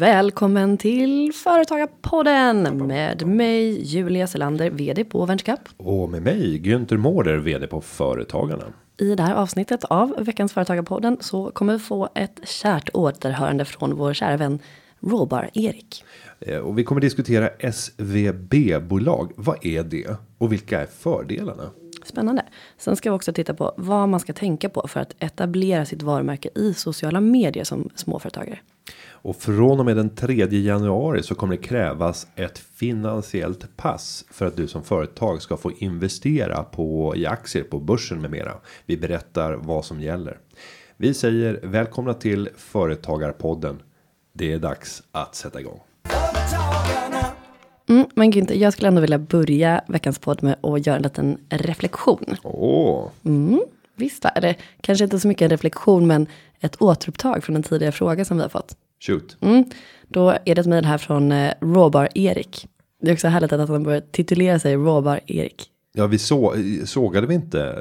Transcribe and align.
Välkommen 0.00 0.78
till 0.78 1.32
Företagarpodden 1.32 2.86
med 2.86 3.26
mig 3.26 3.82
Julia 3.82 4.26
Selander, 4.26 4.70
vd 4.70 5.04
på 5.04 5.26
VentureCup. 5.26 5.60
Och 5.76 6.10
med 6.10 6.22
mig 6.22 6.60
Günther 6.60 6.96
Mårder, 6.96 7.36
vd 7.36 7.66
på 7.66 7.80
Företagarna. 7.80 8.64
I 8.98 9.14
det 9.14 9.22
här 9.22 9.34
avsnittet 9.34 9.84
av 9.84 10.14
veckans 10.18 10.52
Företagarpodden 10.52 11.16
så 11.20 11.50
kommer 11.50 11.72
vi 11.72 11.78
få 11.78 12.08
ett 12.14 12.40
kärt 12.48 12.90
återhörande 12.94 13.64
från 13.64 13.96
vår 13.96 14.14
kära 14.14 14.36
vän 14.36 14.58
Råbar 15.00 15.50
Erik. 15.54 16.04
Eh, 16.40 16.58
Och 16.58 16.78
vi 16.78 16.84
kommer 16.84 17.00
diskutera 17.00 17.48
SVB-bolag. 17.72 19.32
Vad 19.36 19.66
är 19.66 19.82
det? 19.82 20.16
Och 20.38 20.52
vilka 20.52 20.80
är 20.80 20.86
fördelarna? 20.86 21.70
Spännande. 22.04 22.42
Sen 22.78 22.96
ska 22.96 23.10
vi 23.10 23.16
också 23.16 23.32
titta 23.32 23.54
på 23.54 23.74
vad 23.76 24.08
man 24.08 24.20
ska 24.20 24.32
tänka 24.32 24.68
på 24.68 24.88
för 24.88 25.00
att 25.00 25.14
etablera 25.18 25.84
sitt 25.84 26.02
varumärke 26.02 26.48
i 26.54 26.74
sociala 26.74 27.20
medier 27.20 27.64
som 27.64 27.90
småföretagare. 27.94 28.58
Och 29.22 29.36
från 29.36 29.80
och 29.80 29.86
med 29.86 29.96
den 29.96 30.14
3 30.14 30.46
januari 30.50 31.22
så 31.22 31.34
kommer 31.34 31.56
det 31.56 31.62
krävas 31.62 32.26
ett 32.36 32.58
finansiellt 32.58 33.76
pass 33.76 34.24
för 34.30 34.46
att 34.46 34.56
du 34.56 34.68
som 34.68 34.84
företag 34.84 35.42
ska 35.42 35.56
få 35.56 35.72
investera 35.72 36.62
på 36.62 37.16
i 37.16 37.26
aktier 37.26 37.62
på 37.62 37.78
börsen 37.78 38.20
med 38.20 38.30
mera. 38.30 38.52
Vi 38.86 38.96
berättar 38.96 39.52
vad 39.52 39.84
som 39.84 40.00
gäller. 40.00 40.38
Vi 40.96 41.14
säger 41.14 41.60
välkomna 41.62 42.14
till 42.14 42.48
Företagarpodden. 42.56 43.82
Det 44.32 44.52
är 44.52 44.58
dags 44.58 45.02
att 45.12 45.34
sätta 45.34 45.60
igång. 45.60 45.80
Mm, 47.88 48.06
men 48.14 48.32
Günther, 48.32 48.54
jag 48.54 48.72
skulle 48.72 48.88
ändå 48.88 49.00
vilja 49.00 49.18
börja 49.18 49.84
veckans 49.88 50.18
podd 50.18 50.42
med 50.42 50.56
att 50.62 50.86
göra 50.86 50.96
en 50.96 51.02
liten 51.02 51.38
reflektion. 51.48 52.36
Åh, 52.42 53.08
Visst, 53.94 54.24
va? 54.24 54.30
eller 54.30 54.56
kanske 54.80 55.04
inte 55.04 55.20
så 55.20 55.28
mycket 55.28 55.42
en 55.42 55.50
reflektion, 55.50 56.06
men 56.06 56.26
ett 56.60 56.82
återupptag 56.82 57.44
från 57.44 57.56
en 57.56 57.62
tidigare 57.62 57.92
fråga 57.92 58.24
som 58.24 58.36
vi 58.36 58.42
har 58.42 58.48
fått. 58.48 58.76
Shoot. 59.00 59.36
Mm. 59.40 59.64
Då 60.08 60.30
är 60.30 60.54
det 60.54 60.60
ett 60.60 60.66
mejl 60.66 60.84
här 60.84 60.98
från 60.98 61.32
eh, 61.32 61.52
Råbar 61.60 62.08
Erik. 62.14 62.68
Det 63.02 63.10
är 63.10 63.12
också 63.12 63.28
härligt 63.28 63.52
att 63.52 63.68
han 63.68 63.82
börjar 63.82 64.00
titulera 64.00 64.58
sig 64.58 64.74
Råbar 64.74 65.20
Erik. 65.26 65.66
Ja, 65.92 66.06
vi 66.06 66.18
så, 66.18 66.54
sågade 66.84 67.26
vi 67.26 67.34
inte 67.34 67.74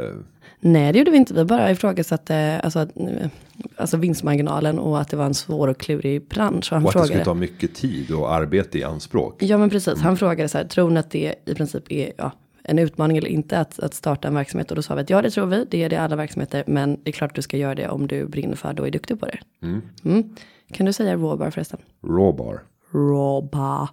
Nej, 0.61 0.93
det 0.93 0.99
gjorde 0.99 1.11
vi 1.11 1.17
inte. 1.17 1.33
Vi 1.33 1.45
bara 1.45 1.71
ifrågasatte 1.71 2.59
alltså, 2.63 2.79
att, 2.79 2.97
eh, 2.97 3.27
alltså 3.75 3.97
vinstmarginalen 3.97 4.79
och 4.79 5.01
att 5.01 5.09
det 5.09 5.17
var 5.17 5.25
en 5.25 5.33
svår 5.33 5.67
och 5.67 5.77
klurig 5.77 6.27
bransch. 6.27 6.71
Och 6.71 6.75
han 6.75 6.85
och 6.85 6.89
att 6.89 6.93
det 6.93 6.99
skulle 6.99 7.07
frågade. 7.07 7.25
ta 7.25 7.33
mycket 7.33 7.75
tid 7.75 8.11
och 8.11 8.33
arbete 8.33 8.79
i 8.79 8.83
anspråk. 8.83 9.43
Ja, 9.43 9.57
men 9.57 9.69
precis. 9.69 9.99
Han 9.99 10.17
frågade 10.17 10.49
så 10.49 10.57
här, 10.57 10.65
tror 10.65 10.89
ni 10.89 10.99
att 10.99 11.11
det 11.11 11.35
i 11.45 11.55
princip 11.55 11.91
är 11.91 12.11
ja, 12.17 12.31
en 12.63 12.79
utmaning 12.79 13.17
eller 13.17 13.29
inte 13.29 13.59
att, 13.59 13.79
att 13.79 13.93
starta 13.93 14.27
en 14.27 14.35
verksamhet? 14.35 14.71
Och 14.71 14.75
då 14.75 14.81
sa 14.81 14.95
vi 14.95 15.01
att 15.01 15.09
ja, 15.09 15.21
det 15.21 15.29
tror 15.29 15.45
vi. 15.45 15.65
Det 15.69 15.83
är 15.83 15.89
det 15.89 15.97
alla 15.97 16.15
verksamheter. 16.15 16.63
Men 16.67 16.99
det 17.03 17.09
är 17.09 17.13
klart 17.13 17.31
att 17.31 17.35
du 17.35 17.41
ska 17.41 17.57
göra 17.57 17.75
det 17.75 17.87
om 17.87 18.07
du 18.07 18.25
brinner 18.25 18.55
för 18.55 18.73
det 18.73 18.81
och 18.81 18.87
är 18.87 18.91
duktig 18.91 19.19
på 19.19 19.25
det. 19.25 19.39
Mm. 20.03 20.35
Kan 20.73 20.85
du 20.85 20.93
säga 20.93 21.15
Råbar 21.15 21.51
förresten? 21.51 21.79
Rawbar. 22.03 22.63
Roba. 22.91 23.89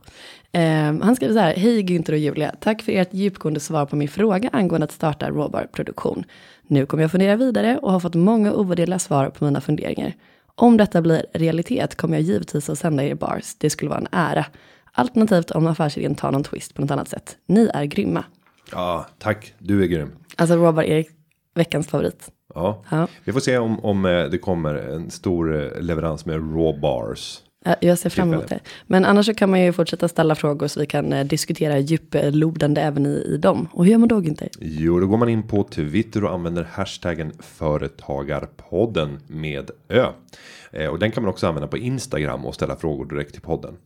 Ehm, 0.53 1.01
han 1.01 1.17
skriver 1.17 1.35
så 1.35 1.41
här. 1.41 1.55
Hej 1.55 1.83
Günther 1.83 2.13
och 2.13 2.19
Julia. 2.19 2.55
Tack 2.61 2.83
för 2.83 2.93
ert 2.93 3.15
djupgående 3.15 3.61
svar 3.61 3.87
på 3.87 3.97
min 3.97 4.09
fråga 4.09 4.51
angående 4.53 4.85
att 4.85 4.93
starta 4.93 5.31
Robar-produktion. 5.31 6.25
Nu 6.67 6.87
kommer 6.87 7.05
jag 7.05 7.11
fundera 7.11 7.37
vidare 7.37 7.79
och 7.79 7.93
har 7.93 8.01
fått 8.01 8.15
många 8.15 8.53
ovärderliga 8.53 8.99
svar 8.99 9.31
på 9.31 9.45
mina 9.45 9.61
funderingar. 9.61 10.15
Om 10.55 10.77
detta 10.77 11.03
blir 11.03 11.27
realitet 11.35 11.95
kommer 11.95 12.17
jag 12.17 12.23
givetvis 12.23 12.71
att 12.71 12.79
sända 12.79 13.05
er 13.05 13.15
bars. 13.15 13.55
Det 13.59 13.71
skulle 13.71 13.89
vara 13.89 14.01
en 14.01 14.09
ära. 14.13 14.47
Alternativt 14.93 15.51
om 15.51 15.67
affärsidén 15.67 16.15
tar 16.15 16.33
någon 16.33 16.45
twist 16.45 16.75
på 16.75 16.83
något 16.83 16.91
annat 16.91 17.09
sätt. 17.09 17.37
Ni 17.47 17.71
är 17.75 17.85
grymma. 17.85 18.25
Ja, 18.73 19.07
tack. 19.19 19.55
Du 19.59 19.83
är 19.83 19.87
grym. 19.87 20.13
Alltså 20.37 20.57
Robar 20.57 20.83
Erik, 20.83 21.09
veckans 21.55 21.89
favorit. 21.89 22.31
Ja. 22.57 22.83
Ja. 22.91 23.09
Vi 23.25 23.33
får 23.33 23.41
se 23.41 23.59
om, 23.59 23.85
om 23.85 24.05
eh, 24.05 24.25
det 24.25 24.39
kommer 24.39 24.75
en 24.75 25.11
stor 25.11 25.63
eh, 25.77 25.81
leverans 25.81 26.27
med 26.27 26.37
raw 26.37 26.81
bars. 26.81 27.41
Ja, 27.65 27.75
Jag 27.81 27.99
ser 27.99 28.11
fram 28.11 28.33
emot 28.33 28.49
det. 28.49 28.61
Men 28.87 29.05
annars 29.05 29.27
så 29.27 29.35
kan 29.35 29.51
man 29.51 29.61
ju 29.61 29.73
fortsätta 29.73 30.09
ställa 30.09 30.35
frågor 30.35 30.67
så 30.69 30.81
vi 30.81 30.87
kan 30.87 31.13
eh, 31.13 31.25
diskutera 31.27 31.79
djuplodande 31.79 32.81
även 32.81 33.07
i, 33.07 33.09
i 33.35 33.37
dem. 33.37 33.69
Och 33.73 33.85
hur 33.85 33.93
gör 33.93 33.99
man 33.99 34.09
då 34.09 34.21
Günther? 34.21 34.49
Jo, 34.61 35.01
då 35.01 35.07
går 35.07 35.17
man 35.17 35.29
in 35.29 35.43
på 35.43 35.63
Twitter 35.63 36.25
och 36.25 36.33
använder 36.33 36.65
hashtaggen 36.73 37.33
företagarpodden 37.39 39.19
med 39.27 39.71
ö. 39.89 40.07
Och 40.91 40.99
den 40.99 41.11
kan 41.11 41.23
man 41.23 41.31
också 41.31 41.47
använda 41.47 41.69
på 41.69 41.79
Instagram 41.79 42.47
och 42.47 42.55
ställa 42.55 42.77
frågor 42.77 43.05
direkt 43.05 43.33
till 43.33 43.43
podden. 43.43 43.77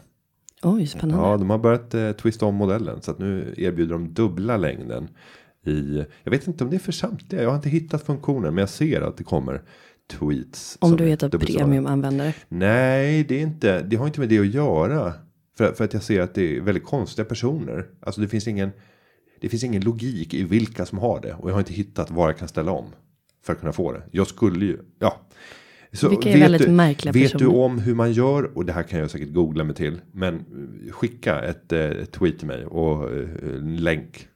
Oj, 0.62 0.86
spännande. 0.86 1.26
Ja, 1.26 1.36
de 1.36 1.50
har 1.50 1.58
börjat 1.58 1.94
eh, 1.94 2.12
twista 2.12 2.46
om 2.46 2.54
modellen 2.54 3.02
så 3.02 3.10
att 3.10 3.18
nu 3.18 3.54
erbjuder 3.56 3.92
de 3.92 4.14
dubbla 4.14 4.56
längden 4.56 5.08
i. 5.66 6.04
Jag 6.22 6.30
vet 6.30 6.46
inte 6.46 6.64
om 6.64 6.70
det 6.70 6.76
är 6.76 6.80
för 6.80 6.92
samtliga. 6.92 7.42
Jag 7.42 7.48
har 7.48 7.56
inte 7.56 7.68
hittat 7.68 8.02
funktionen, 8.02 8.54
men 8.54 8.62
jag 8.62 8.68
ser 8.68 9.00
att 9.00 9.16
det 9.16 9.24
kommer 9.24 9.62
tweets. 10.08 10.78
Om 10.80 10.96
du 10.96 11.16
dubbelt 11.16 11.52
så. 11.52 11.58
premiumanvändare. 11.58 12.34
Nej, 12.48 13.24
det 13.24 13.34
är 13.34 13.42
inte. 13.42 13.82
Det 13.82 13.96
har 13.96 14.06
inte 14.06 14.20
med 14.20 14.28
det 14.28 14.38
att 14.38 14.46
göra. 14.46 15.12
För, 15.58 15.72
för 15.72 15.84
att 15.84 15.92
jag 15.92 16.02
ser 16.02 16.20
att 16.20 16.34
det 16.34 16.56
är 16.56 16.60
väldigt 16.60 16.84
konstiga 16.84 17.24
personer. 17.24 17.86
Alltså 18.00 18.20
det 18.20 18.28
finns 18.28 18.48
ingen. 18.48 18.70
Det 19.40 19.48
finns 19.48 19.64
ingen 19.64 19.82
logik 19.82 20.34
i 20.34 20.44
vilka 20.44 20.86
som 20.86 20.98
har 20.98 21.20
det 21.20 21.34
och 21.34 21.50
jag 21.50 21.54
har 21.54 21.60
inte 21.60 21.72
hittat 21.72 22.10
var 22.10 22.28
jag 22.28 22.38
kan 22.38 22.48
ställa 22.48 22.72
om. 22.72 22.86
För 23.44 23.52
att 23.52 23.60
kunna 23.60 23.72
få 23.72 23.92
det. 23.92 24.02
Jag 24.10 24.26
skulle 24.26 24.64
ju. 24.64 24.78
Ja. 24.98 25.20
Så 25.92 26.08
Vilka 26.08 26.28
är 26.28 26.32
vet 26.32 26.42
väldigt 26.42 26.66
du, 26.66 26.72
märkliga 26.72 27.12
Vet 27.12 27.32
du 27.32 27.38
personer. 27.38 27.64
om 27.64 27.78
hur 27.78 27.94
man 27.94 28.12
gör 28.12 28.58
och 28.58 28.64
det 28.64 28.72
här 28.72 28.82
kan 28.82 29.00
jag 29.00 29.10
säkert 29.10 29.32
googla 29.32 29.64
mig 29.64 29.74
till. 29.76 30.00
Men 30.12 30.34
eh, 30.34 30.92
skicka 30.92 31.42
ett, 31.42 31.72
eh, 31.72 31.90
tweet 31.90 32.38
till 32.38 32.46
mig 32.46 32.66
och 32.66 33.12
eh, 33.16 33.28
länk. 33.62 34.28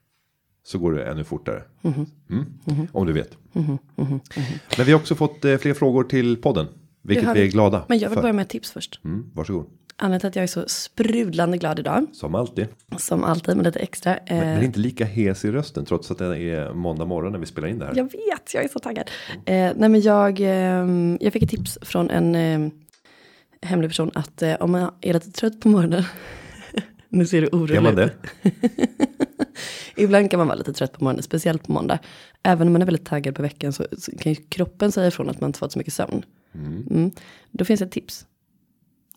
Så 0.65 0.79
går 0.79 0.93
det 0.93 1.05
ännu 1.05 1.25
fortare. 1.25 1.63
Mhm. 1.83 2.07
Mm. 2.31 2.89
Om 2.93 3.07
du 3.07 3.13
vet. 3.13 3.37
Men 3.53 4.87
vi 4.87 4.93
har 4.93 5.01
också 5.01 5.15
fått 5.15 5.45
eh, 5.45 5.57
fler 5.57 5.75
frågor 5.75 6.05
till 6.05 6.37
podden. 6.37 6.67
Vilket 7.03 7.37
vi 7.37 7.43
är 7.43 7.47
glada 7.47 7.85
Men 7.89 7.99
jag 7.99 8.09
vill 8.09 8.15
för. 8.15 8.23
börja 8.23 8.33
med 8.33 8.43
ett 8.43 8.49
tips 8.49 8.71
först. 8.73 9.01
Mm, 9.05 9.27
varsågod. 9.35 9.67
Anledningen 9.97 10.21
till 10.21 10.29
att 10.29 10.37
jag 10.37 10.43
är 10.43 10.47
så 10.47 10.65
sprudlande 10.69 11.59
glad 11.59 11.79
idag. 11.79 12.07
Som 12.13 12.35
alltid. 12.35 12.67
Som 12.99 13.25
alltid 13.25 13.57
med 13.57 13.65
lite 13.67 13.79
extra. 13.79 14.19
Men, 14.29 14.39
Eh, 14.39 14.45
men 14.45 14.63
inte 14.65 14.79
lika 14.79 15.05
hes 15.05 15.45
i 15.45 15.51
rösten 15.51 15.85
trots 15.85 16.11
att 16.11 16.19
det 16.19 16.37
är 16.39 16.73
måndag 16.75 17.05
morgon 17.05 17.33
när 17.33 17.39
vi 17.39 17.47
spelar 17.47 17.69
in 17.69 17.79
det 17.79 17.85
här. 17.87 17.93
jag 17.97 18.05
vet, 18.05 18.55
jag 18.55 18.65
är 18.65 18.69
så 18.69 18.79
taggad. 18.79 19.11
Eh, 19.47 19.73
nej 19.77 19.89
men 19.89 20.01
jag, 20.01 20.41
ehm, 20.41 21.19
jag 21.21 21.33
fick 21.33 21.43
ett 21.43 21.51
tips 21.51 21.79
från 21.83 22.11
en 22.11 22.35
eh, 22.35 22.71
hemlig 23.63 23.91
person 23.91 24.11
att 24.15 24.43
eh, 24.43 24.55
om 24.55 24.71
man 24.73 24.91
är 25.01 25.13
lite 25.15 25.31
trött 25.33 25.61
på 25.61 25.69
morgonen. 25.69 26.05
nu 27.09 27.27
ser 27.27 27.41
du 27.41 27.47
orolig 27.49 27.77
Är 27.77 27.81
man 27.81 27.99
ut. 27.99 28.13
det? 28.43 28.51
Ibland 29.97 30.31
kan 30.31 30.39
man 30.39 30.47
vara 30.47 30.59
lite 30.59 30.73
trött 30.73 30.93
på 30.93 31.05
morgonen, 31.05 31.23
speciellt 31.23 31.67
på 31.67 31.73
måndag. 31.73 31.99
Även 32.43 32.67
om 32.67 32.73
man 32.73 32.83
är 32.83 32.87
väldigt 32.87 33.07
taggad 33.07 33.35
på 33.35 33.43
veckan 33.43 33.73
så, 33.73 33.87
så 33.99 34.13
kan 34.19 34.33
ju 34.33 34.37
kroppen 34.49 34.93
säga 34.93 35.07
ifrån 35.09 35.31
att 35.31 35.41
man 35.41 35.49
inte 35.49 35.59
fått 35.59 35.73
så 35.73 35.79
mycket 35.79 35.95
sömn. 35.95 36.25
Mm. 36.55 37.11
Då 37.51 37.65
finns 37.65 37.83
ett 37.83 37.91
tips. 37.93 38.27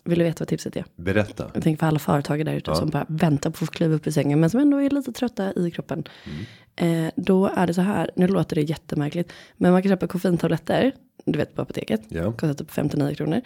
Vill 0.03 0.19
du 0.19 0.25
veta 0.25 0.41
vad 0.41 0.47
tipset 0.47 0.75
är? 0.75 0.85
Berätta. 0.95 1.51
Jag 1.53 1.63
tänker 1.63 1.79
för 1.79 1.87
alla 1.87 1.99
företagare 1.99 2.43
där 2.43 2.57
ute 2.57 2.71
Ja. 2.71 2.75
som 2.75 2.89
bara 2.89 3.05
väntar 3.09 3.49
på 3.49 3.53
att 3.53 3.59
få 3.59 3.65
kliva 3.65 3.93
upp 3.95 4.07
ur 4.07 4.11
sängen 4.11 4.39
men 4.39 4.49
som 4.49 4.59
ändå 4.59 4.77
är 4.81 4.89
lite 4.89 5.11
trötta 5.11 5.53
i 5.53 5.71
kroppen. 5.71 6.03
Eh, 6.75 7.07
då 7.15 7.47
är 7.47 7.67
det 7.67 7.73
så 7.73 7.81
här, 7.81 8.11
nu 8.15 8.27
låter 8.27 8.55
det 8.55 8.61
jättemärkligt, 8.61 9.31
men 9.57 9.71
man 9.71 9.81
kan 9.81 9.91
köpa 9.91 10.07
koffeintabletter, 10.07 10.91
du 11.25 11.37
vet 11.39 11.55
på 11.55 11.61
apoteket, 11.61 12.01
Ja. 12.09 12.31
kostar 12.31 12.53
typ 12.53 12.71
59 12.71 13.15
kronor. 13.15 13.41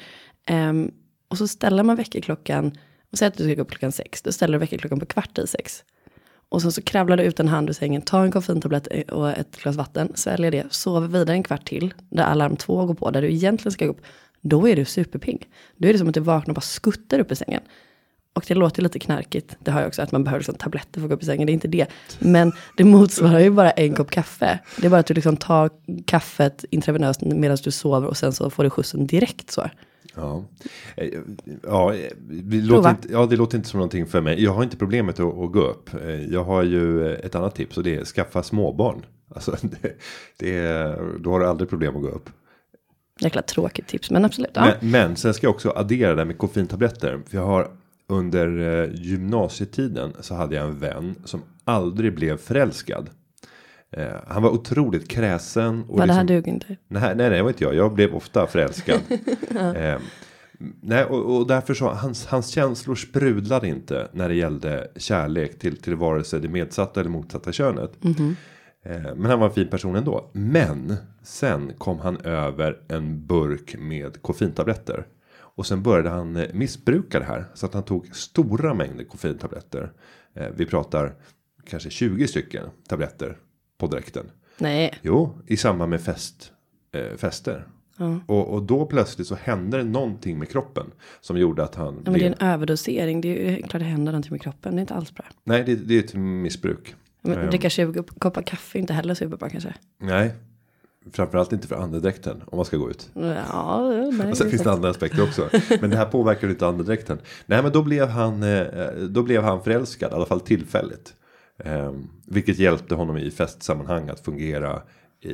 Ehm, 0.45 0.91
och 1.27 1.37
så 1.37 1.47
ställer 1.47 1.83
man 1.83 1.95
väckarklockan, 1.95 2.77
och 3.11 3.17
säg 3.17 3.27
att 3.27 3.37
du 3.37 3.43
ska 3.43 3.53
gå 3.55 3.61
upp 3.61 3.69
klockan 3.71 3.91
sex, 3.91 4.21
då 4.21 4.31
ställer 4.31 4.53
du 4.53 4.59
väckarklockan 4.59 4.99
på 4.99 5.05
kvart 5.05 5.37
i 5.37 5.47
sex. 5.47 5.83
Och 6.49 6.61
sen 6.61 6.71
så 6.71 6.81
kravlar 6.81 7.17
du 7.17 7.23
ut 7.23 7.39
en 7.39 7.47
hand 7.47 7.69
ur 7.69 7.73
sängen, 7.73 8.01
tar 8.01 8.23
en 8.23 8.31
koffeintablett 8.31 8.87
och 9.11 9.29
ett 9.29 9.57
glas 9.61 9.75
vatten, 9.75 10.11
sväljer 10.15 10.51
det, 10.51 10.65
sover 10.69 11.07
vidare 11.07 11.35
en 11.35 11.43
kvart 11.43 11.65
till, 11.65 11.93
där 12.09 12.23
alarm 12.23 12.55
två 12.55 12.85
går 12.85 12.93
på, 12.93 13.11
där 13.11 13.21
du 13.21 13.31
egentligen 13.31 13.71
ska 13.71 13.85
gå 13.85 13.91
upp. 13.91 14.01
Då 14.41 14.69
är 14.69 14.75
du 14.75 14.85
superpigg. 14.85 15.47
Då 15.77 15.87
är 15.87 15.93
det 15.93 15.99
som 15.99 16.07
att 16.07 16.13
du 16.13 16.19
vaknar 16.19 16.51
och 16.51 16.55
bara 16.55 16.61
skuttar 16.61 17.19
upp 17.19 17.31
i 17.31 17.35
sängen. 17.35 17.61
Och 18.33 18.45
det 18.47 18.55
låter 18.55 18.81
lite 18.81 18.99
knarkigt, 18.99 19.55
det 19.59 19.71
har 19.71 19.79
jag 19.79 19.87
också, 19.87 20.01
att 20.01 20.11
man 20.11 20.23
behöver 20.23 20.39
liksom 20.39 20.55
tabletter 20.55 20.99
för 20.99 21.05
att 21.05 21.09
gå 21.09 21.15
upp 21.15 21.23
i 21.23 21.25
sängen, 21.25 21.45
det 21.45 21.51
är 21.51 21.53
inte 21.53 21.67
det. 21.67 21.87
Men 22.19 22.51
det 22.77 22.83
motsvarar 22.83 23.39
ju 23.39 23.49
bara 23.49 23.71
en 23.71 23.93
kopp 23.93 24.11
kaffe. 24.11 24.59
Det 24.77 24.85
är 24.85 24.89
bara 24.89 24.99
att 24.99 25.05
du 25.05 25.13
liksom 25.13 25.37
tar 25.37 25.69
kaffet 26.05 26.65
intravenöst 26.69 27.21
medan 27.21 27.57
du 27.63 27.71
sover 27.71 28.07
och 28.07 28.17
sen 28.17 28.33
så 28.33 28.49
får 28.49 28.63
du 28.63 28.69
skjutsen 28.69 29.07
direkt 29.07 29.51
så. 29.51 29.69
Ja, 30.15 30.43
Eh, 30.95 31.09
ja, 31.63 31.93
eh, 31.93 32.11
det 32.29 32.57
låter 32.57 32.89
inte, 32.89 33.07
ja, 33.11 33.25
det 33.25 33.35
låter 33.35 33.57
inte 33.57 33.69
som 33.69 33.77
någonting 33.77 34.05
för 34.05 34.21
mig. 34.21 34.43
Jag 34.43 34.51
har 34.51 34.63
inte 34.63 34.77
problemet 34.77 35.19
att, 35.19 35.37
att 35.37 35.51
gå 35.51 35.61
upp. 35.61 35.89
Eh, 35.93 36.25
Jag 36.25 36.43
har 36.43 36.63
ju 36.63 37.15
ett 37.15 37.35
annat 37.35 37.55
tips 37.55 37.77
och 37.77 37.83
det 37.83 37.95
är 37.95 38.05
skaffa 38.05 38.43
småbarn. 38.43 39.05
Alltså, 39.35 39.57
det, 39.61 39.93
det 40.37 40.63
då 41.19 41.31
har 41.31 41.39
du 41.39 41.47
aldrig 41.47 41.69
problem 41.69 41.95
att 41.95 42.01
gå 42.01 42.09
upp. 42.09 42.29
Jäkla 43.19 43.41
tråkigt 43.41 43.87
tips, 43.87 44.11
men 44.11 44.25
absolut. 44.25 44.51
Ja. 44.53 44.65
Men, 44.81 44.91
men 44.91 45.15
sen 45.15 45.33
ska 45.33 45.47
jag 45.47 45.55
också 45.55 45.69
addera 45.69 46.15
det 46.15 46.25
med 46.25 46.37
koffeintabletter. 46.37 47.19
För 47.27 47.37
jag 47.37 47.45
har 47.45 47.67
under 48.07 48.87
gymnasietiden 48.93 50.13
så 50.19 50.35
hade 50.35 50.55
jag 50.55 50.65
en 50.67 50.79
vän 50.79 51.15
som 51.25 51.41
aldrig 51.63 52.15
blev 52.15 52.37
förälskad. 52.37 53.09
Eh, 53.91 54.07
han 54.27 54.43
var 54.43 54.49
otroligt 54.49 55.07
kräsen. 55.07 55.83
Och 55.83 55.97
Var 55.99 56.07
det 56.07 56.13
här 56.13 56.23
liksom- 56.23 56.35
dug 56.35 56.47
inte? 56.47 56.67
Nej, 56.67 57.01
nej, 57.01 57.15
nej, 57.15 57.29
det 57.29 57.41
var 57.41 57.49
inte 57.49 57.63
jag. 57.63 57.75
Jag 57.75 57.93
blev 57.93 58.15
ofta 58.15 58.47
förälskad. 58.47 58.99
eh, 59.75 59.97
nej, 60.81 61.03
och, 61.05 61.37
och 61.37 61.47
därför 61.47 61.73
så 61.73 61.89
hans, 61.89 62.25
hans 62.25 62.47
känslor 62.47 62.95
sprudlade 62.95 63.67
inte 63.67 64.07
när 64.13 64.29
det 64.29 64.35
gällde 64.35 64.87
kärlek 64.95 65.59
till, 65.59 65.77
till 65.77 65.95
vare 65.95 66.23
sig 66.23 66.39
det 66.39 66.47
medsatta 66.49 66.99
eller 66.99 67.09
motsatta 67.09 67.51
könet. 67.51 67.91
Eh, 68.85 69.15
men 69.15 69.25
han 69.25 69.39
var 69.39 69.47
en 69.47 69.53
fin 69.53 69.67
person 69.67 69.95
ändå. 69.95 70.29
Men 70.33 70.95
sen 71.23 71.71
kom 71.77 71.99
han 71.99 72.17
över 72.17 72.77
en 72.87 73.25
burk 73.27 73.75
med 73.79 74.21
koffeintabletter. 74.21 75.05
Och 75.55 75.65
sen 75.65 75.83
började 75.83 76.09
han 76.09 76.35
eh, 76.35 76.47
missbruka 76.53 77.19
det 77.19 77.25
här. 77.25 77.45
Så 77.53 77.65
att 77.65 77.73
han 77.73 77.83
tog 77.83 78.15
stora 78.15 78.73
mängder 78.73 79.03
koffeintabletter. 79.03 79.91
Eh, 80.35 80.47
vi 80.55 80.65
pratar 80.65 81.13
kanske 81.69 81.89
20 81.89 82.27
stycken 82.27 82.63
tabletter 82.89 83.37
på 83.79 83.87
direkten. 83.87 84.31
Nej, 84.57 84.93
Jo, 85.01 85.39
i 85.47 85.57
samband 85.57 85.89
med 85.89 86.01
fest, 86.01 86.51
eh, 86.91 87.17
fester. 87.17 87.67
Och, 88.25 88.53
och 88.53 88.63
då 88.63 88.85
plötsligt 88.85 89.27
så 89.27 89.35
hände 89.35 89.77
det 89.77 89.83
någonting 89.83 90.39
med 90.39 90.49
kroppen. 90.49 90.85
Som 91.21 91.37
gjorde 91.37 91.63
att 91.63 91.75
han 91.75 91.85
ja, 91.85 91.91
men 91.91 92.03
det 92.03 92.09
är 92.09 92.13
blev... 92.13 92.35
en 92.39 92.47
överdosering. 92.47 93.21
Det 93.21 93.47
är 93.47 93.51
ju 93.51 93.61
klart 93.61 93.79
det 93.81 93.85
händer 93.85 94.11
någonting 94.11 94.31
med 94.31 94.41
kroppen. 94.41 94.75
Det 94.75 94.79
är 94.79 94.81
inte 94.81 94.93
alls 94.93 95.13
bra. 95.13 95.25
Nej, 95.43 95.63
det, 95.63 95.75
det 95.75 95.95
är 95.95 95.99
ett 96.03 96.13
missbruk. 96.13 96.95
Men 97.21 97.37
Ehm, 97.37 97.49
dricka 97.49 97.69
20 97.69 98.03
koppar 98.03 98.41
kaffe 98.41 98.77
är 98.77 98.79
inte 98.79 98.93
heller 98.93 99.13
superbra 99.13 99.49
kanske. 99.49 99.73
Nej. 100.01 100.33
Framförallt 101.11 101.53
inte 101.53 101.67
för 101.67 101.75
andedräkten 101.75 102.43
om 102.45 102.55
man 102.55 102.65
ska 102.65 102.77
gå 102.77 102.89
ut. 102.89 103.09
Ja, 103.13 103.91
nej. 104.11 104.31
Och 104.31 104.37
sen 104.37 104.49
finns 104.49 104.63
det 104.63 104.71
andra 104.71 104.89
aspekter 104.89 105.23
också. 105.23 105.49
Men 105.81 105.89
det 105.89 105.97
här 105.97 106.05
påverkar 106.05 106.49
inte 106.49 106.67
andedräkten. 106.67 107.19
Nej 107.45 107.63
men 107.63 107.71
då 107.71 107.83
blev 107.83 108.07
han, 108.07 108.43
eh, 108.43 108.91
då 109.09 109.23
blev 109.23 109.43
han 109.43 109.63
förälskad, 109.63 110.11
i 110.11 110.15
alla 110.15 110.25
fall 110.25 110.39
tillfälligt. 110.39 111.13
Eh, 111.65 111.91
vilket 112.25 112.59
hjälpte 112.59 112.95
honom 112.95 113.17
i 113.17 113.31
festsammanhang 113.31 114.09
att 114.09 114.19
fungera 114.19 114.81
i, 115.21 115.29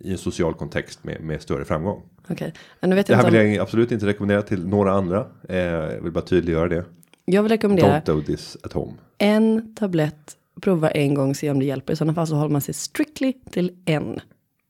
i 0.00 0.10
en 0.12 0.18
social 0.18 0.54
kontext 0.54 1.04
med, 1.04 1.20
med 1.20 1.42
större 1.42 1.64
framgång. 1.64 2.02
Okej, 2.28 2.52
nu 2.82 2.94
vet 2.94 3.06
Det 3.06 3.12
jag 3.12 3.18
här 3.18 3.30
vill 3.30 3.40
om... 3.40 3.52
jag 3.52 3.62
absolut 3.62 3.92
inte 3.92 4.06
rekommendera 4.06 4.42
till 4.42 4.66
några 4.66 4.92
andra. 4.92 5.26
Eh, 5.48 5.56
jag 5.58 6.00
vill 6.02 6.12
bara 6.12 6.24
tydliggöra 6.24 6.68
det. 6.68 6.84
Jag 7.24 7.42
vill 7.42 7.52
rekommendera 7.52 8.00
Don't 8.00 8.04
do 8.06 8.22
this 8.22 8.56
at 8.62 8.72
home. 8.72 8.92
en 9.18 9.74
tablett. 9.74 10.34
Prova 10.60 10.90
en 10.90 11.14
gång, 11.14 11.34
se 11.34 11.50
om 11.50 11.58
det 11.58 11.64
hjälper. 11.64 11.92
I 11.92 11.96
sådana 11.96 12.14
fall 12.14 12.26
så 12.26 12.34
håller 12.34 12.52
man 12.52 12.60
sig 12.60 12.74
strictly 12.74 13.32
till 13.50 13.72
en. 13.84 14.20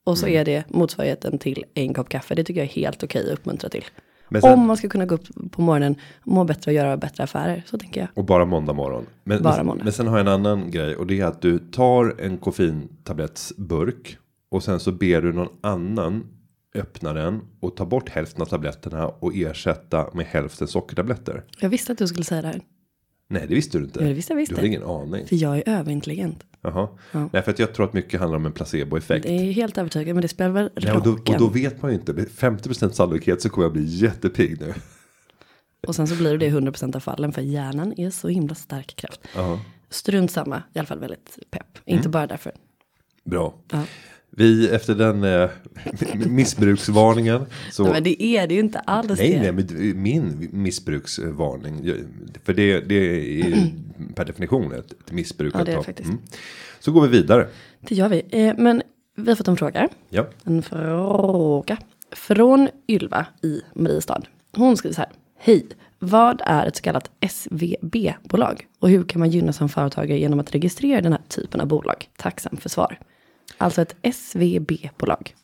Och 0.05 0.19
så 0.19 0.27
Mm. 0.27 0.41
är 0.41 0.45
det 0.45 0.65
motsvarigheten 0.69 1.39
till 1.39 1.65
en 1.75 1.95
kopp 1.95 2.09
kaffe. 2.09 2.35
Det 2.35 2.45
tycker 2.45 2.61
jag 2.61 2.69
är 2.71 2.73
helt 2.75 3.03
okej 3.03 3.25
att 3.33 3.39
uppmuntra 3.39 3.71
till. 3.71 3.85
Sen, 4.31 4.53
Om 4.53 4.67
man 4.67 4.77
ska 4.77 4.89
kunna 4.89 5.07
gå 5.07 5.15
upp 5.15 5.27
på 5.51 5.63
morgonen, 5.63 5.95
må 6.25 6.45
bättre 6.45 6.71
och 6.71 6.75
göra 6.75 6.97
bättre 6.97 7.25
affärer. 7.25 7.63
Så 7.67 7.79
tänker 7.79 8.01
jag. 8.01 8.09
Och 8.15 8.25
bara 8.25 8.45
måndag 8.45 8.73
morgon. 8.73 9.07
Men, 9.25 9.43
Bara 9.43 9.57
men, 9.57 9.67
måndag. 9.67 9.85
men 9.85 9.93
sen 9.93 10.07
har 10.07 10.19
jag 10.19 10.27
en 10.27 10.33
annan 10.33 10.71
grej. 10.71 10.97
Och 10.97 11.07
det 11.07 11.21
är 11.21 11.25
att 11.27 11.43
du 11.43 11.59
tar 11.59 12.15
en 12.21 12.39
koffeintablettsburk. 12.39 14.19
Och 14.51 14.63
sen 14.63 14.81
så 14.81 14.93
ber 14.93 15.23
du 15.23 15.33
någon 15.33 15.49
annan 15.61 16.27
öppna 16.75 17.13
den. 17.13 17.41
Och 17.61 17.77
ta 17.77 17.87
bort 17.87 18.09
hälften 18.09 18.43
av 18.43 18.47
tabletterna. 18.47 19.07
Och 19.09 19.33
ersätta 19.35 20.07
med 20.15 20.27
hälften 20.27 20.69
sockertabletter. 20.69 21.45
Jag 21.61 21.69
visste 21.69 21.93
att 21.93 21.99
du 21.99 22.07
skulle 22.07 22.25
säga 22.25 22.43
det 22.43 22.49
här. 22.49 22.61
Nej 23.31 23.47
det 23.49 23.55
visste 23.55 23.79
du 23.79 23.85
inte. 23.85 24.01
Ja, 24.01 24.07
det 24.07 24.13
visste 24.13 24.33
jag 24.33 24.39
visst 24.39 24.51
Du 24.51 24.57
har 24.57 24.65
ingen 24.65 24.85
aning. 24.85 25.27
För 25.27 25.37
jag 25.37 25.57
är 25.57 25.63
överintelligent. 25.67 26.45
Jaha. 26.63 26.89
Ja. 27.13 27.29
Nej 27.33 27.43
för 27.43 27.51
att 27.51 27.59
jag 27.59 27.75
tror 27.75 27.87
att 27.87 27.93
mycket 27.93 28.21
handlar 28.21 28.37
om 28.37 28.47
en 28.47 28.53
placeboeffekt. 28.53 29.27
Det 29.27 29.33
är 29.33 29.53
helt 29.53 29.79
övertygad, 29.79 30.15
men 30.15 30.23
det 30.23 30.29
spelar 30.29 30.51
väl 30.51 30.71
Nej, 30.83 30.93
och, 30.93 31.03
då, 31.03 31.13
och 31.13 31.39
då 31.39 31.49
vet 31.49 31.83
man 31.83 31.91
ju 31.91 31.99
inte. 31.99 32.13
Med 32.13 32.29
50% 32.29 32.91
sannolikhet 32.91 33.43
så 33.43 33.49
kommer 33.51 33.65
jag 33.65 33.73
bli 33.73 33.85
jättepigg 33.85 34.61
nu. 34.61 34.75
Och 35.87 35.95
sen 35.95 36.07
så 36.07 36.15
blir 36.15 36.39
det 36.39 36.49
100% 36.49 36.97
av 36.97 37.01
fallen 37.01 37.33
för 37.33 37.43
hjärnan 37.43 37.95
är 37.97 38.11
så 38.11 38.29
himla 38.29 38.55
stark 38.55 38.97
kraft. 38.97 39.21
Strunt 39.91 40.31
samma, 40.31 40.63
i 40.75 40.79
alla 40.79 40.87
fall 40.87 41.01
väldigt 41.01 41.39
pepp. 41.51 41.79
Inte 41.85 42.09
bara 42.09 42.27
därför. 42.27 42.53
Bra. 43.25 43.55
Ja. 43.73 43.85
Vi 44.31 44.69
efter 44.69 44.95
den 44.95 45.25
eh, 45.25 45.51
missbruksvarningen. 46.29 47.47
Så, 47.73 47.83
Nej, 47.83 47.93
men 47.93 48.05
det 48.05 48.23
är 48.23 48.47
det 48.47 48.55
ju 48.55 48.61
inte 48.61 48.79
alls 48.79 49.19
nej, 49.19 49.31
det. 49.31 49.53
nej, 49.53 49.53
men 49.53 50.03
min 50.03 50.49
missbruksvarning. 50.53 51.93
För 52.45 52.55
det, 52.55 52.81
det 52.81 53.41
är 53.41 53.73
per 54.15 54.25
definition 54.25 54.73
ett, 54.73 54.93
ett 54.93 55.13
missbruk. 55.13 55.55
Ja, 55.55 55.65
det 55.65 55.73
är 55.73 55.77
det 55.77 55.83
faktiskt. 55.83 56.11
Så 56.81 56.93
går 56.93 57.03
vi 57.03 57.09
vidare. 57.09 57.49
Det 57.81 57.95
gör 57.95 58.09
vi. 58.09 58.23
Eh, 58.31 58.55
men 58.59 58.83
vi 59.17 59.29
har 59.29 59.37
fått 59.37 59.49
en 59.49 59.57
fråga. 59.57 59.89
Ja. 60.09 60.27
En 60.45 60.63
fråga. 60.63 61.79
Från 62.13 62.69
Ylva 62.89 63.27
i 63.43 63.61
Mariestad. 63.75 64.23
Hon 64.57 64.77
skriver 64.77 64.95
så 64.95 65.01
här. 65.01 65.11
Hej. 65.39 65.67
Vad 65.99 66.43
är 66.45 66.67
ett 66.67 66.77
så 66.77 66.83
kallat 66.83 67.11
SVB-bolag? 67.21 68.67
Och 68.79 68.91
hur 68.91 69.05
kan 69.05 69.19
man 69.19 69.31
gynna 69.31 69.53
som 69.53 69.69
företagare 69.69 70.19
genom 70.19 70.41
att 70.41 70.55
registrera 70.55 71.01
den 71.01 71.13
här 71.13 71.23
typen 71.29 71.61
av 71.61 71.67
bolag? 71.67 72.09
Tacksam 72.17 72.57
för 72.57 72.69
svar. 72.69 72.99
Alltså 73.57 73.83
ett 73.83 73.97
SVB-bolag. 74.03 75.35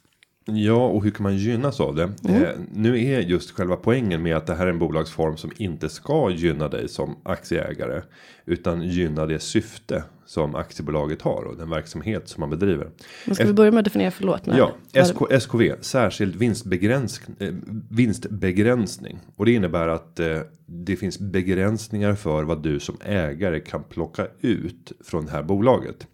Ja, 0.46 0.86
och 0.86 1.04
hur 1.04 1.10
kan 1.10 1.22
man 1.22 1.36
gynnas 1.36 1.80
av 1.80 1.94
det? 1.94 2.12
Mm. 2.24 2.42
Eh, 2.42 2.50
nu 2.72 3.04
är 3.04 3.20
just 3.20 3.50
själva 3.50 3.76
poängen 3.76 4.22
med 4.22 4.36
att 4.36 4.46
det 4.46 4.54
här 4.54 4.66
är 4.66 4.70
en 4.70 4.78
bolagsform 4.78 5.36
som 5.36 5.50
inte 5.56 5.88
ska 5.88 6.30
gynna 6.30 6.68
dig 6.68 6.88
som 6.88 7.16
aktieägare. 7.22 8.02
Utan 8.44 8.82
gynna 8.82 9.26
det 9.26 9.38
syfte 9.38 10.04
som 10.26 10.54
aktiebolaget 10.54 11.22
har 11.22 11.44
och 11.44 11.56
den 11.56 11.70
verksamhet 11.70 12.28
som 12.28 12.40
man 12.40 12.50
bedriver. 12.50 12.90
Men 13.24 13.34
ska 13.34 13.46
vi 13.46 13.52
börja 13.52 13.70
med 13.70 13.78
att 13.78 13.84
definiera, 13.84 14.10
förlåt. 14.10 14.46
nu. 14.46 14.56
Ja, 14.56 15.04
SK, 15.04 15.30
SKV, 15.30 15.72
särskild 15.80 16.36
vinstbegräns, 16.36 17.20
eh, 17.38 17.54
vinstbegränsning. 17.90 19.18
Och 19.36 19.44
det 19.44 19.52
innebär 19.52 19.88
att 19.88 20.20
eh, 20.20 20.38
det 20.66 20.96
finns 20.96 21.18
begränsningar 21.18 22.14
för 22.14 22.42
vad 22.42 22.62
du 22.62 22.80
som 22.80 22.96
ägare 23.04 23.60
kan 23.60 23.82
plocka 23.82 24.26
ut 24.40 24.92
från 25.04 25.26
det 25.26 25.32
här 25.32 25.42
bolaget. 25.42 26.06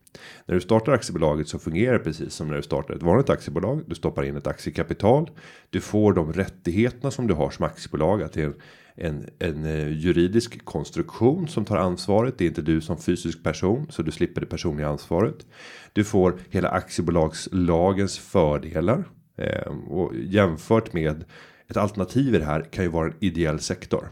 När 0.46 0.54
du 0.54 0.60
startar 0.60 0.92
aktiebolaget 0.92 1.48
så 1.48 1.58
fungerar 1.58 1.92
det 1.92 2.04
precis 2.04 2.34
som 2.34 2.48
när 2.48 2.56
du 2.56 2.62
startar 2.62 2.94
ett 2.94 3.02
vanligt 3.02 3.30
aktiebolag. 3.30 3.82
Du 3.86 3.94
stoppar 3.94 4.22
in 4.22 4.36
ett 4.36 4.46
aktiekapital. 4.46 5.30
Du 5.70 5.80
får 5.80 6.12
de 6.12 6.32
rättigheterna 6.32 7.10
som 7.10 7.26
du 7.26 7.34
har 7.34 7.50
som 7.50 7.64
aktiebolag. 7.64 8.22
Att 8.22 8.32
det 8.32 8.42
är 8.42 8.46
en, 8.46 8.54
en, 8.94 9.28
en 9.38 9.64
eh, 9.64 9.88
juridisk 9.88 10.64
konstruktion 10.64 11.49
som 11.49 11.64
tar 11.64 11.76
ansvaret. 11.76 12.38
Det 12.38 12.44
är 12.44 12.49
inte 12.49 12.62
du 12.62 12.80
som 12.80 12.99
fysisk 12.99 13.42
person 13.42 13.87
så 13.90 14.02
du 14.02 14.11
slipper 14.11 14.40
det 14.40 14.46
personliga 14.46 14.88
ansvaret. 14.88 15.46
Du 15.92 16.04
får 16.04 16.38
hela 16.50 16.68
aktiebolagslagens 16.68 18.18
fördelar 18.18 19.04
eh, 19.38 19.73
och 19.88 20.12
jämfört 20.16 20.92
med 20.92 21.25
ett 21.68 21.76
alternativ 21.76 22.35
i 22.35 22.38
det 22.38 22.44
här 22.44 22.62
kan 22.70 22.85
ju 22.85 22.90
vara 22.90 23.06
en 23.06 23.14
ideell 23.20 23.61
sektor. 23.61 24.08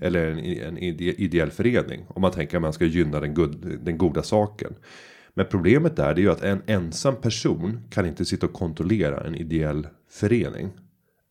Eller 0.00 0.30
en, 0.30 0.38
en 0.38 0.78
ide- 0.78 1.14
ideell 1.20 1.50
förening. 1.50 2.04
Om 2.08 2.22
man 2.22 2.32
tänker 2.32 2.56
att 2.56 2.62
man 2.62 2.72
ska 2.72 2.84
gynna 2.84 3.20
den, 3.20 3.34
god, 3.34 3.78
den 3.82 3.98
goda 3.98 4.22
saken. 4.22 4.74
Men 5.36 5.46
problemet 5.46 5.96
där 5.96 6.14
det 6.14 6.20
är 6.20 6.22
ju 6.22 6.30
att 6.30 6.42
en 6.42 6.62
ensam 6.66 7.16
person 7.16 7.80
kan 7.90 8.06
inte 8.06 8.24
sitta 8.24 8.46
och 8.46 8.52
kontrollera 8.52 9.20
en 9.20 9.34
ideell 9.34 9.86
förening. 10.10 10.70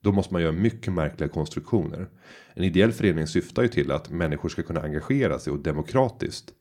Då 0.04 0.12
måste 0.12 0.34
man 0.34 0.42
göra 0.42 0.52
mycket 0.52 0.94
märkliga 0.94 1.30
konstruktioner. 1.30 2.08
En 2.54 2.64
ideell 2.64 2.92
förening 2.92 3.28
syftar 3.28 3.62
ju 3.62 3.68
till 3.68 3.92
att 3.92 4.10
människor 4.10 4.50
ska 4.50 4.64
kunna 4.64 4.82
engagera 4.82 5.40
sig 5.40 5.54
och 5.54 5.60
demokratiskt 5.60 6.54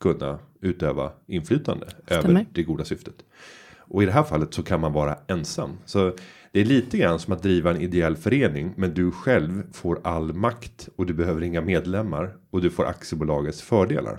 kunna 0.00 0.38
utöva 0.60 1.12
inflytande 1.26 1.86
över 2.06 2.22
Stämmer. 2.22 2.46
det 2.52 2.62
goda 2.62 2.84
syftet. 2.84 3.14
Och 3.76 4.02
i 4.02 4.06
det 4.06 4.12
här 4.12 4.22
fallet 4.22 4.54
så 4.54 4.62
kan 4.62 4.80
man 4.80 4.92
vara 4.92 5.18
ensam. 5.26 5.78
Så 5.84 6.16
det 6.52 6.60
är 6.60 6.64
lite 6.64 6.98
grann 6.98 7.18
som 7.18 7.32
att 7.32 7.42
driva 7.42 7.70
en 7.70 7.80
ideell 7.80 8.16
förening. 8.16 8.74
Men 8.76 8.94
du 8.94 9.10
själv 9.10 9.72
får 9.72 10.00
all 10.04 10.32
makt 10.32 10.88
och 10.96 11.06
du 11.06 11.14
behöver 11.14 11.42
inga 11.42 11.60
medlemmar. 11.60 12.36
Och 12.50 12.60
du 12.60 12.70
får 12.70 12.84
aktiebolagets 12.86 13.62
fördelar. 13.62 14.18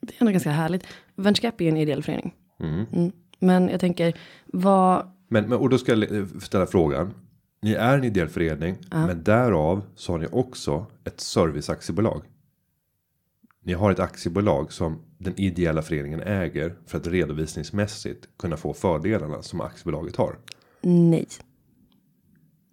Det 0.00 0.14
är 0.14 0.16
ändå 0.20 0.32
ganska 0.32 0.50
härligt. 0.50 0.86
Venture 1.16 1.52
är 1.58 1.62
en 1.62 1.76
ideell 1.76 2.02
förening. 2.02 2.34
Mm. 2.60 2.86
Mm. 2.92 3.12
Men 3.38 3.68
jag 3.68 3.80
tänker, 3.80 4.18
vad... 4.46 5.12
Men, 5.28 5.48
men 5.48 5.58
och 5.58 5.68
då 5.68 5.78
ska 5.78 5.94
jag 5.94 6.42
ställa 6.42 6.66
frågan. 6.66 7.14
Ni 7.62 7.72
är 7.72 7.98
en 7.98 8.04
ideell 8.04 8.28
förening. 8.28 8.76
Men 8.90 9.22
därav 9.22 9.82
så 9.94 10.12
har 10.12 10.18
ni 10.18 10.26
också 10.32 10.86
ett 11.04 11.20
serviceaktiebolag. 11.20 12.22
Ni 13.64 13.72
har 13.72 13.90
ett 13.90 14.00
aktiebolag 14.00 14.72
som 14.72 15.02
den 15.18 15.40
ideella 15.40 15.82
föreningen 15.82 16.20
äger. 16.20 16.74
För 16.86 16.98
att 16.98 17.06
redovisningsmässigt 17.06 18.28
kunna 18.38 18.56
få 18.56 18.74
fördelarna 18.74 19.42
som 19.42 19.60
aktiebolaget 19.60 20.16
har. 20.16 20.38
Nej, 20.80 21.26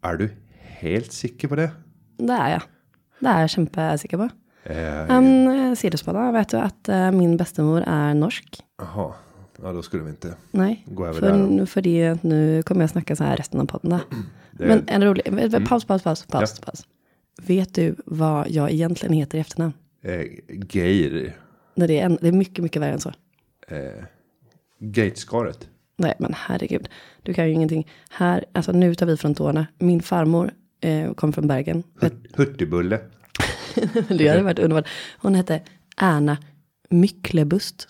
Är 0.01 0.15
du 0.15 0.29
helt 0.57 1.11
säker 1.11 1.47
på 1.47 1.55
det? 1.55 1.71
det 2.17 2.33
är 2.33 2.49
jag. 2.51 2.61
Det 3.19 3.27
är 3.27 3.41
jag 3.41 3.49
kämpesäker 3.49 4.17
på. 4.17 4.29
Eh, 4.63 5.11
En 5.11 5.47
eh, 5.47 5.75
sidospår, 5.75 6.31
vet 6.31 6.49
du 6.49 6.57
att 6.57 6.89
eh, 6.89 7.11
min 7.11 7.37
bästemor 7.37 7.83
är 7.87 8.13
norsk? 8.13 8.55
Jaha, 8.77 9.13
ja 9.63 9.71
då 9.73 9.81
skulle 9.81 10.03
vi 10.03 10.09
inte 10.09 10.33
Nej, 10.51 10.83
gå 10.87 11.05
över 11.05 11.21
där. 11.21 11.57
för, 11.57 11.65
för 11.65 11.81
det, 11.81 12.23
nu 12.23 12.63
kommer 12.63 12.81
jag 12.81 12.89
snacka 12.89 13.15
så 13.15 13.23
här 13.23 13.37
resten 13.37 13.59
av 13.59 13.65
podden. 13.65 13.99
Det 14.51 14.65
Men 14.67 14.83
en 14.87 15.03
rolig, 15.03 15.27
mm. 15.27 15.65
paus, 15.65 15.85
paus, 15.85 16.03
paus, 16.03 16.25
paus, 16.25 16.55
Ja. 16.59 16.65
paus. 16.65 16.85
Vet 17.41 17.73
du 17.73 17.95
vad 18.05 18.49
jag 18.49 18.71
egentligen 18.71 19.13
heter 19.13 19.37
i 19.37 19.41
efternamn? 19.41 19.73
Eh, 20.01 20.21
Geir. 20.69 21.35
Nej, 21.75 21.87
det, 21.87 21.99
är 21.99 22.05
en, 22.05 22.17
det 22.21 22.27
är 22.27 22.31
mycket, 22.31 22.63
mycket 22.63 22.81
värre 22.81 22.91
än 22.93 22.99
så. 22.99 23.09
Eh, 23.67 24.03
Gateskaret. 24.79 25.67
Nej, 25.97 26.13
men 26.19 26.33
herregud. 26.37 26.89
Du 27.23 27.33
kan 27.33 27.45
ju 27.47 27.51
ingenting. 27.53 27.87
Här, 28.09 28.45
alltså 28.53 28.71
nu 28.71 28.95
tar 28.95 29.05
vi 29.05 29.17
från 29.17 29.35
tårna. 29.35 29.67
Min 29.77 30.01
farmor 30.01 30.51
eh, 30.81 31.13
kom 31.13 31.33
från 31.33 31.47
Bergen. 31.47 31.83
Hurt- 32.01 32.27
Hurtigbulle. 32.37 32.99
det 34.07 34.27
hade 34.27 34.41
varit 34.41 34.59
underbart. 34.59 34.87
Hon 35.17 35.35
hette 35.35 35.61
Erna 35.97 36.37
Mycklebust. 36.89 37.87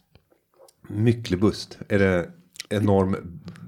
Mycklebust. 0.88 1.78
Är 1.90 2.00
det 2.00 2.30
enorm 2.70 3.16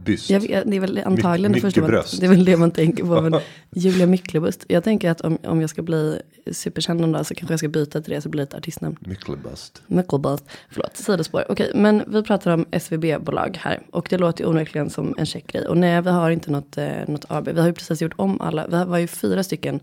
byst? 0.05 0.29
Jag 0.29 0.39
vet, 0.39 0.63
det 0.71 0.75
är 0.75 0.79
väl 0.79 1.01
antagligen 1.05 1.51
My- 1.51 1.55
det 1.55 1.61
första 1.61 1.81
man. 1.81 1.89
Det 2.19 2.25
är 2.25 2.29
väl 2.29 2.45
det 2.45 2.57
man 2.57 2.71
tänker 2.71 3.03
på. 3.03 3.21
Men 3.21 3.39
Julia 3.75 4.07
Mycklebust. 4.07 4.65
Jag 4.67 4.83
tänker 4.83 5.11
att 5.11 5.21
om, 5.21 5.37
om 5.43 5.61
jag 5.61 5.69
ska 5.69 5.81
bli 5.81 6.21
superkänd 6.51 7.01
någon 7.01 7.11
dag 7.11 7.25
så 7.25 7.35
kanske 7.35 7.53
jag 7.53 7.59
ska 7.59 7.67
byta 7.67 8.01
till 8.01 8.13
det 8.13 8.21
så 8.21 8.29
blir 8.29 8.41
det 8.41 8.43
ett 8.43 8.53
artistnamn. 8.53 8.97
Mycklebust. 8.99 9.81
Mycklebust. 9.87 10.43
Förlåt, 10.69 10.97
sidospår. 10.97 11.45
Okej, 11.49 11.71
men 11.75 12.03
vi 12.07 12.23
pratar 12.23 12.51
om 12.51 12.65
SVB-bolag 12.71 13.57
här. 13.61 13.81
Och 13.91 14.07
det 14.09 14.17
låter 14.17 14.43
ju 14.43 14.49
onekligen 14.49 14.89
som 14.89 15.15
en 15.17 15.25
check 15.25 15.47
grej. 15.47 15.67
Och 15.67 15.77
nej, 15.77 16.01
vi 16.01 16.09
har 16.09 16.31
inte 16.31 16.51
något, 16.51 16.77
eh, 16.77 16.91
något 17.07 17.25
AB. 17.29 17.49
Vi 17.53 17.59
har 17.59 17.67
ju 17.67 17.73
precis 17.73 18.01
gjort 18.01 18.13
om 18.15 18.41
alla. 18.41 18.67
Vi 18.67 18.83
var 18.85 18.97
ju 18.97 19.07
fyra 19.07 19.43
stycken 19.43 19.79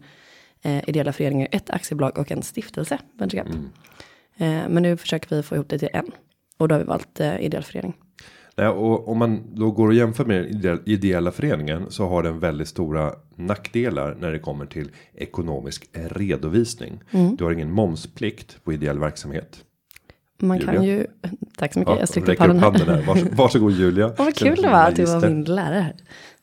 eh, 0.62 0.88
ideella 0.88 1.12
föreningar. 1.12 1.48
Ett 1.52 1.70
aktiebolag 1.70 2.18
och 2.18 2.32
en 2.32 2.42
stiftelse. 2.42 2.98
Venture 3.18 3.38
Gap. 3.38 3.48
Eh, 4.36 4.68
men 4.68 4.82
nu 4.82 4.96
försöker 4.96 5.36
vi 5.36 5.42
få 5.42 5.54
ihop 5.54 5.68
det 5.68 5.78
till 5.78 5.88
en. 5.92 6.10
Och 6.56 6.68
då 6.68 6.74
har 6.74 6.80
vi 6.80 6.84
valt 6.84 7.20
eh, 7.20 7.40
ideell 7.40 7.62
förening. 7.62 7.94
Nej, 8.56 8.68
och 8.68 9.08
om 9.08 9.18
man 9.18 9.54
då 9.54 9.70
går 9.70 9.88
och 9.88 9.94
jämför 9.94 10.24
med 10.24 10.36
den 10.36 10.46
ideella, 10.50 10.80
ideella 10.84 11.30
föreningen 11.30 11.86
så 11.90 12.08
har 12.08 12.22
den 12.22 12.38
väldigt 12.38 12.68
stora 12.68 13.12
nackdelar 13.36 14.16
när 14.20 14.32
det 14.32 14.38
kommer 14.38 14.66
till 14.66 14.90
ekonomisk 15.14 15.90
redovisning. 15.92 17.00
Mm. 17.10 17.36
Du 17.36 17.44
har 17.44 17.52
ingen 17.52 17.70
momsplikt 17.70 18.64
på 18.64 18.72
ideell 18.72 18.98
verksamhet. 18.98 19.64
Man 20.40 20.58
kan 20.58 20.74
Julia? 20.74 20.96
ju, 20.96 21.06
tack 21.56 21.72
så 21.72 21.78
mycket, 21.78 21.94
Ja, 21.94 21.98
jag 21.98 22.08
sträckte 22.08 22.32
upp 22.32 22.38
handen 22.38 22.88
här. 22.88 23.02
Vars, 23.02 23.22
varsågod 23.22 23.72
Julia. 23.72 24.06
Åh, 24.18 24.24
vad 24.24 24.34
kul 24.34 24.62
det 24.62 24.68
var 24.68 24.88
att 24.88 24.96
du 24.96 25.04
var 25.04 25.28
min 25.28 25.44
lärare 25.44 25.80
här. 25.80 25.96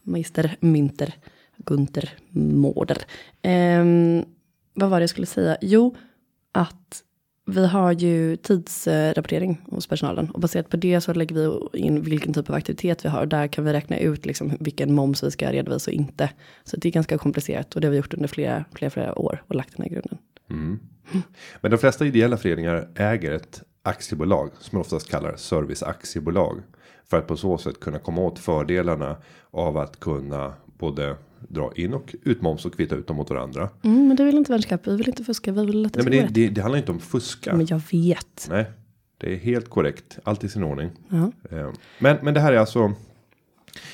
Magister 0.03 0.55
Mynter 0.59 1.15
Gunther 1.57 2.09
Mårder. 2.31 2.97
Eh, 3.41 3.85
vad 4.73 4.89
var 4.89 4.99
det 4.99 5.03
jag 5.03 5.09
skulle 5.09 5.27
säga? 5.27 5.57
Jo, 5.61 5.95
att 6.51 7.03
vi 7.45 7.67
har 7.67 7.91
ju 7.91 8.35
tidsrapportering 8.35 9.61
hos 9.71 9.87
personalen 9.87 10.31
och 10.31 10.39
baserat 10.39 10.69
på 10.69 10.77
det 10.77 11.01
så 11.01 11.13
lägger 11.13 11.35
vi 11.35 11.79
in 11.79 12.01
vilken 12.01 12.33
typ 12.33 12.49
av 12.49 12.55
aktivitet 12.55 13.05
vi 13.05 13.09
har. 13.09 13.25
Där 13.25 13.47
kan 13.47 13.65
vi 13.65 13.73
räkna 13.73 13.99
ut 13.99 14.25
liksom 14.25 14.57
vilken 14.59 14.93
moms 14.93 15.23
vi 15.23 15.31
ska 15.31 15.51
redovisa 15.51 15.91
och 15.91 15.95
inte. 15.95 16.29
Så 16.63 16.77
det 16.77 16.89
är 16.89 16.91
ganska 16.91 17.17
komplicerat 17.17 17.75
och 17.75 17.81
det 17.81 17.87
har 17.87 17.91
vi 17.91 17.97
gjort 17.97 18.13
under 18.13 18.27
flera, 18.27 18.65
flera, 18.73 18.89
flera 18.89 19.19
år 19.19 19.43
och 19.47 19.55
lagt 19.55 19.77
den 19.77 19.83
här 19.83 19.89
grunden. 19.89 20.17
Mm. 20.49 20.79
Men 21.61 21.71
de 21.71 21.77
flesta 21.77 22.05
ideella 22.05 22.37
föreningar 22.37 22.87
äger 22.95 23.31
ett 23.31 23.63
aktiebolag 23.83 24.51
som 24.59 24.77
man 24.77 24.81
oftast 24.81 25.09
kallar 25.09 25.35
serviceaktiebolag. 25.35 26.61
För 27.09 27.17
att 27.17 27.27
på 27.27 27.37
så 27.37 27.57
sätt 27.57 27.79
kunna 27.79 27.99
komma 27.99 28.21
åt 28.21 28.39
fördelarna 28.39 29.17
av 29.51 29.77
att 29.77 29.99
kunna 29.99 30.53
både 30.77 31.15
dra 31.47 31.71
in 31.75 31.93
och 31.93 32.15
ut 32.23 32.41
moms 32.41 32.65
och 32.65 32.73
kvitta 32.73 32.95
ut 32.95 33.07
dem 33.07 33.17
mot 33.17 33.29
varandra. 33.29 33.69
Mm, 33.83 34.07
men 34.07 34.17
det 34.17 34.23
vill 34.23 34.37
inte 34.37 34.51
Vänskap, 34.51 34.87
vi 34.87 34.95
vill 34.95 35.07
inte 35.09 35.23
fuska, 35.23 35.51
vi 35.51 35.65
vill 35.65 35.85
att 35.85 35.93
det 35.93 36.03
Nej, 36.03 36.19
men 36.19 36.33
det, 36.33 36.41
det, 36.41 36.49
det 36.49 36.61
handlar 36.61 36.79
inte 36.79 36.91
om 36.91 36.99
fuska. 36.99 37.55
Men 37.55 37.65
jag 37.69 37.81
vet. 37.91 38.47
Nej, 38.49 38.65
det 39.17 39.33
är 39.33 39.37
helt 39.37 39.69
korrekt. 39.69 40.19
Allt 40.23 40.43
i 40.43 40.49
sin 40.49 40.63
ordning. 40.63 40.89
Eh, 41.51 41.69
Men, 41.99 42.17
men 42.21 42.33
det 42.33 42.39
här 42.39 42.53
är 42.53 42.57
alltså. 42.57 42.93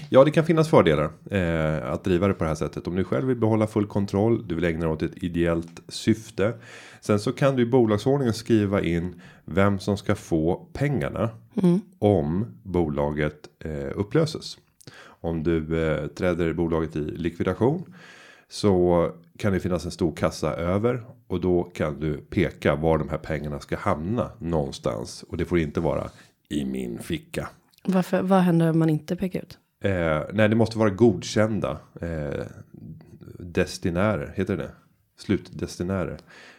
Ja, 0.09 0.23
det 0.23 0.31
kan 0.31 0.45
finnas 0.45 0.69
fördelar 0.69 1.09
eh, 1.31 1.91
att 1.91 2.03
driva 2.03 2.27
det 2.27 2.33
på 2.33 2.43
det 2.43 2.47
här 2.47 2.55
sättet. 2.55 2.87
Om 2.87 2.95
du 2.95 3.03
själv 3.03 3.27
vill 3.27 3.37
behålla 3.37 3.67
full 3.67 3.87
kontroll, 3.87 4.47
du 4.47 4.55
vill 4.55 4.63
ägna 4.63 4.79
dig 4.79 4.89
åt 4.89 5.01
ett 5.03 5.23
ideellt 5.23 5.81
syfte. 5.87 6.53
Sen 7.01 7.19
så 7.19 7.31
kan 7.31 7.55
du 7.55 7.63
i 7.63 7.65
bolagsordningen 7.65 8.33
skriva 8.33 8.81
in 8.81 9.21
vem 9.45 9.79
som 9.79 9.97
ska 9.97 10.15
få 10.15 10.67
pengarna 10.73 11.29
om 11.99 12.45
bolaget 12.63 13.49
eh, 13.59 13.71
upplöses. 13.95 14.57
Om 15.21 15.43
du 15.43 15.83
eh, 15.83 16.07
träder 16.07 16.53
bolaget 16.53 16.95
i 16.95 16.99
likvidation 16.99 17.93
så 18.49 19.11
kan 19.37 19.53
det 19.53 19.59
finnas 19.59 19.85
en 19.85 19.91
stor 19.91 20.15
kassa 20.15 20.53
över 20.53 21.03
och 21.27 21.41
då 21.41 21.63
kan 21.63 21.99
du 21.99 22.17
peka 22.17 22.75
var 22.75 22.97
de 22.97 23.09
här 23.09 23.17
pengarna 23.17 23.59
ska 23.59 23.77
hamna 23.77 24.31
någonstans 24.39 25.23
och 25.23 25.37
det 25.37 25.45
får 25.45 25.59
inte 25.59 25.79
vara 25.79 26.09
i 26.49 26.65
min 26.65 26.99
ficka. 26.99 27.49
Varför, 27.83 28.21
vad 28.21 28.39
händer 28.39 28.69
om 28.69 28.79
man 28.79 28.89
inte 28.89 29.15
pekar 29.15 29.41
ut? 29.41 29.57
Eh, 29.83 30.21
nej, 30.33 30.49
det 30.49 30.55
måste 30.55 30.77
vara 30.77 30.89
godkända 30.89 31.79
eh, 32.01 32.45
destinärer. 33.39 34.33
Heter 34.35 34.57
det 34.57 34.71
Slutdestinärer. 35.17 36.17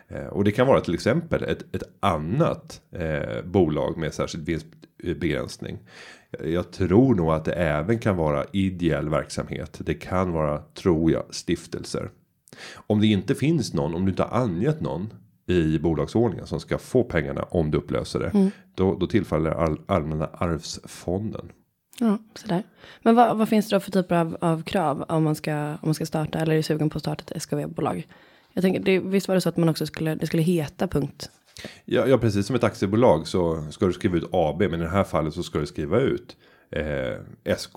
Eh, 0.08 0.26
och 0.26 0.44
det 0.44 0.52
kan 0.52 0.66
vara 0.66 0.80
till 0.80 0.94
exempel 0.94 1.42
ett, 1.42 1.74
ett 1.74 1.82
annat 2.00 2.80
eh, 2.90 3.42
bolag 3.44 3.96
med 3.96 4.14
särskild 4.14 4.46
vinstbegränsning. 4.46 5.78
Jag 6.44 6.70
tror 6.70 7.14
nog 7.14 7.32
att 7.32 7.44
det 7.44 7.52
även 7.52 7.98
kan 7.98 8.16
vara 8.16 8.44
ideell 8.52 9.08
verksamhet. 9.08 9.80
Det 9.84 9.94
kan 9.94 10.32
vara, 10.32 10.58
tror 10.58 11.10
jag, 11.10 11.24
stiftelser. 11.30 12.10
Om 12.74 13.00
det 13.00 13.06
inte 13.06 13.34
finns 13.34 13.74
någon, 13.74 13.94
om 13.94 14.04
du 14.04 14.10
inte 14.10 14.22
har 14.22 14.40
angett 14.40 14.80
någon 14.80 15.12
i 15.46 15.78
bolagsordningen 15.78 16.46
som 16.46 16.60
ska 16.60 16.78
få 16.78 17.04
pengarna 17.04 17.42
om 17.42 17.70
du 17.70 17.78
upplöser 17.78 18.20
det. 18.20 18.50
Då, 18.74 18.94
då 18.94 19.06
tillfaller 19.06 19.50
all, 19.50 19.80
allmänna 19.86 20.26
arvsfonden. 20.26 21.52
Ja, 21.98 22.18
sådär. 22.34 22.62
Men 23.02 23.14
vad, 23.14 23.38
vad 23.38 23.48
finns 23.48 23.68
det 23.68 23.76
då 23.76 23.80
för 23.80 23.90
typer 23.90 24.16
av, 24.16 24.36
av 24.40 24.62
krav 24.62 25.04
om 25.08 25.24
man, 25.24 25.34
ska, 25.34 25.54
om 25.54 25.78
man 25.82 25.94
ska 25.94 26.06
starta 26.06 26.38
eller 26.38 26.54
är 26.54 26.62
sugen 26.62 26.90
på 26.90 26.96
att 26.96 27.02
starta 27.02 27.24
ett 27.34 27.42
SKV-bolag? 27.42 28.06
Jag 28.52 28.62
tänker, 28.62 28.80
det, 28.80 28.98
visst 28.98 29.28
var 29.28 29.34
det 29.34 29.40
så 29.40 29.48
att 29.48 29.56
man 29.56 29.68
också 29.68 29.86
skulle, 29.86 30.14
det 30.14 30.26
skulle 30.26 30.42
heta 30.42 30.88
punkt? 30.88 31.30
Ja, 31.84 32.06
ja, 32.06 32.18
precis 32.18 32.46
som 32.46 32.56
ett 32.56 32.64
aktiebolag 32.64 33.26
så 33.26 33.66
ska 33.70 33.86
du 33.86 33.92
skriva 33.92 34.16
ut 34.16 34.28
AB. 34.32 34.60
Men 34.60 34.74
i 34.74 34.82
det 34.82 34.88
här 34.88 35.04
fallet 35.04 35.34
så 35.34 35.42
ska 35.42 35.58
du 35.58 35.66
skriva 35.66 36.00
ut 36.00 36.36
eh, 36.70 37.56
SK 37.56 37.76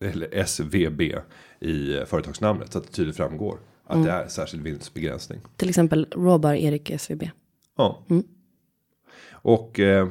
eller 0.00 0.34
SVB 0.34 1.00
i 1.60 1.96
eh, 1.96 2.04
företagsnamnet 2.04 2.72
så 2.72 2.78
att 2.78 2.84
det 2.84 2.92
tydligt 2.92 3.16
framgår 3.16 3.58
att 3.86 4.04
det 4.04 4.10
är 4.10 4.28
särskild 4.28 4.62
vinstbegränsning. 4.62 5.40
Till 5.56 5.68
exempel 5.68 6.06
Råbar 6.10 6.54
Erik 6.54 6.90
SVB. 6.90 7.30
Ja. 7.76 8.02
Och 9.32 9.80
eh, 9.80 10.08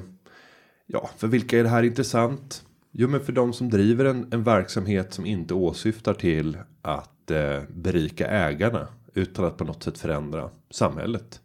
ja, 0.85 1.09
för 1.17 1.27
vilka 1.27 1.59
är 1.59 1.63
det 1.63 1.69
här 1.69 1.83
intressant? 1.83 2.65
Jo, 2.91 3.07
men 3.07 3.21
för 3.21 3.31
de 3.31 3.53
som 3.53 3.69
driver 3.69 4.05
en, 4.05 4.27
en 4.31 4.43
verksamhet 4.43 5.13
som 5.13 5.25
inte 5.25 5.53
åsyftar 5.53 6.13
till 6.13 6.57
att 6.81 7.31
eh, 7.31 7.61
berika 7.69 8.27
ägarna 8.27 8.88
utan 9.13 9.45
att 9.45 9.57
på 9.57 9.63
något 9.63 9.83
sätt 9.83 9.97
förändra 9.97 10.49
samhället. 10.69 11.41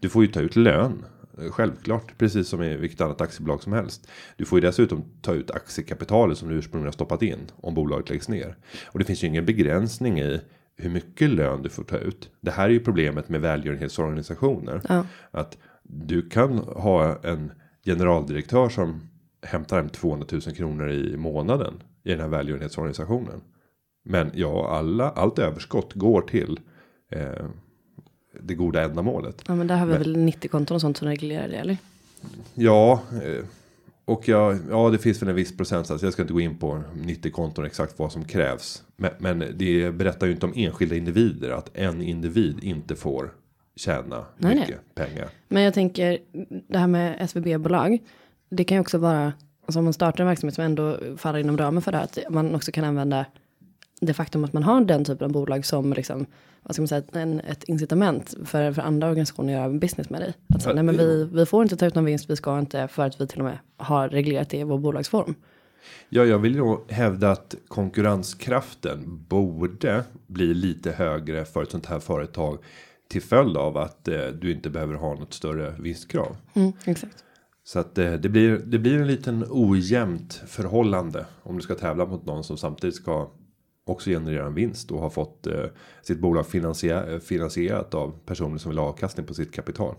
Du 0.00 0.08
får 0.08 0.22
ju 0.22 0.28
ta 0.32 0.40
ut 0.40 0.56
lön. 0.56 1.04
Självklart, 1.50 2.18
precis 2.18 2.48
som 2.48 2.62
i 2.62 2.76
vilket 2.76 3.00
annat 3.00 3.20
aktiebolag 3.20 3.62
som 3.62 3.72
helst. 3.72 4.08
Du 4.36 4.44
får 4.44 4.60
ju 4.60 4.66
dessutom 4.66 5.04
ta 5.22 5.34
ut 5.34 5.50
aktiekapitalet 5.50 6.38
som 6.38 6.48
du 6.48 6.54
ursprungligen 6.54 6.86
har 6.86 6.92
stoppat 6.92 7.22
in 7.22 7.38
om 7.56 7.74
bolaget 7.74 8.10
läggs 8.10 8.28
ner. 8.28 8.56
Och 8.86 8.98
det 8.98 9.04
finns 9.04 9.24
ju 9.24 9.26
ingen 9.26 9.46
begränsning 9.46 10.20
i 10.20 10.40
hur 10.76 10.90
mycket 10.90 11.30
lön 11.30 11.62
du 11.62 11.68
får 11.68 11.84
ta 11.84 11.96
ut. 11.96 12.30
Det 12.40 12.50
här 12.50 12.64
är 12.64 12.72
ju 12.72 12.80
problemet 12.80 13.28
med 13.28 13.40
välgörenhetsorganisationer. 13.40 14.80
Ja. 14.88 15.06
Att 15.30 15.58
du 15.82 16.28
kan 16.28 16.58
ha 16.58 17.18
en 17.22 17.52
generaldirektör 17.84 18.68
som 18.68 19.08
hämtar 19.42 19.76
hem 19.76 19.88
200 19.88 20.26
000 20.32 20.40
kronor 20.40 20.90
i 20.90 21.16
månaden 21.16 21.82
i 22.04 22.10
den 22.10 22.20
här 22.20 22.28
välgörenhetsorganisationen. 22.28 23.40
Men 24.04 24.30
ja, 24.34 24.68
alla, 24.70 25.10
allt 25.10 25.38
överskott 25.38 25.92
går 25.94 26.22
till 26.22 26.60
eh, 27.10 27.46
det 28.42 28.54
goda 28.54 28.82
ändamålet. 28.84 29.42
Ja, 29.48 29.54
men 29.54 29.66
där 29.66 29.76
har 29.76 29.86
vi 29.86 29.92
Men- 29.92 30.02
väl 30.02 30.16
90 30.16 30.48
konton 30.48 30.74
och 30.74 30.80
sånt 30.80 30.96
som 30.96 31.08
reglerar 31.08 31.48
det, 31.48 31.56
eller? 31.56 31.76
Ja, 32.54 33.02
eh, 33.24 33.44
och 34.04 34.28
ja, 34.28 34.54
ja, 34.70 34.90
det 34.90 34.98
finns 34.98 35.22
väl 35.22 35.28
en 35.28 35.34
viss 35.34 35.56
procentsats. 35.56 36.02
Jag 36.02 36.12
ska 36.12 36.22
inte 36.22 36.34
gå 36.34 36.40
in 36.40 36.56
på 36.58 36.82
90 36.94 37.30
konton 37.32 37.64
exakt 37.64 37.98
vad 37.98 38.12
som 38.12 38.24
krävs. 38.24 38.82
Men, 38.96 39.10
men 39.18 39.44
det 39.56 39.90
berättar 39.94 40.26
ju 40.26 40.32
inte 40.32 40.46
om 40.46 40.52
enskilda 40.56 40.96
individer 40.96 41.50
att 41.50 41.76
en 41.76 42.02
individ 42.02 42.58
inte 42.64 42.96
får 42.96 43.32
tjäna 43.76 44.16
Nej, 44.16 44.26
nej. 44.38 44.54
mycket 44.54 44.94
pengar. 44.94 45.28
Men 45.48 45.62
jag 45.62 45.74
tänker, 45.74 46.18
det 46.68 46.78
här 46.78 46.86
med 46.86 47.16
SVB-bolag, 47.30 47.98
det 48.48 48.64
kan 48.64 48.76
ju 48.76 48.80
också 48.80 48.98
vara, 48.98 49.32
alltså 49.66 49.78
om 49.78 49.84
man 49.84 49.92
startar 49.92 50.24
en 50.24 50.28
verksamhet 50.28 50.54
som 50.54 50.64
ändå 50.64 50.98
faller 51.16 51.38
inom 51.38 51.58
ramen 51.58 51.82
för 51.82 51.92
det 51.92 51.98
här, 51.98 52.04
att 52.04 52.18
man 52.30 52.54
också 52.54 52.72
kan 52.72 52.84
använda 52.84 53.26
det 54.00 54.14
faktum 54.14 54.44
att 54.44 54.52
man 54.52 54.62
har 54.62 54.80
den 54.80 55.04
typen 55.04 55.24
av 55.24 55.32
bolag 55.32 55.64
som 55.64 55.92
liksom, 55.92 56.26
vad 56.62 56.74
ska 56.74 56.82
man 56.82 56.88
säga, 56.88 57.02
en, 57.12 57.40
ett 57.40 57.64
incitament 57.64 58.34
för, 58.44 58.72
för 58.72 58.82
andra 58.82 59.08
organisationer 59.08 59.54
att 59.54 59.60
göra 59.60 59.78
business 59.78 60.10
med 60.10 60.20
dig. 60.20 60.34
Ja, 60.46 60.72
nej 60.74 60.82
men 60.82 60.96
vi, 60.96 61.28
vi 61.32 61.46
får 61.46 61.62
inte 61.62 61.76
ta 61.76 61.86
ut 61.86 61.94
någon 61.94 62.04
vinst, 62.04 62.30
vi 62.30 62.36
ska 62.36 62.58
inte, 62.58 62.88
för 62.88 63.06
att 63.06 63.20
vi 63.20 63.26
till 63.26 63.38
och 63.38 63.44
med 63.44 63.58
har 63.76 64.08
reglerat 64.08 64.50
det 64.50 64.58
i 64.58 64.64
vår 64.64 64.78
bolagsform. 64.78 65.34
Ja, 66.08 66.24
jag 66.24 66.38
vill 66.38 66.56
nog 66.56 66.90
hävda 66.90 67.30
att 67.30 67.54
konkurrenskraften 67.68 69.24
borde 69.28 70.04
bli 70.26 70.54
lite 70.54 70.92
högre 70.92 71.44
för 71.44 71.62
ett 71.62 71.70
sånt 71.70 71.86
här 71.86 71.98
företag 71.98 72.58
till 73.08 73.22
följd 73.22 73.56
av 73.56 73.76
att 73.76 74.08
eh, 74.08 74.26
du 74.26 74.52
inte 74.52 74.70
behöver 74.70 74.94
ha 74.94 75.14
något 75.14 75.34
större 75.34 75.74
vinstkrav. 75.78 76.36
Mm, 76.54 76.72
exakt. 76.84 77.24
Så 77.64 77.78
att 77.78 77.98
eh, 77.98 78.12
det 78.12 78.28
blir 78.28 78.58
det 78.58 78.78
blir 78.78 78.98
en 78.98 79.06
liten 79.06 79.44
ojämnt 79.50 80.42
förhållande 80.46 81.26
om 81.42 81.56
du 81.56 81.62
ska 81.62 81.74
tävla 81.74 82.06
mot 82.06 82.26
någon 82.26 82.44
som 82.44 82.56
samtidigt 82.56 82.96
ska 82.96 83.30
också 83.86 84.10
generera 84.10 84.46
en 84.46 84.54
vinst 84.54 84.90
och 84.90 85.00
har 85.00 85.10
fått 85.10 85.46
eh, 85.46 85.64
sitt 86.02 86.18
bolag 86.18 86.46
finansier, 86.46 87.18
finansierat 87.18 87.94
av 87.94 88.18
personer 88.26 88.58
som 88.58 88.70
vill 88.70 88.78
ha 88.78 88.86
avkastning 88.86 89.26
på 89.26 89.34
sitt 89.34 89.52
kapital. 89.52 89.94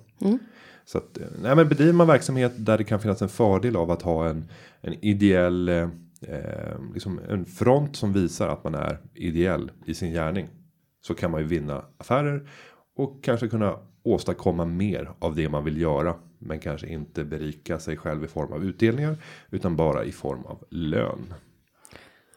Så 0.85 0.97
att, 0.97 1.17
eh, 1.17 1.27
nej 1.41 1.55
men 1.55 1.69
bedriver 1.69 1.93
man 1.93 2.07
verksamhet 2.07 2.53
där 2.57 2.77
det 2.77 2.83
kan 2.83 2.99
finnas 2.99 3.21
en 3.21 3.29
fördel 3.29 3.75
av 3.75 3.91
att 3.91 4.01
ha 4.01 4.27
en, 4.29 4.49
en 4.81 4.93
ideell 4.93 5.69
eh, 5.69 5.89
eh, 6.21 6.79
liksom 6.93 7.19
en 7.29 7.45
front 7.45 7.95
som 7.95 8.13
visar 8.13 8.47
att 8.47 8.63
man 8.63 8.75
är 8.75 8.97
ideell 9.13 9.71
i 9.85 9.93
sin 9.93 10.11
gärning. 10.11 10.47
Så 11.01 11.13
kan 11.13 11.31
man 11.31 11.41
ju 11.41 11.47
vinna 11.47 11.85
affärer 11.97 12.49
och 12.95 13.23
kanske 13.23 13.47
kunna 13.47 13.79
åstadkomma 14.03 14.65
mer 14.65 15.11
av 15.19 15.35
det 15.35 15.49
man 15.49 15.63
vill 15.63 15.81
göra. 15.81 16.15
Men 16.39 16.59
kanske 16.59 16.87
inte 16.87 17.23
berika 17.23 17.79
sig 17.79 17.97
själv 17.97 18.23
i 18.23 18.27
form 18.27 18.53
av 18.53 18.63
utdelningar 18.63 19.17
utan 19.49 19.75
bara 19.75 20.03
i 20.03 20.11
form 20.11 20.45
av 20.45 20.63
lön. 20.69 21.33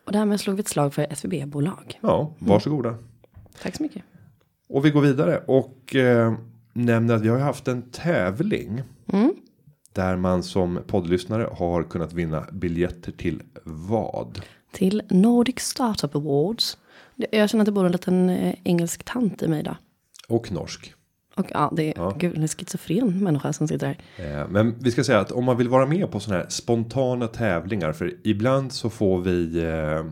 Och 0.04 0.12
därmed 0.12 0.40
slog 0.40 0.57
vi 0.57 0.61
ett 0.61 0.69
slag 0.69 0.95
för 0.95 1.07
SVB-bolag. 1.11 1.99
Ja, 2.00 2.35
varsågoda. 2.38 2.95
Tack 3.62 3.76
så 3.76 3.83
mycket. 3.83 4.02
Och 4.69 4.85
vi 4.85 4.90
går 4.90 5.00
vidare 5.00 5.38
och 5.47 5.95
eh, 5.95 6.35
nämner 6.73 7.14
att 7.14 7.23
vi 7.23 7.28
har 7.28 7.38
haft 7.38 7.69
en 7.69 7.83
tävling. 7.90 8.83
Där 9.92 10.16
man 10.16 10.42
som 10.42 10.80
poddlyssnare 10.87 11.49
har 11.52 11.83
kunnat 11.83 12.12
vinna 12.12 12.47
biljetter 12.52 13.12
till 13.12 13.42
vad? 13.64 14.42
Till 14.73 15.02
Nordic 15.11 15.59
Startup 15.59 16.16
Awards. 16.16 16.78
Jag 17.16 17.50
känner 17.50 17.62
att 17.62 17.66
det 17.66 17.73
bor 17.73 17.87
en 17.87 17.92
liten 17.92 18.28
eh, 18.28 18.54
engelsk 18.64 19.04
tant 19.04 19.42
i 19.42 19.49
mig 19.49 19.61
idag. 19.61 19.76
Och 20.28 20.52
norsk. 20.52 20.95
Och 21.40 21.47
ja, 21.50 21.73
det 21.76 21.82
är, 21.88 21.92
Ja. 21.97 22.16
Gud, 22.18 22.37
en 22.37 22.49
schizofren 22.49 23.25
människa 23.25 23.52
som 23.52 23.68
sitter 23.68 23.87
här. 23.87 24.42
Eh, 24.42 24.49
Men 24.49 24.75
vi 24.78 24.90
ska 24.90 25.04
säga 25.04 25.20
att 25.20 25.32
om 25.32 25.44
man 25.44 25.56
vill 25.56 25.68
vara 25.68 25.87
med 25.87 26.11
på 26.11 26.20
sådana 26.20 26.42
här 26.42 26.49
spontana 26.50 27.26
tävlingar. 27.26 27.92
För 27.92 28.14
ibland 28.23 28.73
så 28.73 28.90
får 28.90 29.20
vi 29.20 29.64
eh, 29.64 30.04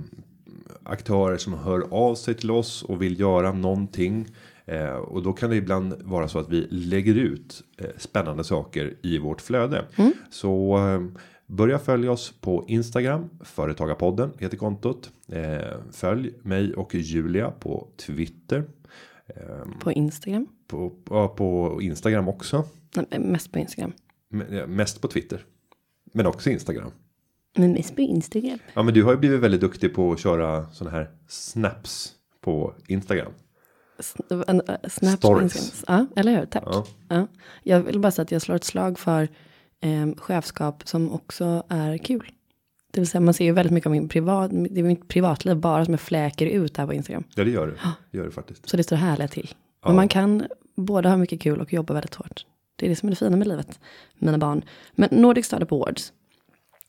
aktörer 0.83 1.37
som 1.37 1.53
hör 1.55 1.87
av 1.91 2.15
sig 2.15 2.35
till 2.35 2.51
oss 2.51 2.83
och 2.83 3.03
vill 3.03 3.21
göra 3.21 3.53
någonting. 3.53 4.27
Eh, 4.67 4.89
och 4.91 5.23
då 5.23 5.33
kan 5.33 5.51
det 5.51 5.57
ibland 5.57 5.95
vara 6.03 6.29
så 6.29 6.39
att 6.39 6.49
vi 6.49 6.67
lägger 6.71 7.15
ut 7.15 7.63
eh, 7.79 7.87
spännande 7.97 8.45
saker 8.45 8.95
i 9.03 9.19
vårt 9.19 9.41
flöde. 9.41 9.85
Så 10.31 10.77
eh, 10.79 11.21
börja 11.47 11.79
följa 11.79 12.13
oss 12.13 12.35
på 12.41 12.65
Instagram. 12.69 13.31
Företagarpodden 13.41 14.31
heter 14.39 14.57
kontot. 14.57 15.11
Eh, 15.33 15.77
följ 15.93 16.33
mig 16.43 16.75
och 16.75 16.95
Julia 16.95 17.51
på 17.51 17.89
Twitter. 18.07 18.65
På 19.81 19.93
Instagram. 19.93 20.47
På, 20.69 20.91
på 21.37 21.79
Instagram 21.83 22.29
också. 22.29 22.65
Mest 23.19 23.53
på 23.53 23.59
Instagram. 23.59 23.93
Eh, 24.51 24.67
Mest 24.67 25.01
på 25.01 25.09
Twitter. 25.09 25.45
Men 26.13 26.27
också 26.27 26.51
Instagram. 26.51 26.91
Men 27.57 27.73
mest 27.73 27.95
på 27.97 28.01
Instagram. 28.01 28.59
Ja 28.75 28.83
men 28.83 28.95
du 28.95 29.03
har 29.05 29.13
ju 29.13 29.19
blivit 29.19 29.41
väldigt 29.41 29.61
duktig 29.61 29.95
på 29.95 30.13
att 30.13 30.19
köra 30.21 30.67
såna 30.73 30.91
här 30.91 31.11
snaps 31.29 32.13
på 32.41 32.75
Instagram. 32.87 33.33
S- 33.99 34.15
en, 34.47 34.61
äh, 34.69 34.75
Snap 34.89 35.19
Stories. 35.19 35.53
på 35.53 35.59
Instagram. 35.59 36.07
Ja, 36.15 36.21
eller 36.21 36.39
hur? 36.39 36.47
Tack. 36.47 36.63
Ja. 36.67 36.87
Ja. 37.09 37.27
Jag 37.63 37.81
vill 37.81 38.01
bara 38.01 38.11
säga 38.11 38.23
att 38.23 38.33
jag 38.33 38.43
slår 38.43 38.57
ett 38.57 38.65
slag 38.65 38.99
för 38.99 39.29
eh, 39.81 40.15
chefskap 40.17 40.89
som 40.89 41.13
också 41.13 41.63
är 41.69 41.99
kul. 41.99 42.33
Det 42.93 43.01
vill 43.01 43.09
säga 43.09 43.21
man 43.21 43.35
ser 43.35 43.45
ju 43.45 43.53
väldigt 43.53 43.73
mycket 43.73 43.87
av 43.87 43.93
min 43.93 44.09
privat, 44.09 44.51
det 44.71 44.81
är 44.81 44.85
mitt 44.85 45.09
privatliv 45.09 45.57
bara 45.57 45.85
som 45.85 45.95
jag 45.95 46.01
fläker 46.01 46.47
ut 46.47 46.77
här 46.77 46.87
på 46.87 46.95
Instagram. 46.95 47.25
Ja 47.35 47.45
det 47.45 47.51
gör 47.51 47.67
du. 47.67 47.77
Det 48.11 48.19
gör 48.19 48.25
du 48.25 48.31
faktiskt. 48.31 48.69
Så 48.69 48.77
det 48.77 48.83
står 48.83 48.97
härliga 48.97 49.29
till. 49.29 49.55
Men 49.89 49.97
man 49.97 50.09
kan 50.09 50.47
både 50.77 51.09
ha 51.09 51.17
mycket 51.17 51.41
kul 51.41 51.61
och 51.61 51.73
jobba 51.73 51.95
väldigt 51.95 52.15
hårt. 52.15 52.47
Det 52.77 52.87
är 52.87 52.91
det 52.91 52.97
som 52.97 53.09
är 53.09 53.11
det 53.11 53.17
fina 53.17 53.37
med 53.37 53.49
livet, 53.49 53.81
mina 54.19 54.39
barn. 54.39 54.65
Men 54.93 55.09
Nordic 55.13 55.47
Startup 55.47 55.73
Awards, 55.73 56.13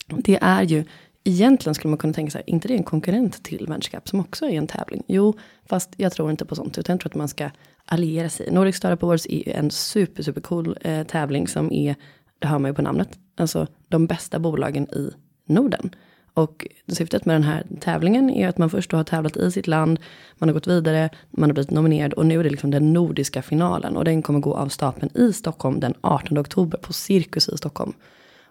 det 0.07 0.39
är 0.41 0.63
ju, 0.63 0.83
egentligen 1.23 1.75
skulle 1.75 1.89
man 1.89 1.97
kunna 1.97 2.13
tänka 2.13 2.31
sig, 2.31 2.43
inte 2.45 2.67
det 2.67 2.73
är 2.73 2.77
en 2.77 2.83
konkurrent 2.83 3.43
till 3.43 3.67
Världscup 3.67 4.09
som 4.09 4.19
också 4.19 4.45
är 4.45 4.51
en 4.51 4.67
tävling? 4.67 5.03
Jo, 5.07 5.33
fast 5.65 5.89
jag 5.97 6.11
tror 6.11 6.31
inte 6.31 6.45
på 6.45 6.55
sånt, 6.55 6.77
utan 6.77 6.93
jag 6.93 6.99
tror 7.01 7.09
att 7.09 7.15
man 7.15 7.27
ska 7.27 7.49
alliera 7.85 8.29
sig. 8.29 8.51
Nordic 8.51 8.75
Startup 8.75 9.03
Awards 9.03 9.25
är 9.25 9.47
ju 9.47 9.51
en 9.51 9.71
super, 9.71 10.23
super 10.23 10.41
cool 10.41 10.77
eh, 10.81 11.03
tävling 11.03 11.47
som 11.47 11.71
är, 11.71 11.95
det 12.39 12.47
hör 12.47 12.59
man 12.59 12.71
ju 12.71 12.75
på 12.75 12.81
namnet, 12.81 13.19
alltså 13.37 13.67
de 13.87 14.07
bästa 14.07 14.39
bolagen 14.39 14.83
i 14.83 15.11
Norden. 15.45 15.95
Och 16.33 16.67
syftet 16.87 17.25
med 17.25 17.35
den 17.35 17.43
här 17.43 17.63
tävlingen 17.79 18.29
är 18.29 18.47
att 18.47 18.57
man 18.57 18.69
först 18.69 18.91
då 18.91 18.97
har 18.97 19.03
tävlat 19.03 19.37
i 19.37 19.51
sitt 19.51 19.67
land, 19.67 19.99
man 20.37 20.49
har 20.49 20.53
gått 20.53 20.67
vidare, 20.67 21.09
man 21.31 21.49
har 21.49 21.53
blivit 21.53 21.71
nominerad 21.71 22.13
och 22.13 22.25
nu 22.25 22.39
är 22.39 22.43
det 22.43 22.49
liksom 22.49 22.71
den 22.71 22.93
nordiska 22.93 23.41
finalen 23.41 23.97
och 23.97 24.05
den 24.05 24.21
kommer 24.21 24.39
gå 24.39 24.53
av 24.53 24.67
stapeln 24.67 25.17
i 25.17 25.33
Stockholm 25.33 25.79
den 25.79 25.93
18 26.01 26.37
oktober 26.37 26.77
på 26.77 26.93
Cirkus 26.93 27.49
i 27.49 27.57
Stockholm. 27.57 27.93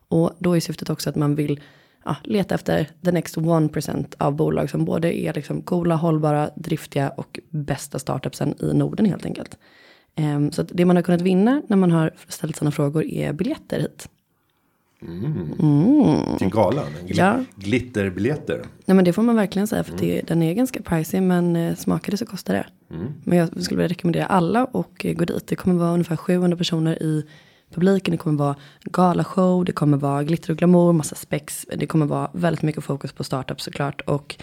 Och 0.09 0.33
då 0.39 0.57
är 0.57 0.61
syftet 0.61 0.91
också 0.91 1.11
att 1.11 1.17
man 1.17 1.35
vill 1.35 1.61
ja, 2.05 2.17
leta 2.25 2.55
efter 2.55 2.89
the 3.05 3.13
next 3.13 3.37
1% 3.37 4.15
av 4.19 4.37
bolag 4.37 4.71
som 4.71 4.85
både 4.85 5.19
är 5.19 5.33
liksom 5.33 5.63
coola, 5.63 5.95
hållbara, 5.95 6.51
driftiga 6.57 7.09
och 7.09 7.41
bästa 7.51 7.99
startupsen 7.99 8.55
i 8.61 8.75
Norden 8.75 9.07
helt 9.07 9.27
enkelt. 9.27 9.59
Ehm, 10.15 10.53
så 10.53 10.63
att 10.63 10.71
det 10.73 10.85
man 10.85 10.97
har 10.97 11.03
kunnat 11.03 11.21
vinna 11.21 11.63
när 11.69 11.77
man 11.77 11.91
har 11.91 12.15
ställt 12.29 12.57
sina 12.57 12.71
frågor 12.71 13.05
är 13.05 13.33
biljetter 13.33 13.81
hit. 13.81 14.09
Till 16.39 16.51
galan. 16.51 16.85
Gl- 17.07 17.15
Ja. 17.17 17.45
Glitterbiljetter. 17.57 18.63
Nej 18.85 18.95
men 18.95 19.05
det 19.05 19.13
får 19.13 19.23
man 19.23 19.37
verkligen 19.37 19.67
säga 19.67 19.85
för 19.85 19.99
det, 19.99 20.23
den 20.27 20.43
är 20.43 20.55
ganska 20.55 20.83
pricey 20.83 21.21
men 21.21 21.57
eh, 21.57 21.75
smakar 21.75 22.11
det 22.11 22.17
så 22.17 22.27
kostar 22.27 22.55
det. 22.55 22.67
Men 23.25 23.39
jag 23.39 23.63
skulle 23.63 23.77
vilja 23.79 23.89
rekommendera 23.89 24.27
alla 24.27 24.65
och 24.65 25.05
eh, 25.07 25.15
gå 25.15 25.25
dit. 25.25 25.47
Det 25.47 25.57
kommer 25.57 25.77
vara 25.77 25.93
ungefär 25.93 26.17
700 26.17 26.57
personer 26.57 27.03
i 27.03 27.27
publiken. 27.75 28.13
Det 28.13 28.19
kommer 28.19 28.39
vara 28.39 28.57
galashow, 28.85 29.65
det 29.65 29.73
kommer 29.73 29.97
vara 29.97 30.23
glitter 30.25 30.51
och 30.51 30.57
glamour, 30.59 30.93
massa 30.93 31.15
spex. 31.15 31.67
Det 31.77 31.87
kommer 31.87 32.07
vara 32.07 32.31
väldigt 32.33 32.63
mycket 32.63 32.85
fokus 32.85 33.13
på 33.13 33.25
startups 33.25 33.65
såklart. 33.65 34.01
Och 34.01 34.37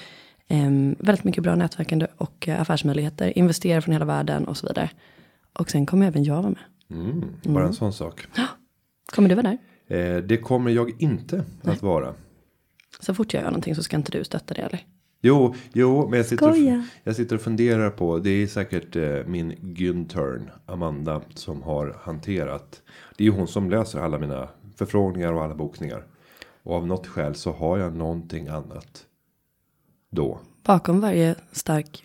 ehm, 0.48 0.96
väldigt 1.00 1.24
mycket 1.24 1.44
bra 1.44 1.56
nätverkande 1.56 2.08
och 2.18 2.48
eh, 2.48 2.62
affärsmöjligheter. 2.62 3.38
Investera 3.38 3.82
från 3.82 3.94
hela 3.94 4.06
världen 4.06 4.46
och 4.48 4.58
så 4.58 4.68
vidare. 4.68 4.90
Och 5.54 5.70
sen 5.72 5.86
kommer 5.86 6.08
även 6.08 6.24
jag 6.24 6.36
vara 6.42 6.50
med. 6.50 7.00
Mm, 7.00 7.24
bara 7.44 7.66
en 7.68 7.74
sån 7.74 7.94
sak. 7.94 8.28
Kommer 9.16 9.30
du 9.30 9.36
vara 9.36 9.48
där? 9.48 9.58
Eh, 9.88 10.18
det 10.18 10.38
kommer 10.38 10.72
jag 10.72 11.02
inte 11.02 11.44
att 11.64 11.82
vara. 11.82 12.14
Så 13.00 13.14
fort 13.14 13.34
jag 13.34 13.44
gör 13.44 13.50
någonting 13.50 13.76
så 13.76 13.84
ska 13.84 13.96
inte 13.96 14.12
du 14.12 14.24
stötta 14.24 14.54
det 14.54 14.62
eller? 14.62 14.86
Jo, 15.22 15.56
jo, 15.74 16.10
men 16.10 16.18
jag 16.18 16.26
sitter, 16.26 16.50
och, 16.50 16.84
jag 17.04 17.16
sitter 17.16 17.36
och 17.36 17.42
funderar 17.42 17.90
på. 17.90 18.20
Det 18.20 18.30
är 18.30 18.48
säkert 18.48 18.96
eh, 18.96 19.26
min 19.26 19.52
Güntern, 19.52 20.50
Amanda, 20.66 21.22
som 21.36 21.62
har 21.62 21.98
hanterat. 22.02 22.82
Det 23.18 23.24
är 23.24 23.26
ju 23.26 23.32
hon 23.32 23.48
som 23.48 23.70
löser 23.70 24.00
alla 24.00 24.20
mina 24.20 24.50
förfrågningar 24.76 25.34
och 25.34 25.44
alla 25.44 25.56
bokningar. 25.56 26.06
Och 26.64 26.76
av 26.76 26.88
något 26.88 27.08
skäl 27.08 27.36
så 27.36 27.52
har 27.52 27.78
jag 27.78 27.96
någonting 27.96 28.48
annat. 28.48 29.06
Då. 30.10 30.40
Bakom 30.64 31.02
varje 31.02 31.36
stark 31.52 32.04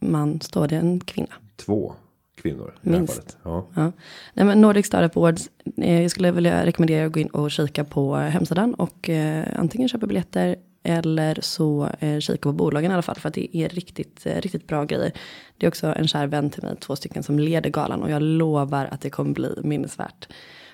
man 0.00 0.40
står 0.40 0.68
det 0.68 0.76
en 0.76 1.00
kvinna. 1.00 1.34
Två 1.56 1.94
kvinnor. 2.42 2.74
I 2.82 2.88
det 2.88 2.90
här 2.90 2.98
Minst. 2.98 3.14
fallet. 3.14 3.36
Ja. 3.42 3.66
Ja. 3.74 3.92
Nej, 4.34 4.46
men 4.46 4.60
Nordic 4.60 4.86
Startup 4.86 5.16
Awards, 5.16 5.50
eh, 5.76 6.02
jag 6.02 6.10
skulle 6.10 6.30
vilja 6.32 6.66
rekommendera 6.66 7.06
att 7.06 7.12
gå 7.12 7.20
in 7.20 7.26
och 7.28 7.50
kika 7.50 7.84
på 7.84 8.14
hemsidan 8.16 8.74
och 8.74 9.08
eh, 9.08 9.44
antingen 9.56 9.88
köpa 9.88 10.06
biljetter 10.06 10.56
eller 10.82 11.38
så 11.42 11.88
eh, 12.00 12.18
kika 12.18 12.42
på 12.42 12.52
bolagen 12.52 12.90
i 12.90 12.94
alla 12.94 13.02
fall 13.02 13.14
för 13.16 13.28
att 13.28 13.34
det 13.34 13.56
är 13.56 13.68
riktigt, 13.68 14.26
eh, 14.26 14.40
riktigt 14.40 14.66
bra 14.66 14.84
grejer. 14.84 15.12
Det 15.58 15.66
är 15.66 15.68
också 15.70 15.86
en 15.96 16.08
kär 16.08 16.26
vän 16.26 16.50
till 16.50 16.62
mig, 16.62 16.76
två 16.80 16.96
stycken 16.96 17.22
som 17.22 17.38
leder 17.38 17.70
galan 17.70 18.02
och 18.02 18.10
jag 18.10 18.22
lovar 18.22 18.88
att 18.90 19.00
det 19.00 19.10
kommer 19.10 19.32
bli 19.34 19.54
minnesvärt. 19.62 20.28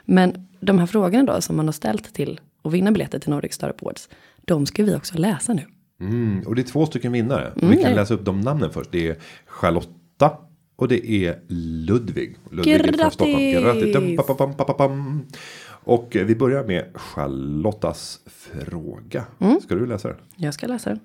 Men 0.05 0.49
de 0.61 0.79
här 0.79 0.87
frågorna 0.87 1.33
då 1.35 1.41
som 1.41 1.57
man 1.57 1.67
har 1.67 1.73
ställt 1.73 2.15
till 2.15 2.41
att 2.65 2.73
vinna 2.73 2.93
biljetter 2.93 3.19
till 3.19 3.31
Nordic 3.31 3.53
Startup 3.55 3.83
Awards, 3.83 4.09
de 4.45 4.67
ska 4.67 4.85
vi 4.85 4.95
också 4.97 5.19
läsa 5.19 5.53
nu. 5.53 5.63
Mm, 6.01 6.43
och 6.47 6.55
det 6.55 6.63
är 6.63 6.67
två 6.67 6.87
stycken 6.87 7.13
vinnare. 7.13 7.53
Mm, 7.57 7.71
Vi 7.71 7.77
kan 7.83 7.93
är- 7.93 7.97
läsa 7.97 8.15
upp 8.15 8.25
de 8.25 8.41
namnen 8.41 8.71
först. 8.71 8.93
Det 8.93 9.09
är 9.09 9.17
Charlotta. 9.47 10.37
Och 10.81 10.89
det 10.89 11.11
är 11.11 11.39
Ludvig. 11.49 12.37
Ludvig 12.51 12.81
från 12.81 12.93
Grattis! 12.93 13.15
Stockholm. 13.15 13.63
Grattis! 13.63 13.93
Dum, 13.93 14.17
pa, 14.17 14.23
pa, 14.23 14.35
pam, 14.35 14.55
pa, 14.55 14.65
pa, 14.65 14.73
pam. 14.73 15.27
Och 15.69 16.09
vi 16.13 16.35
börjar 16.35 16.65
med 16.65 16.85
Charlottas 16.95 18.21
fråga. 18.27 19.25
Mm. 19.39 19.61
Ska 19.61 19.75
du 19.75 19.87
läsa 19.87 20.09
den? 20.09 20.17
Jag 20.37 20.55
ska 20.55 20.67
läsa 20.67 20.91
den. 20.91 21.01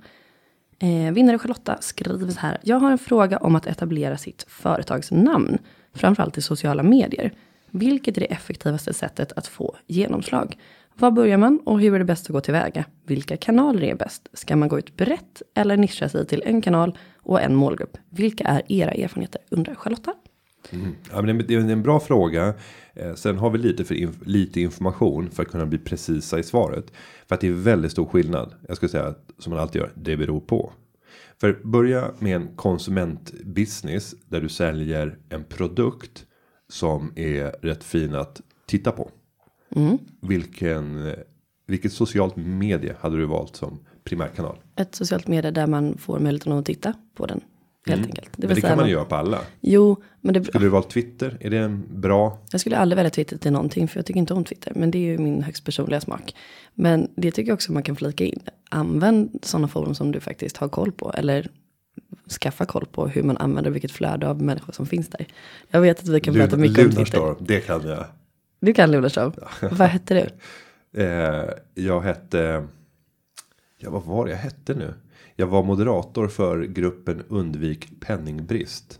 Eh, 0.79 1.13
vinnare 1.13 1.39
Charlotta 1.39 1.77
skriver 1.81 2.31
så 2.31 2.39
här. 2.39 2.57
Jag 2.63 2.79
har 2.79 2.91
en 2.91 2.97
fråga 2.97 3.37
om 3.37 3.55
att 3.55 3.67
etablera 3.67 4.17
sitt 4.17 4.45
företagsnamn. 4.47 5.57
Framförallt 5.93 6.37
i 6.37 6.41
sociala 6.41 6.83
medier. 6.83 7.31
Vilket 7.71 8.17
är 8.17 8.21
det 8.21 8.31
effektivaste 8.31 8.93
sättet 8.93 9.31
att 9.35 9.47
få 9.47 9.75
genomslag? 9.87 10.57
Var 10.93 11.11
börjar 11.11 11.37
man 11.37 11.59
och 11.65 11.81
hur 11.81 11.93
är 11.95 11.99
det 11.99 12.05
bäst 12.05 12.25
att 12.25 12.33
gå 12.33 12.41
tillväga? 12.41 12.85
Vilka 13.05 13.37
kanaler 13.37 13.83
är 13.83 13.95
bäst? 13.95 14.27
Ska 14.33 14.55
man 14.55 14.69
gå 14.69 14.79
ut 14.79 14.97
brett 14.97 15.41
eller 15.53 15.77
nischa 15.77 16.09
sig 16.09 16.27
till 16.27 16.43
en 16.45 16.61
kanal 16.61 16.97
och 17.25 17.41
en 17.41 17.55
målgrupp? 17.55 17.97
Vilka 18.09 18.43
är 18.43 18.61
era 18.71 18.91
erfarenheter? 18.91 19.41
Undrar 19.49 19.75
Charlotta. 19.75 20.13
Ja, 21.11 21.21
men 21.21 21.37
det 21.47 21.53
är- 21.55 21.59
en 21.71 21.83
bra 21.83 21.99
fråga. 21.99 22.53
Eh, 22.93 23.13
Sen 23.13 23.37
har 23.37 23.49
vi 23.49 23.57
lite 23.57 23.83
för 23.85 23.95
inf- 23.95 24.23
lite 24.25 24.61
information 24.61 25.29
för 25.29 25.43
att 25.43 25.49
kunna 25.49 25.65
bli 25.65 25.77
precisa 25.77 26.39
i 26.39 26.43
svaret. 26.43 26.85
För 27.27 27.35
att 27.35 27.41
det 27.41 27.47
är 27.47 27.51
väldigt 27.51 27.91
stor 27.91 28.05
skillnad. 28.05 28.53
Jag 28.67 28.77
skulle 28.77 28.89
säga 28.89 29.03
att, 29.05 29.29
som 29.39 29.49
man 29.53 29.59
alltid 29.59 29.81
gör. 29.81 29.91
Det 29.95 30.17
beror 30.17 30.39
på. 30.39 30.71
För 31.41 31.59
börja 31.63 32.11
med 32.19 32.35
en 32.35 32.47
konsumentbusiness 32.55 34.15
där 34.29 34.41
du 34.41 34.49
säljer 34.49 35.17
en 35.29 35.43
produkt 35.43 36.25
som 36.69 37.13
är 37.15 37.55
rätt 37.61 37.83
fin 37.83 38.15
att 38.15 38.41
titta 38.67 38.91
på. 38.91 39.09
Vilken 40.21 41.07
eh, 41.07 41.13
vilket 41.67 41.93
socialt 41.93 42.35
medie 42.35 42.95
hade 42.99 43.17
du 43.17 43.25
valt 43.25 43.55
som 43.55 43.79
primärkanal? 44.05 44.57
Ett 44.75 44.95
socialt 44.95 45.27
medie 45.27 45.51
där 45.51 45.67
man 45.67 45.97
får 45.97 46.19
möjligheten 46.19 46.51
att 46.53 46.65
titta 46.65 46.93
på 47.15 47.25
den. 47.25 47.41
Helt 47.87 48.05
enkelt. 48.05 48.37
Men 48.37 48.47
vill 48.47 48.55
det 48.55 48.61
kan 48.61 48.69
man 48.69 48.77
någon- 48.77 48.89
göra 48.89 49.05
på 49.05 49.15
alla. 49.15 49.39
Jo, 49.61 50.01
men 50.21 50.33
det, 50.33 50.43
Skulle 50.43 50.65
du 50.65 50.69
valt 50.69 50.89
Twitter? 50.89 51.37
Är 51.39 51.49
det 51.49 51.57
en 51.57 51.83
bra? 52.01 52.37
jag 52.51 52.61
skulle 52.61 52.77
aldrig 52.77 52.95
välja 52.95 53.09
Twitter 53.09 53.37
till 53.37 53.51
någonting 53.51 53.87
för 53.87 53.97
jag 53.99 54.05
tycker 54.05 54.19
inte 54.19 54.33
om 54.33 54.43
Twitter. 54.43 54.71
Men 54.75 54.91
det 54.91 54.97
är 54.97 55.01
ju 55.01 55.17
min 55.17 55.43
högst 55.43 55.65
personliga 55.65 56.01
smak. 56.01 56.35
Men 56.73 57.07
det 57.15 57.31
tycker 57.31 57.49
jag 57.49 57.53
också 57.55 57.71
man 57.73 57.83
kan 57.83 57.95
flika 57.95 58.23
in. 58.25 58.39
Använd 58.69 59.39
sådana 59.41 59.67
forum 59.67 59.95
som 59.95 60.11
du 60.11 60.19
faktiskt 60.19 60.57
har 60.57 60.67
koll 60.69 60.91
på. 60.91 61.11
Eller 61.13 61.47
skaffa 62.41 62.65
koll 62.65 62.85
på 62.85 63.07
hur 63.07 63.23
man 63.23 63.37
använder 63.37 63.71
vilket 63.71 63.91
flöde 63.91 64.29
av 64.29 64.41
människor 64.41 64.73
som 64.73 64.85
finns 64.85 65.07
där. 65.07 65.25
Jag 65.69 65.81
vet 65.81 65.99
att 65.99 66.07
vi 66.07 66.19
kan 66.19 66.33
prata 66.33 66.57
mycket 66.57 66.77
om 66.85 66.91
Twitter. 66.91 66.95
Lunarstorm, 66.95 67.35
det 67.39 67.59
kan 67.61 67.87
jag. 67.87 68.05
Du 68.59 68.73
kan 68.73 68.91
Lunarstorm. 68.91 69.31
Vad 69.71 69.87
hette 69.87 70.13
du? 70.13 71.03
Eh, 71.03 71.45
jag 71.73 72.01
hette. 72.01 72.67
Ja, 73.77 73.89
vad 73.89 74.03
var 74.03 74.25
det 74.25 74.31
jag 74.31 74.37
hette 74.37 74.73
nu? 74.73 74.93
Jag 75.35 75.47
var 75.47 75.63
moderator 75.63 76.27
för 76.27 76.63
gruppen 76.63 77.23
Undvik 77.27 77.99
penningbrist. 78.01 78.99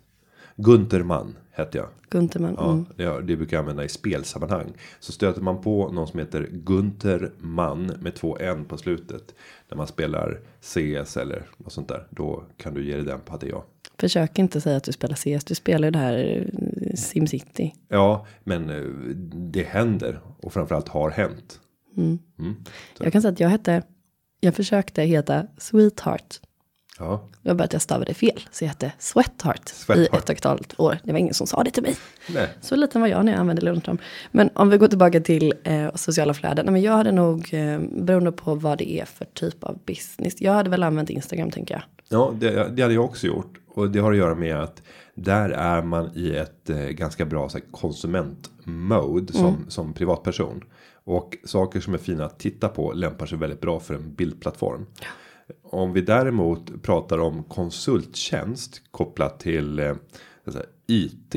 Gunter 0.56 1.04
Mann 1.04 1.36
hette 1.52 1.78
jag. 1.78 1.88
Gunterman. 2.10 2.56
Ja, 2.58 2.72
Mm. 2.72 2.86
det, 2.98 3.22
det 3.28 3.38
brukar 3.38 3.58
jag 3.58 3.62
använda 3.62 3.84
i 3.84 3.90
spelsammanhang. 3.90 4.74
Så 5.00 5.12
stöter 5.12 5.42
man 5.42 5.62
på 5.62 5.92
någon 5.92 6.08
som 6.08 6.20
heter 6.20 6.50
Gunter 6.52 7.32
Mann 7.40 7.86
med 8.02 8.16
två 8.16 8.38
n 8.38 8.66
på 8.66 8.78
slutet. 8.78 9.36
När 9.70 9.78
man 9.78 9.88
spelar 9.88 10.40
CS 10.62 11.18
eller 11.18 11.44
något 11.58 11.72
sånt 11.74 11.88
där. 11.88 12.08
Då 12.10 12.44
kan 12.58 12.74
du 12.74 12.86
ge 12.86 12.96
dig 12.96 13.06
den 13.06 13.20
på 13.20 13.34
att 13.34 13.42
det 13.42 13.48
är 13.48 13.52
jag. 13.52 13.64
Försök 13.98 14.40
inte 14.40 14.62
säga 14.62 14.78
att 14.78 14.84
du 14.84 14.92
spelar 14.92 15.16
CS. 15.16 15.44
Du 15.44 15.56
spelar 15.56 15.88
ju 15.88 15.92
det 15.92 16.00
här 16.00 16.18
eh, 16.18 16.96
SimCity. 16.96 17.74
Ja, 17.88 18.26
men 18.44 18.70
eh, 18.70 18.82
det 19.52 19.64
händer. 19.64 20.20
Och 20.40 20.54
framförallt 20.54 20.88
har 20.88 21.10
hänt. 21.10 21.60
Mm. 21.98 22.20
Jag 23.00 23.14
kan 23.14 23.22
säga 23.22 23.32
att 23.32 23.40
jag 23.40 23.50
hette. 23.50 23.84
Jag 24.40 24.56
försökte 24.56 25.02
heta 25.02 25.44
Sweetheart. 25.58 26.40
Ja, 27.00 27.30
Det 27.42 27.50
var 27.50 27.56
bara 27.56 27.64
att 27.64 27.74
jag 27.74 27.82
stavade 27.82 28.14
fel. 28.14 28.42
Så 28.52 28.64
jag 28.64 28.70
hette 28.70 28.92
Sweatheart, 29.00 29.70
i 29.70 29.74
Sweatheart. 29.74 30.24
ett 30.24 30.30
och 30.30 30.36
ett 30.36 30.44
halvt 30.44 30.80
år. 30.80 30.98
Det 31.04 31.12
var 31.12 31.20
ingen 31.20 31.34
som 31.34 31.48
sa 31.48 31.64
det 31.64 31.72
till 31.72 31.84
mig. 31.84 31.96
nej. 32.30 32.50
Så 32.62 32.76
liten 32.76 33.02
var 33.02 33.08
jag 33.08 33.26
när 33.26 33.32
jag 33.32 33.40
använde 33.40 33.62
Lunarstorm. 33.62 33.98
Men 34.32 34.50
om 34.54 34.70
vi 34.70 34.78
går 34.78 34.88
tillbaka 34.88 35.20
till 35.22 35.54
eh, 35.64 35.96
sociala 35.96 36.34
flöden. 36.34 36.66
Nej, 36.66 36.74
men 36.74 36.82
jag 36.82 36.92
hade 36.94 37.12
nog, 37.12 37.54
eh, 37.54 37.80
beroende 37.80 38.32
på 38.32 38.56
vad 38.56 38.78
det 38.78 38.92
är 39.00 39.06
för 39.06 39.26
typ 39.26 39.64
av 39.64 39.80
business. 39.86 40.42
Jag 40.42 40.54
hade 40.54 40.70
väl 40.70 40.84
använt 40.84 41.10
Instagram 41.10 41.52
tänker 41.52 41.74
jag. 41.74 41.84
Ja, 42.10 42.34
det, 42.40 42.70
det 42.76 42.82
hade 42.82 42.94
jag 42.94 43.06
också 43.06 43.28
gjort. 43.28 43.58
Och 43.68 43.90
det 43.92 44.00
har 44.00 44.12
att 44.12 44.18
göra 44.18 44.36
med 44.36 44.56
att 44.56 44.82
där 45.16 45.50
är 45.50 45.82
man 45.82 46.12
i 46.16 46.36
ett 46.36 46.70
eh, 46.70 46.78
ganska 46.78 47.26
bra 47.26 47.50
så 47.50 47.58
här, 47.58 47.66
konsumentmode 47.72 49.34
som, 49.34 49.66
som 49.68 49.94
privatperson. 49.94 50.64
Och 51.06 51.38
saker 51.44 51.80
som 51.80 51.94
är 51.94 51.98
fina 51.98 52.26
att 52.26 52.40
titta 52.40 52.70
på 52.70 52.94
lämpar 52.94 53.26
sig 53.26 53.38
väldigt 53.38 53.62
bra 53.62 53.80
för 53.80 53.94
en 53.94 54.14
bildplattform. 54.14 54.86
Om 55.64 55.94
vi 55.94 56.02
däremot 56.02 56.84
pratar 56.84 57.18
om 57.18 57.44
konsulttjänst 57.44 58.82
kopplat 58.92 59.40
till 59.40 59.80
eh, 59.80 59.96
IT 60.88 61.36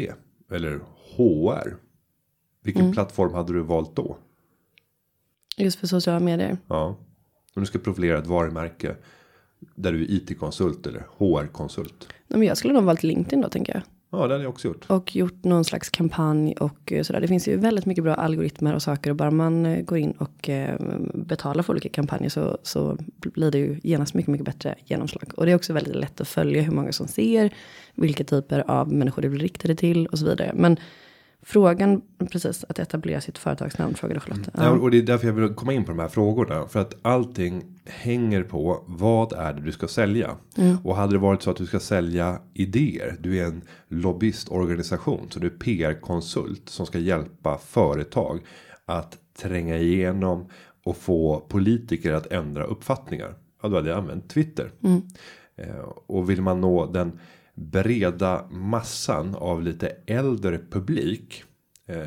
eller 0.50 0.81
HR. 1.16 1.76
Vilken 2.62 2.92
plattform 2.92 3.35
hade 3.35 3.52
du 3.52 3.61
valt 3.61 3.96
då? 3.96 4.16
Just 5.57 5.78
för 5.78 5.87
sociala 5.87 6.20
medier. 6.20 6.59
Ja, 6.66 6.87
om 7.54 7.62
du 7.62 7.66
ska 7.66 7.78
profilera 7.78 8.18
ett 8.18 8.26
varumärke 8.26 8.96
där 9.74 9.92
du 9.92 10.02
är 10.02 10.11
IT-konsult 10.11 10.87
eller 10.87 11.07
HR-konsult. 11.18 12.09
Nej, 12.26 12.38
men 12.38 12.48
jag 12.48 12.57
skulle 12.57 12.74
nog 12.74 12.85
valt 12.85 13.02
LinkedIn 13.02 13.40
då 13.40 13.48
tänker 13.48 13.74
jag. 13.74 13.83
Ja, 14.11 14.27
det 14.27 14.35
hade 14.35 14.44
jag 14.44 14.51
också 14.51 14.68
gjort. 14.68 14.85
Och 14.87 15.16
gjort 15.16 15.44
någon 15.44 15.64
slags 15.64 15.90
kampanj 15.90 16.55
och 16.61 16.92
eh, 16.92 17.03
sådär. 17.03 17.21
Det 17.21 17.29
finns 17.29 17.49
ju 17.49 17.57
väldigt 17.57 17.87
mycket 17.87 18.05
bra 18.05 18.14
algoritmer 18.14 18.75
och 18.75 18.83
saker. 18.83 19.11
Och 19.11 19.16
bara 19.16 19.31
man 19.31 19.66
eh, 19.66 19.83
går 19.83 19.99
in 19.99 20.11
och 20.11 20.49
eh, 20.49 20.81
betalar 21.14 21.62
för 21.62 21.73
olika 21.73 21.88
kampanjer 21.88 22.31
så, 22.31 22.59
så 22.62 22.99
blir 23.16 23.51
det 23.51 23.59
ju 23.59 23.81
genast 23.83 24.14
mycket, 24.14 24.31
mycket 24.31 24.44
bättre 24.44 24.75
genomslag. 24.85 25.33
Och 25.37 25.47
det 25.47 25.53
är 25.53 25.57
också 25.57 25.73
väldigt 25.73 25.94
lätt 25.97 26.21
att 26.21 26.29
följa 26.29 26.62
hur 26.62 26.73
många 26.73 26.92
som 26.92 27.09
ser. 27.09 27.55
Vilka 27.94 28.25
typer 28.25 28.71
av 28.71 28.92
människor 28.92 29.23
det 29.23 29.29
blir 29.29 29.40
riktade 29.40 29.75
till 29.75 30.07
och 30.07 30.18
så 30.18 30.25
vidare. 30.25 30.53
Men 30.55 30.77
frågan, 31.42 32.03
precis, 32.33 32.64
att 32.68 32.79
etablera 32.79 33.20
sitt 33.20 33.38
företagsnamn 33.38 33.94
frågade 33.94 34.20
Charlotte. 34.20 34.48
Ja. 34.55 34.70
och 34.70 34.90
det 34.90 34.98
är 34.98 35.03
därför 35.03 35.27
jag 35.27 35.35
vill 35.35 35.55
komma 35.55 35.72
in 35.72 35.85
på 35.85 35.92
de 35.92 35.98
här 35.98 36.09
frågorna. 36.09 36.66
För 36.68 36.81
att 36.81 36.94
allting 37.03 37.81
hänger 37.85 38.42
på 38.42 38.85
vad 38.87 39.33
är 39.33 39.53
det 39.53 39.61
du 39.61 39.72
ska 39.72 39.88
sälja. 39.88 40.37
Och 40.85 40.96
hade 40.96 41.12
det 41.12 41.18
varit 41.18 41.42
så 41.42 41.51
att 41.51 41.57
du 41.57 41.66
ska 41.66 41.81
sälja 41.81 42.38
idéer. 42.55 43.16
Du 43.20 43.38
är 43.38 43.44
en 43.44 43.62
lobbyistorganisation. 43.88 45.27
Så 45.31 45.40
du 45.40 45.46
är 45.46 45.51
PR-konsult 45.51 46.68
som 46.68 46.87
ska 46.87 46.98
hjälpa 46.98 47.59
företag 47.59 48.40
att 48.87 49.18
tränga 49.38 49.79
igenom 49.79 50.46
och 50.85 50.96
få 50.96 51.40
politiker 51.40 52.12
att 52.12 52.27
ändra 52.27 52.64
uppfattningar. 52.64 53.35
Ja, 53.62 53.68
då 53.68 53.77
hade 53.77 53.88
jag 53.88 53.98
använt 53.98 54.29
Twitter. 54.31 54.70
Eh, 55.57 55.79
och 56.07 56.31
vill 56.31 56.42
man 56.42 56.61
nå 56.61 56.87
den 56.87 57.18
breda 57.59 58.49
massan 58.51 59.35
av 59.35 59.62
lite 59.62 59.97
äldre 60.07 60.59
publik. 60.71 61.44
Eh, 61.87 62.07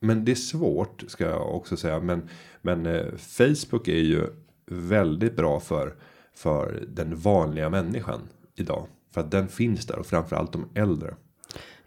men 0.00 0.24
det 0.24 0.32
är 0.32 0.36
svårt 0.36 1.04
ska 1.08 1.24
jag 1.24 1.54
också 1.54 1.76
säga. 1.76 2.00
Men, 2.00 2.28
men 2.62 2.86
eh, 2.86 3.16
Facebook 3.16 3.88
är 3.88 4.02
ju 4.02 4.26
väldigt 4.66 5.36
bra 5.36 5.60
för, 5.60 5.94
för 6.34 6.84
den 6.88 7.16
vanliga 7.16 7.68
människan 7.68 8.20
idag. 8.54 8.86
För 9.14 9.20
att 9.20 9.30
den 9.30 9.48
finns 9.48 9.86
där 9.86 9.98
och 9.98 10.06
framförallt 10.06 10.52
de 10.52 10.68
äldre. 10.74 11.14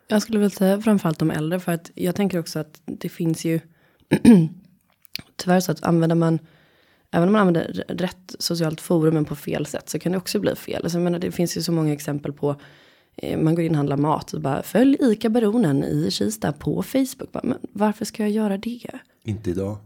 Jag 0.07 0.21
skulle 0.21 0.39
väl 0.39 0.51
säga 0.51 0.81
framförallt 0.81 1.19
de 1.19 1.31
äldre 1.31 1.59
för 1.59 1.71
att 1.71 1.91
jag 1.95 2.15
tänker 2.15 2.39
också 2.39 2.59
att 2.59 2.81
det 2.85 3.09
finns 3.09 3.45
ju 3.45 3.59
tyvärr 5.35 5.59
så 5.59 5.71
att 5.71 5.83
använder 5.83 6.15
man 6.15 6.39
även 7.11 7.27
om 7.27 7.33
man 7.33 7.41
använder 7.41 7.83
rätt 7.87 8.35
socialt 8.39 8.81
forum 8.81 9.13
men 9.13 9.25
på 9.25 9.35
fel 9.35 9.65
sätt 9.65 9.89
så 9.89 9.99
kan 9.99 10.11
det 10.11 10.17
också 10.17 10.39
bli 10.39 10.55
fel. 10.55 10.83
Alltså, 10.83 10.97
jag 10.97 11.03
menar, 11.03 11.19
det 11.19 11.31
finns 11.31 11.57
ju 11.57 11.61
så 11.61 11.71
många 11.71 11.93
exempel 11.93 12.33
på 12.33 12.55
man 13.37 13.55
går 13.55 13.65
in 13.65 13.71
och 13.71 13.77
handlar 13.77 13.97
mat 13.97 14.33
och 14.33 14.41
bara 14.41 14.63
följ 14.63 14.97
Ica 14.99 15.29
Baronen 15.29 15.83
i 15.83 16.11
Kista 16.11 16.51
på 16.51 16.83
Facebook. 16.83 17.31
Bara, 17.31 17.43
men 17.43 17.57
varför 17.61 18.05
ska 18.05 18.23
jag 18.23 18.31
göra 18.31 18.57
det? 18.57 18.89
Inte 19.23 19.49
idag. 19.49 19.77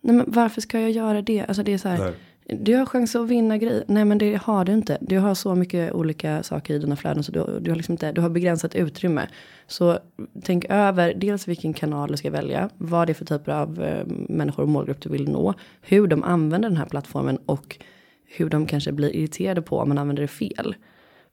Nej 0.00 0.16
men 0.16 0.24
varför 0.28 0.60
ska 0.60 0.80
jag 0.80 0.90
göra 0.90 1.22
det? 1.22 1.40
Alltså 1.40 1.62
det 1.62 1.72
är 1.72 1.78
så 1.78 1.88
här. 1.88 1.98
Nej. 1.98 2.14
Du 2.46 2.76
har 2.76 2.86
chans 2.86 3.16
att 3.16 3.28
vinna 3.28 3.58
grejer. 3.58 3.84
Nej 3.88 4.04
men 4.04 4.18
det 4.18 4.34
har 4.42 4.64
du 4.64 4.72
inte. 4.72 4.98
Du 5.00 5.18
har 5.18 5.34
så 5.34 5.54
mycket 5.54 5.92
olika 5.92 6.42
saker 6.42 6.74
i 6.74 6.78
dina 6.78 6.96
flöden. 6.96 7.22
Så 7.22 7.32
du, 7.32 7.58
du 7.60 7.70
har 7.70 7.76
liksom 7.76 7.92
inte, 7.92 8.12
du 8.12 8.20
har 8.20 8.28
begränsat 8.28 8.74
utrymme. 8.74 9.28
Så 9.66 9.98
tänk 10.42 10.64
över 10.68 11.14
dels 11.14 11.48
vilken 11.48 11.74
kanal 11.74 12.10
du 12.10 12.16
ska 12.16 12.30
välja. 12.30 12.70
Vad 12.78 13.08
det 13.08 13.12
är 13.12 13.14
för 13.14 13.24
typer 13.24 13.52
av 13.52 13.82
eh, 13.82 14.06
människor 14.28 14.62
och 14.62 14.68
målgrupp 14.68 15.00
du 15.00 15.08
vill 15.08 15.28
nå. 15.28 15.54
Hur 15.80 16.06
de 16.06 16.22
använder 16.22 16.68
den 16.68 16.78
här 16.78 16.86
plattformen. 16.86 17.38
Och 17.46 17.78
hur 18.24 18.50
de 18.50 18.66
kanske 18.66 18.92
blir 18.92 19.16
irriterade 19.16 19.62
på 19.62 19.78
om 19.78 19.88
man 19.88 19.98
använder 19.98 20.22
det 20.22 20.28
fel. 20.28 20.74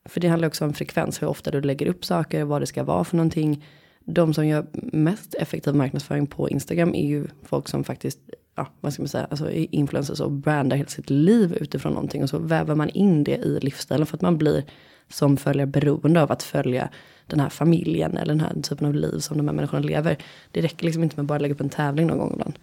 För 0.04 0.20
det 0.20 0.28
handlar 0.28 0.48
också 0.48 0.64
om 0.64 0.74
frekvens. 0.74 1.22
Hur 1.22 1.26
ofta 1.26 1.50
du 1.50 1.60
lägger 1.60 1.86
upp 1.86 2.04
saker. 2.04 2.44
Vad 2.44 2.62
det 2.62 2.66
ska 2.66 2.84
vara 2.84 3.04
för 3.04 3.16
någonting. 3.16 3.64
De 4.04 4.34
som 4.34 4.46
gör 4.46 4.66
mest 4.92 5.34
effektiv 5.34 5.74
marknadsföring 5.74 6.26
på 6.26 6.48
Instagram 6.48 6.94
är 6.94 7.06
ju 7.06 7.26
folk 7.42 7.68
som 7.68 7.84
faktiskt, 7.84 8.18
ja 8.56 8.66
vad 8.80 8.92
ska 8.92 9.02
man 9.02 9.08
säga, 9.08 9.26
alltså 9.30 9.50
influencers 9.50 10.20
och 10.20 10.32
brandar 10.32 10.76
hela 10.76 10.88
sitt 10.88 11.10
liv 11.10 11.56
utifrån 11.60 11.92
någonting 11.92 12.22
och 12.22 12.28
så 12.28 12.38
väver 12.38 12.74
man 12.74 12.88
in 12.88 13.24
det 13.24 13.36
i 13.36 13.60
livsstilen 13.60 14.06
för 14.06 14.16
att 14.16 14.22
man 14.22 14.38
blir 14.38 14.64
som 15.08 15.36
följer 15.36 15.66
beroende 15.66 16.22
av 16.22 16.32
att 16.32 16.42
följa 16.42 16.88
den 17.26 17.40
här 17.40 17.48
familjen 17.48 18.16
eller 18.16 18.34
den 18.34 18.40
här 18.40 18.62
typen 18.62 18.86
av 18.86 18.94
liv 18.94 19.18
som 19.18 19.36
de 19.36 19.48
här 19.48 19.54
människorna 19.54 19.82
lever. 19.86 20.18
Det 20.50 20.60
räcker 20.60 20.84
liksom 20.84 21.02
inte 21.02 21.16
med 21.16 21.22
att 21.22 21.28
bara 21.28 21.38
lägga 21.38 21.54
upp 21.54 21.60
en 21.60 21.68
tävling 21.68 22.06
någon 22.06 22.18
gång 22.18 22.32
ibland. 22.32 22.54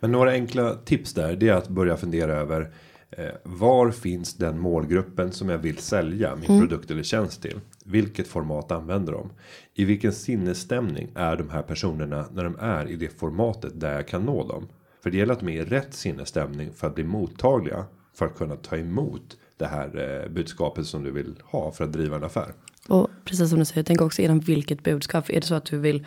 Men 0.00 0.12
några 0.12 0.30
enkla 0.30 0.74
tips 0.74 1.14
där. 1.14 1.36
Det 1.36 1.48
är 1.48 1.52
att 1.52 1.68
börja 1.68 1.96
fundera 1.96 2.32
över. 2.32 2.72
Eh, 3.10 3.34
var 3.42 3.90
finns 3.90 4.34
den 4.34 4.58
målgruppen 4.58 5.32
som 5.32 5.48
jag 5.48 5.58
vill 5.58 5.78
sälja 5.78 6.36
min 6.36 6.60
produkt 6.60 6.90
eller 6.90 7.02
tjänst 7.02 7.42
till? 7.42 7.60
Vilket 7.84 8.26
format 8.26 8.72
använder 8.72 9.12
de? 9.12 9.30
I 9.74 9.84
vilken 9.84 10.12
sinnesstämning 10.12 11.08
är 11.14 11.36
de 11.36 11.50
här 11.50 11.62
personerna 11.62 12.26
när 12.32 12.44
de 12.44 12.56
är 12.60 12.88
i 12.88 12.96
det 12.96 13.18
formatet 13.18 13.80
där 13.80 13.94
jag 13.94 14.08
kan 14.08 14.22
nå 14.22 14.48
dem? 14.48 14.68
För 15.02 15.10
det 15.10 15.16
gäller 15.16 15.32
att 15.32 15.40
de 15.40 15.48
är 15.48 15.62
i 15.62 15.64
rätt 15.64 15.94
sinnesstämning 15.94 16.72
för 16.72 16.86
att 16.86 16.94
bli 16.94 17.04
mottagliga. 17.04 17.84
För 18.14 18.26
att 18.26 18.36
kunna 18.36 18.56
ta 18.56 18.76
emot 18.76 19.36
det 19.56 19.66
här 19.66 20.22
eh, 20.24 20.32
budskapet 20.32 20.86
som 20.86 21.04
du 21.04 21.10
vill 21.10 21.34
ha 21.44 21.72
för 21.72 21.84
att 21.84 21.92
driva 21.92 22.16
en 22.16 22.24
affär. 22.24 22.52
Och 22.88 23.10
precis 23.24 23.50
som 23.50 23.58
du 23.58 23.64
säger, 23.64 23.82
tänk 23.82 24.00
också 24.00 24.22
igenom 24.22 24.40
vilket 24.40 24.82
budskap. 24.82 25.30
Är 25.30 25.40
det 25.40 25.46
så 25.46 25.54
att 25.54 25.64
du 25.64 25.78
vill, 25.78 26.06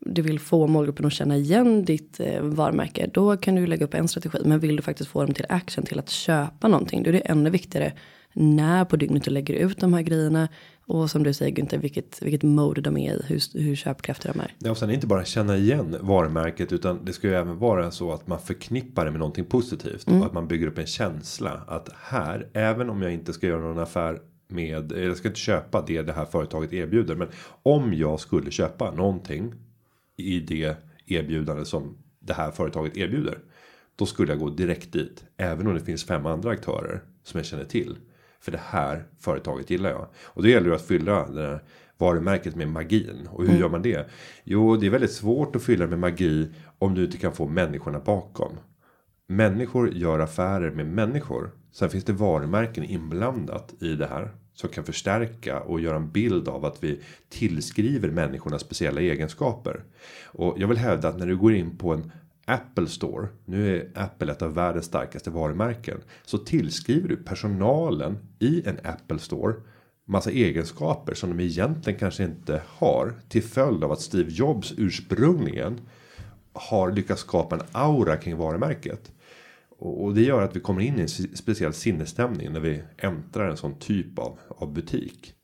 du 0.00 0.22
vill 0.22 0.40
få 0.40 0.66
målgruppen 0.66 1.06
att 1.06 1.12
känna 1.12 1.36
igen 1.36 1.84
ditt 1.84 2.20
eh, 2.20 2.42
varumärke. 2.42 3.10
Då 3.12 3.36
kan 3.36 3.54
du 3.54 3.66
lägga 3.66 3.84
upp 3.84 3.94
en 3.94 4.08
strategi. 4.08 4.38
Men 4.44 4.60
vill 4.60 4.76
du 4.76 4.82
faktiskt 4.82 5.10
få 5.10 5.24
dem 5.24 5.34
till 5.34 5.46
action, 5.48 5.84
till 5.84 5.98
att 5.98 6.08
köpa 6.10 6.68
någonting. 6.68 7.02
Då 7.02 7.08
är 7.08 7.12
det 7.12 7.18
ännu 7.18 7.50
viktigare 7.50 7.92
när 8.32 8.84
på 8.84 8.96
dygnet 8.96 9.24
du 9.24 9.30
lägger 9.30 9.54
ut 9.54 9.78
de 9.78 9.94
här 9.94 10.02
grejerna. 10.02 10.48
Och 10.86 11.10
som 11.10 11.22
du 11.22 11.32
säger 11.32 11.52
Günther, 11.52 11.78
vilket, 11.78 12.22
vilket 12.22 12.42
mode 12.42 12.80
de 12.80 12.96
är 12.96 13.12
i, 13.12 13.22
hur, 13.26 13.60
hur 13.60 13.76
köpkraftiga 13.76 14.32
de 14.32 14.40
är. 14.40 14.54
Ja, 14.58 14.70
och 14.70 14.78
sen 14.78 14.90
inte 14.90 15.06
bara 15.06 15.24
känna 15.24 15.56
igen 15.56 15.96
varumärket 16.00 16.72
utan 16.72 17.04
det 17.04 17.12
ska 17.12 17.28
ju 17.28 17.34
även 17.34 17.58
vara 17.58 17.90
så 17.90 18.12
att 18.12 18.26
man 18.26 18.38
förknippar 18.38 19.04
det 19.04 19.10
med 19.10 19.18
någonting 19.18 19.44
positivt 19.44 20.08
och 20.08 20.26
att 20.26 20.32
man 20.32 20.48
bygger 20.48 20.66
upp 20.66 20.78
en 20.78 20.86
känsla 20.86 21.62
att 21.66 21.88
här 22.02 22.48
även 22.52 22.90
om 22.90 23.02
jag 23.02 23.12
inte 23.12 23.32
ska 23.32 23.46
göra 23.46 23.60
någon 23.60 23.78
affär 23.78 24.20
med 24.48 24.92
eller 24.92 25.06
jag 25.06 25.16
ska 25.16 25.28
inte 25.28 25.40
köpa 25.40 25.84
det 25.86 26.02
det 26.02 26.12
här 26.12 26.24
företaget 26.24 26.72
erbjuder 26.72 27.14
men 27.14 27.28
om 27.62 27.94
jag 27.94 28.20
skulle 28.20 28.50
köpa 28.50 28.90
någonting 28.90 29.54
i 30.18 30.40
det 30.40 30.76
erbjudande 31.06 31.64
som 31.64 31.98
det 32.20 32.32
här 32.32 32.50
företaget 32.50 32.96
erbjuder 32.96 33.38
då 33.96 34.06
skulle 34.06 34.32
jag 34.32 34.38
gå 34.40 34.50
direkt 34.50 34.92
dit 34.92 35.24
även 35.36 35.66
om 35.66 35.74
det 35.74 35.80
finns 35.80 36.04
fem 36.04 36.26
andra 36.26 36.50
aktörer 36.50 37.02
som 37.22 37.38
jag 37.38 37.46
känner 37.46 37.64
till 37.64 37.96
För 38.40 38.52
det 38.52 38.60
här 38.64 39.04
företaget 39.18 39.70
gillar 39.70 39.90
jag. 39.90 40.06
Och 40.24 40.42
då 40.42 40.48
gäller 40.48 40.68
det 40.68 40.74
att 40.76 40.86
fylla 40.86 41.28
det 41.28 41.42
här 41.42 41.62
varumärket 41.98 42.56
med 42.56 42.68
magin. 42.68 43.28
Och 43.30 43.42
hur 43.42 43.48
Mm. 43.48 43.60
gör 43.60 43.68
man 43.68 43.82
det? 43.82 44.08
Jo, 44.44 44.76
det 44.76 44.86
är 44.86 44.90
väldigt 44.90 45.12
svårt 45.12 45.56
att 45.56 45.62
fylla 45.62 45.86
med 45.86 45.98
magi 45.98 46.48
om 46.78 46.94
du 46.94 47.04
inte 47.04 47.16
kan 47.18 47.32
få 47.32 47.46
människorna 47.46 48.00
bakom. 48.00 48.52
Människor 49.28 49.90
gör 49.94 50.18
affärer 50.18 50.70
med 50.70 50.86
människor. 50.86 51.50
Sen 51.72 51.90
finns 51.90 52.04
det 52.04 52.12
varumärken 52.12 52.84
inblandat 52.84 53.74
i 53.80 53.94
det 53.94 54.06
här. 54.06 54.30
Som 54.60 54.68
kan 54.68 54.84
förstärka 54.84 55.60
och 55.60 55.80
göra 55.80 55.96
en 55.96 56.10
bild 56.10 56.48
av 56.48 56.64
att 56.64 56.84
vi 56.84 57.00
tillskriver 57.28 58.10
människorna 58.10 58.58
speciella 58.58 59.00
egenskaper. 59.00 59.84
Och 60.24 60.54
jag 60.58 60.68
vill 60.68 60.76
hävda 60.76 61.08
att 61.08 61.18
när 61.18 61.26
du 61.26 61.36
går 61.36 61.54
in 61.54 61.78
på 61.78 61.92
en 61.92 62.12
Apple 62.44 62.86
Store. 62.86 63.28
Nu 63.44 63.76
är 63.76 63.90
Apple 63.94 64.32
ett 64.32 64.42
av 64.42 64.54
världens 64.54 64.86
starkaste 64.86 65.30
varumärken. 65.30 66.00
Så 66.24 66.38
tillskriver 66.38 67.08
du 67.08 67.16
personalen 67.16 68.18
i 68.38 68.68
en 68.68 68.78
Apple 68.84 69.18
Store. 69.18 69.54
Massa 70.04 70.30
egenskaper 70.30 71.14
som 71.14 71.36
de 71.36 71.44
egentligen 71.44 71.98
kanske 71.98 72.24
inte 72.24 72.62
har. 72.66 73.14
Till 73.28 73.42
följd 73.42 73.84
av 73.84 73.92
att 73.92 74.00
Steve 74.00 74.30
Jobs 74.30 74.74
ursprungligen 74.76 75.80
har 76.52 76.92
lyckats 76.92 77.20
skapa 77.20 77.56
en 77.56 77.62
aura 77.72 78.16
kring 78.16 78.36
varumärket. 78.36 79.12
Och 79.78 80.04
och 80.04 80.14
det 80.14 80.22
gör 80.22 80.42
att 80.42 80.56
vi 80.56 80.60
kommer 80.60 80.80
in 80.80 80.98
i 80.98 81.02
en 81.02 81.08
speciell 81.36 81.72
sinnesstämning 81.72 82.52
när 82.52 82.60
vi 82.60 82.82
äntrar 82.96 83.50
en 83.50 83.56
sån 83.56 83.78
typ 83.78 84.18
av, 84.18 84.38
av 84.48 84.72
butik. 84.72 85.34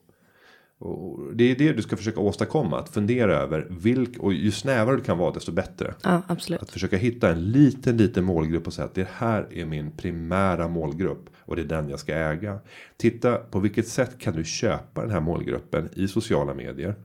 Och 0.79 1.35
det 1.35 1.51
är 1.51 1.55
det 1.55 1.73
du 1.73 1.81
ska 1.81 1.97
försöka 1.97 2.19
åstadkomma. 2.19 2.79
Att 2.79 2.89
fundera 2.89 3.35
över 3.35 3.67
vilk 3.69 4.19
och 4.19 4.33
ju 4.33 4.51
snävare 4.51 4.95
du 4.95 5.01
kan 5.01 5.17
vara 5.17 5.33
desto 5.33 5.51
bättre. 5.51 5.93
Ja, 6.03 6.21
absolut. 6.27 6.61
Att 6.61 6.71
försöka 6.71 6.97
hitta 6.97 7.29
en 7.29 7.51
liten 7.51 7.97
liten 7.97 8.23
målgrupp 8.23 8.67
och 8.67 8.73
säga 8.73 8.85
att 8.85 8.95
det 8.95 9.07
här 9.11 9.47
är 9.53 9.65
min 9.65 9.91
primära 9.91 10.67
målgrupp. 10.67 11.29
Och 11.39 11.55
det 11.55 11.61
är 11.61 11.65
den 11.65 11.89
jag 11.89 11.99
ska 11.99 12.15
äga. 12.15 12.59
Titta 12.97 13.35
på 13.35 13.59
vilket 13.59 13.87
sätt 13.87 14.19
kan 14.19 14.35
du 14.35 14.43
köpa 14.43 15.01
den 15.01 15.11
här 15.11 15.21
målgruppen 15.21 15.89
i 15.93 16.07
sociala 16.07 16.53
medier. 16.53 16.95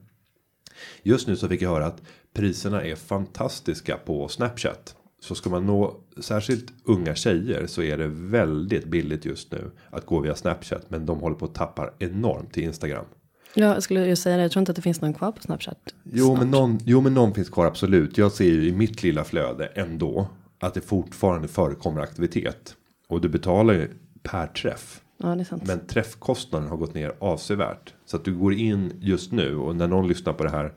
Just 1.03 1.27
nu 1.27 1.35
så 1.35 1.47
fick 1.47 1.61
jag 1.61 1.69
höra 1.69 1.85
att 1.85 2.01
priserna 2.33 2.83
är 2.83 2.95
fantastiska 2.95 3.97
på 3.97 4.27
Snapchat. 4.27 4.95
Så 5.23 5.35
ska 5.35 5.49
man 5.49 5.65
nå 5.65 5.95
särskilt 6.17 6.73
unga 6.83 7.15
tjejer 7.15 7.67
så 7.67 7.81
är 7.81 7.97
det 7.97 8.07
väldigt 8.07 8.85
billigt 8.85 9.25
just 9.25 9.51
nu 9.51 9.71
att 9.89 10.05
gå 10.05 10.19
via 10.19 10.35
Snapchat. 10.35 10.85
Men 10.89 11.05
de 11.05 11.19
håller 11.19 11.35
på 11.35 11.45
att 11.45 11.55
tappa 11.55 11.89
enormt 11.99 12.53
till 12.53 12.63
Instagram. 12.63 13.05
Ja, 13.53 13.65
jag 13.65 13.83
skulle 13.83 14.07
ju 14.07 14.15
säga 14.15 14.37
det. 14.37 14.41
Jag 14.43 14.51
tror 14.51 14.61
inte 14.61 14.71
att 14.71 14.75
det 14.75 14.81
finns 14.81 15.01
någon 15.01 15.13
kvar 15.13 15.31
på 15.31 15.41
Snapchat. 15.41 15.77
Jo 16.03 16.35
men, 16.35 16.51
någon, 16.51 16.79
jo 16.85 17.01
men 17.01 17.13
någon 17.13 17.33
finns 17.33 17.49
kvar 17.49 17.65
absolut. 17.65 18.17
Jag 18.17 18.31
ser 18.31 18.45
ju 18.45 18.67
i 18.67 18.71
mitt 18.71 19.03
lilla 19.03 19.23
flöde 19.23 19.65
ändå. 19.65 20.27
Att 20.59 20.73
det 20.73 20.81
fortfarande 20.81 21.47
förekommer 21.47 22.01
aktivitet. 22.01 22.75
Och 23.07 23.21
du 23.21 23.29
betalar 23.29 23.73
ju 23.73 23.87
per 24.23 24.47
träff. 24.47 25.01
Ja, 25.17 25.35
det 25.35 25.41
är 25.41 25.45
sant. 25.45 25.63
Men 25.67 25.87
träffkostnaden 25.87 26.69
har 26.69 26.77
gått 26.77 26.93
ner 26.93 27.13
avsevärt. 27.19 27.93
Så 28.05 28.17
att 28.17 28.25
du 28.25 28.35
går 28.35 28.53
in 28.53 28.93
just 28.99 29.31
nu 29.31 29.55
och 29.55 29.75
när 29.75 29.87
någon 29.87 30.07
lyssnar 30.07 30.33
på 30.33 30.43
det 30.43 30.49
här. 30.49 30.73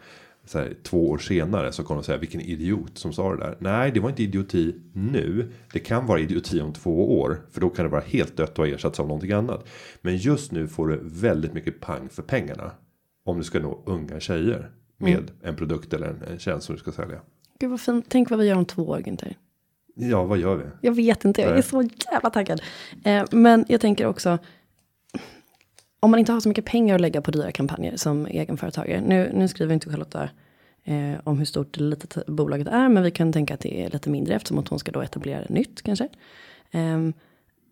Så 0.47 0.59
här, 0.59 0.75
två 0.83 1.11
år 1.11 1.19
senare 1.19 1.73
så 1.73 1.83
kommer 1.83 2.01
de 2.01 2.05
säga 2.05 2.19
vilken 2.19 2.41
idiot 2.41 2.99
som 2.99 3.13
sa 3.13 3.31
det 3.31 3.37
där. 3.37 3.57
Nej, 3.61 3.91
det 3.91 4.01
var 4.01 4.09
inte 4.09 4.23
idioti 4.23 4.75
nu. 4.93 5.53
Det 5.73 5.79
kan 5.79 6.07
vara 6.07 6.21
idioti 6.21 6.61
om 6.61 6.73
två 6.73 7.21
år. 7.21 7.41
För 7.51 7.61
då 7.61 7.71
kan 7.71 7.85
det 7.85 7.91
vara 7.91 8.03
helt 8.07 8.37
dött 8.37 8.59
och 8.59 8.69
ersatts 8.69 9.01
av 9.01 9.07
någonting 9.07 9.33
annat. 9.33 9.69
Men 10.01 10.17
just 10.17 10.53
nu 10.53 10.69
får 10.69 10.89
du 10.89 11.01
väldigt 11.03 11.55
mycket 11.55 11.81
pang 11.81 12.09
för 12.09 12.23
pengarna. 12.23 12.71
Om 13.25 13.39
du 13.39 13.45
ska 13.45 13.61
nå 13.61 13.83
unga 13.87 14.21
tjejer. 14.21 14.71
Med 14.99 15.31
en 15.43 15.57
produkt 15.57 15.93
eller 15.93 16.07
en, 16.07 16.23
en 16.33 16.39
tjänst 16.39 16.67
som 16.67 16.75
du 16.75 16.81
ska 16.81 16.93
sälja. 16.93 17.21
Gud 17.59 17.71
vad 17.71 17.81
fint. 17.81 18.07
Tänk 18.09 18.31
vad 18.31 18.39
vi 18.39 18.47
gör 18.47 18.57
om 18.57 18.65
två 18.65 18.89
år, 18.89 18.99
Günther. 18.99 19.35
Ja, 19.95 20.25
vad 20.25 20.39
gör 20.39 20.57
vi? 20.57 20.65
Jag 20.81 20.93
vet 20.93 21.25
inte, 21.25 21.41
jag 21.41 21.51
är 21.51 21.55
Nej. 21.55 21.63
så 21.63 21.89
jävla 22.13 22.31
taggad. 22.31 22.63
Eh, 23.05 23.25
men 23.31 23.65
jag 23.69 23.81
tänker 23.81 24.07
också, 24.07 24.39
om 26.05 26.11
man 26.11 26.21
inte 26.21 26.33
har 26.33 26.41
så 26.41 26.49
mycket 26.49 26.65
pengar 26.65 26.95
att 26.95 27.01
lägga 27.01 27.23
på 27.23 27.31
dyra 27.31 27.53
kampanjer 27.53 27.97
som 27.97 28.27
egenföretagare. 28.27 29.01
Nu, 29.01 29.31
nu 29.35 29.49
skriver 29.49 29.75
inte 29.75 29.91
Charlotta 29.91 30.29
eh, 30.85 31.15
om 31.25 31.39
hur 31.39 31.45
stort 31.45 31.77
eller 31.77 31.91
litet 31.91 32.27
bolaget 32.27 32.69
är, 32.69 32.89
men 32.89 33.03
vi 33.03 33.11
kan 33.11 33.33
tänka 33.33 33.55
att 33.55 33.61
det 33.61 33.83
är 33.83 33.91
lite 33.91 34.11
mindre 34.11 34.35
eftersom 34.35 34.59
att 34.59 34.69
hon 34.69 34.79
ska 34.79 34.93
då 34.93 35.01
etablera 35.01 35.47
nytt 35.49 35.83
kanske. 35.83 36.09
Eh, 36.71 37.09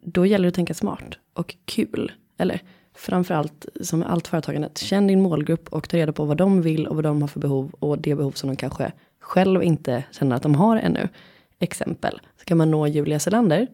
då 0.00 0.26
gäller 0.26 0.42
det 0.42 0.48
att 0.48 0.54
tänka 0.54 0.74
smart 0.74 1.18
och 1.32 1.56
kul. 1.64 2.12
Eller 2.38 2.60
framförallt 2.94 3.66
som 3.80 3.98
med 3.98 4.10
allt 4.10 4.28
företagandet, 4.28 4.78
känn 4.78 5.06
din 5.06 5.22
målgrupp 5.22 5.68
och 5.68 5.88
ta 5.88 5.96
reda 5.96 6.12
på 6.12 6.24
vad 6.24 6.36
de 6.36 6.62
vill 6.62 6.86
och 6.86 6.96
vad 6.96 7.04
de 7.04 7.20
har 7.20 7.28
för 7.28 7.40
behov 7.40 7.72
och 7.78 7.98
det 7.98 8.14
behov 8.14 8.32
som 8.32 8.48
de 8.48 8.56
kanske 8.56 8.92
själv 9.20 9.62
inte 9.62 10.04
känner 10.10 10.36
att 10.36 10.42
de 10.42 10.54
har 10.54 10.76
ännu. 10.76 11.08
Exempel, 11.58 12.20
så 12.38 12.44
kan 12.44 12.58
man 12.58 12.70
nå 12.70 12.86
Julia 12.86 13.18
Selander, 13.18 13.66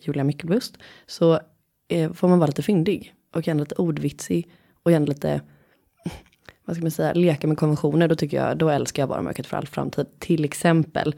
Julia 0.00 0.24
Mickelbust, 0.24 0.78
så 1.06 1.40
eh, 1.88 2.12
får 2.12 2.28
man 2.28 2.38
vara 2.38 2.46
lite 2.46 2.62
fyndig 2.62 3.14
och 3.34 3.48
gärna 3.48 3.60
lite 3.60 3.74
ordvitsig 3.74 4.50
och 4.82 4.92
gärna 4.92 5.06
lite, 5.06 5.40
vad 6.64 6.76
ska 6.76 6.82
man 6.82 6.90
säga, 6.90 7.12
leka 7.12 7.46
med 7.46 7.58
konventioner. 7.58 8.08
Då 8.08 8.14
tycker 8.14 8.36
jag, 8.36 8.58
då 8.58 8.68
älskar 8.68 9.02
jag 9.02 9.08
varumärket 9.08 9.46
för 9.46 9.56
all 9.56 9.66
framtid. 9.66 10.06
Till 10.18 10.44
exempel 10.44 11.14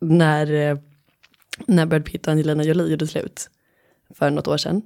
när, 0.00 0.52
eh, 0.52 0.78
när 1.66 1.86
Brad 1.86 2.04
Pitt 2.04 2.26
och 2.26 2.32
Angelina 2.32 2.64
Jolie 2.64 2.90
gjorde 2.90 3.06
slut 3.06 3.50
för 4.14 4.30
något 4.30 4.48
år 4.48 4.56
sedan. 4.56 4.82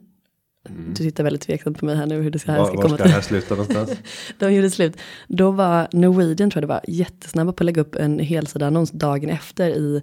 Du 0.69 0.95
tittar 0.95 1.25
väldigt 1.25 1.43
tveksamt 1.43 1.79
på 1.79 1.85
mig 1.85 1.97
här 1.97 2.07
nu 2.07 2.23
hur 2.23 2.31
det 2.31 2.39
ska, 2.39 2.53
här 2.53 2.59
Var, 2.59 2.67
ska 2.67 2.77
var 2.77 2.83
komma 2.83 2.95
ska 2.97 3.05
till. 3.05 3.11
det 3.11 3.15
här 3.15 3.23
sluta 3.23 3.55
någonstans? 3.55 3.99
De 4.39 4.55
gjorde 4.55 4.71
slut. 4.71 4.97
Då 5.29 5.51
var 5.51 5.89
Norwegian 5.93 6.51
tror 6.51 6.63
jag 6.63 6.69
det 6.69 6.75
var 6.75 6.81
jättesnabba 6.89 7.53
på 7.53 7.63
att 7.63 7.67
lägga 7.67 7.83
upp 7.83 7.95
en 7.95 8.19
helsida 8.19 8.67
annons 8.67 8.91
dagen 8.91 9.31
efter 9.31 9.69
i 9.71 10.03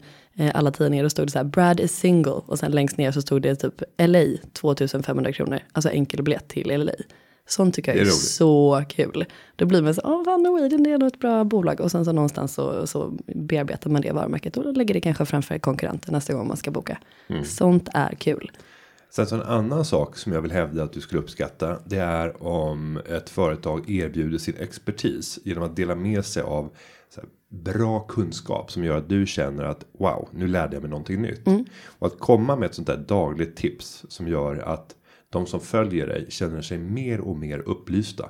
alla 0.53 0.71
tidningar. 0.71 1.03
Då 1.03 1.09
stod 1.09 1.27
det 1.27 1.31
så 1.31 1.37
här 1.37 1.45
Brad 1.45 1.79
is 1.79 1.99
single 1.99 2.41
och 2.45 2.59
sen 2.59 2.71
längst 2.71 2.97
ner 2.97 3.11
så 3.11 3.21
stod 3.21 3.41
det 3.41 3.55
typ 3.55 3.81
LA 3.97 4.23
2500 4.53 5.33
kronor. 5.33 5.59
Alltså 5.71 5.89
enkel 5.89 6.23
biljett 6.23 6.47
till 6.47 6.85
LA. 6.85 6.91
Sånt 7.47 7.75
tycker 7.75 7.91
jag 7.91 8.01
är, 8.01 8.05
är 8.05 8.11
så 8.11 8.83
kul. 8.89 9.25
Då 9.55 9.65
blir 9.65 9.81
man 9.81 9.93
så, 9.93 10.01
åh 10.03 10.23
vad 10.25 10.41
Norwegian 10.41 10.83
det 10.83 10.91
är 10.91 10.97
nog 10.97 11.07
ett 11.07 11.19
bra 11.19 11.43
bolag. 11.43 11.81
Och 11.81 11.91
sen 11.91 12.05
så 12.05 12.11
någonstans 12.11 12.53
så, 12.53 12.87
så 12.87 13.13
bearbetar 13.25 13.89
man 13.89 14.01
det 14.01 14.11
varumärket 14.11 14.57
och 14.57 14.77
lägger 14.77 14.93
det 14.93 15.01
kanske 15.01 15.25
framför 15.25 15.59
konkurrenter 15.59 16.11
nästa 16.11 16.33
gång 16.33 16.47
man 16.47 16.57
ska 16.57 16.71
boka. 16.71 16.97
Mm. 17.27 17.45
Sånt 17.45 17.89
är 17.93 18.15
kul. 18.15 18.51
Sen 19.09 19.27
så 19.27 19.35
en 19.35 19.41
annan 19.41 19.85
sak 19.85 20.17
som 20.17 20.31
jag 20.31 20.41
vill 20.41 20.51
hävda 20.51 20.83
att 20.83 20.93
du 20.93 21.01
skulle 21.01 21.21
uppskatta. 21.21 21.77
Det 21.85 21.97
är 21.97 22.43
om 22.43 23.01
ett 23.09 23.29
företag 23.29 23.89
erbjuder 23.89 24.37
sin 24.37 24.55
expertis 24.59 25.39
genom 25.43 25.63
att 25.63 25.75
dela 25.75 25.95
med 25.95 26.25
sig 26.25 26.43
av 26.43 26.69
bra 27.49 27.99
kunskap 27.99 28.71
som 28.71 28.83
gör 28.83 28.97
att 28.97 29.09
du 29.09 29.25
känner 29.25 29.63
att 29.63 29.85
wow, 29.91 30.29
nu 30.31 30.47
lärde 30.47 30.75
jag 30.75 30.81
mig 30.81 30.89
någonting 30.89 31.21
nytt. 31.21 31.47
Och 31.85 32.07
att 32.07 32.19
komma 32.19 32.55
med 32.55 32.65
ett 32.65 32.75
sånt 32.75 32.87
där 32.87 32.97
dagligt 32.97 33.55
tips 33.55 34.05
som 34.09 34.27
gör 34.27 34.57
att 34.57 34.95
de 35.29 35.45
som 35.45 35.59
följer 35.59 36.07
dig 36.07 36.25
känner 36.29 36.61
sig 36.61 36.77
mer 36.77 37.19
och 37.21 37.37
mer 37.37 37.59
upplysta. 37.59 38.29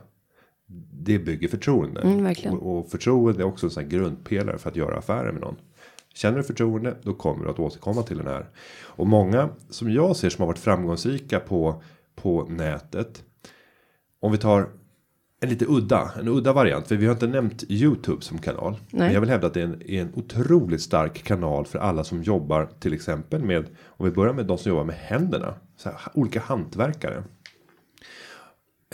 Det 0.91 1.19
bygger 1.19 1.47
förtroende. 1.47 2.01
Mm. 2.01 2.53
Och, 2.53 2.77
och 2.77 2.89
förtroende 2.89 3.43
är 3.43 3.45
också 3.45 3.65
en 3.65 3.69
sån 3.69 3.83
här 3.83 3.89
grundpelare 3.89 4.57
för 4.57 4.69
att 4.69 4.75
göra 4.75 4.97
affärer 4.97 5.31
med 5.31 5.41
någon. 5.41 5.55
Känner 6.13 6.37
du 6.37 6.43
förtroende 6.43 6.97
då 7.03 7.13
kommer 7.13 7.45
du 7.45 7.51
att 7.51 7.59
återkomma 7.59 8.03
till 8.03 8.17
den 8.17 8.27
här. 8.27 8.49
Och 8.81 9.07
många 9.07 9.49
som 9.69 9.91
jag 9.91 10.15
ser 10.15 10.29
som 10.29 10.41
har 10.41 10.47
varit 10.47 10.59
framgångsrika 10.59 11.39
på, 11.39 11.83
på 12.15 12.43
nätet. 12.49 13.23
Om 14.19 14.31
vi 14.31 14.37
tar 14.37 14.69
en 15.41 15.49
lite 15.49 15.65
udda, 15.69 16.11
en 16.19 16.27
udda 16.27 16.53
variant. 16.53 16.87
För 16.87 16.95
vi 16.95 17.05
har 17.05 17.13
inte 17.13 17.27
nämnt 17.27 17.63
YouTube 17.69 18.21
som 18.21 18.37
kanal. 18.37 18.75
Men 18.91 19.13
jag 19.13 19.21
vill 19.21 19.29
hävda 19.29 19.47
att 19.47 19.53
det 19.53 19.59
är 19.61 19.65
en, 19.65 19.81
är 19.81 20.01
en 20.01 20.11
otroligt 20.15 20.81
stark 20.81 21.23
kanal 21.23 21.65
för 21.65 21.79
alla 21.79 22.03
som 22.03 22.23
jobbar 22.23 22.69
till 22.79 22.93
exempel 22.93 23.43
med. 23.43 23.65
Om 23.85 24.05
vi 24.05 24.11
börjar 24.11 24.33
med 24.33 24.45
de 24.45 24.57
som 24.57 24.69
jobbar 24.69 24.83
med 24.83 24.95
händerna. 24.95 25.53
Så 25.77 25.89
här, 25.89 25.99
olika 26.13 26.39
hantverkare. 26.39 27.23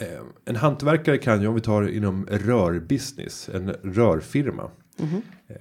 Eh, 0.02 0.08
En 0.46 0.56
hantverkare 0.56 1.18
kan 1.18 1.42
ju 1.42 1.48
om 1.48 1.56
vi 1.56 1.62
tar 1.62 1.88
inom 1.90 2.26
rörbusiness, 2.32 3.50
en 3.54 3.70
rörfirma. 3.70 4.70
Eh, 5.48 5.56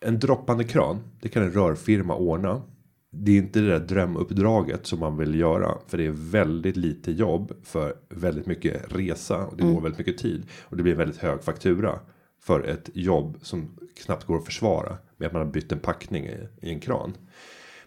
En 0.00 0.18
droppande 0.18 0.64
kran, 0.64 0.98
det 1.20 1.28
kan 1.28 1.42
en 1.42 1.52
rörfirma 1.52 2.14
ordna. 2.14 2.62
Det 3.14 3.32
är 3.32 3.38
inte 3.38 3.60
det 3.60 3.68
där 3.68 3.86
drömuppdraget 3.86 4.86
som 4.86 4.98
man 4.98 5.16
vill 5.16 5.34
göra. 5.34 5.78
För 5.86 5.98
det 5.98 6.06
är 6.06 6.10
väldigt 6.10 6.76
lite 6.76 7.12
jobb 7.12 7.52
för 7.62 7.94
väldigt 8.08 8.46
mycket 8.46 8.96
resa. 8.96 9.46
Och 9.46 9.56
det 9.56 9.62
går 9.62 9.80
väldigt 9.80 9.98
mycket 9.98 10.18
tid. 10.18 10.46
Och 10.62 10.76
det 10.76 10.82
blir 10.82 10.94
väldigt 10.94 11.18
hög 11.18 11.42
faktura. 11.42 11.98
För 12.42 12.64
ett 12.64 12.90
jobb 12.94 13.38
som 13.42 13.78
knappt 14.04 14.24
går 14.24 14.36
att 14.36 14.44
försvara. 14.44 14.98
Med 15.16 15.26
att 15.26 15.32
man 15.32 15.46
har 15.46 15.52
bytt 15.52 15.72
en 15.72 15.78
packning 15.78 16.26
i, 16.26 16.48
i 16.60 16.70
en 16.70 16.80
kran. 16.80 17.12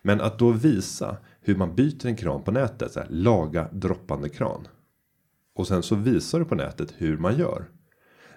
Men 0.02 0.22
att 0.22 0.40
då 0.40 0.52
visa 0.52 1.18
hur 1.42 1.56
man 1.56 1.76
byter 1.76 2.06
en 2.06 2.16
kran 2.16 2.44
på 2.44 2.52
nätet. 2.52 2.92
Så 2.92 3.00
här, 3.00 3.08
laga 3.10 3.68
droppande 3.72 4.30
kran. 4.30 4.68
Och 5.56 5.68
sen 5.68 5.84
så 5.84 5.96
visar 5.96 6.40
du 6.40 6.46
på 6.46 6.56
nätet 6.56 6.94
hur 6.98 7.18
man 7.18 7.38
gör. 7.38 7.66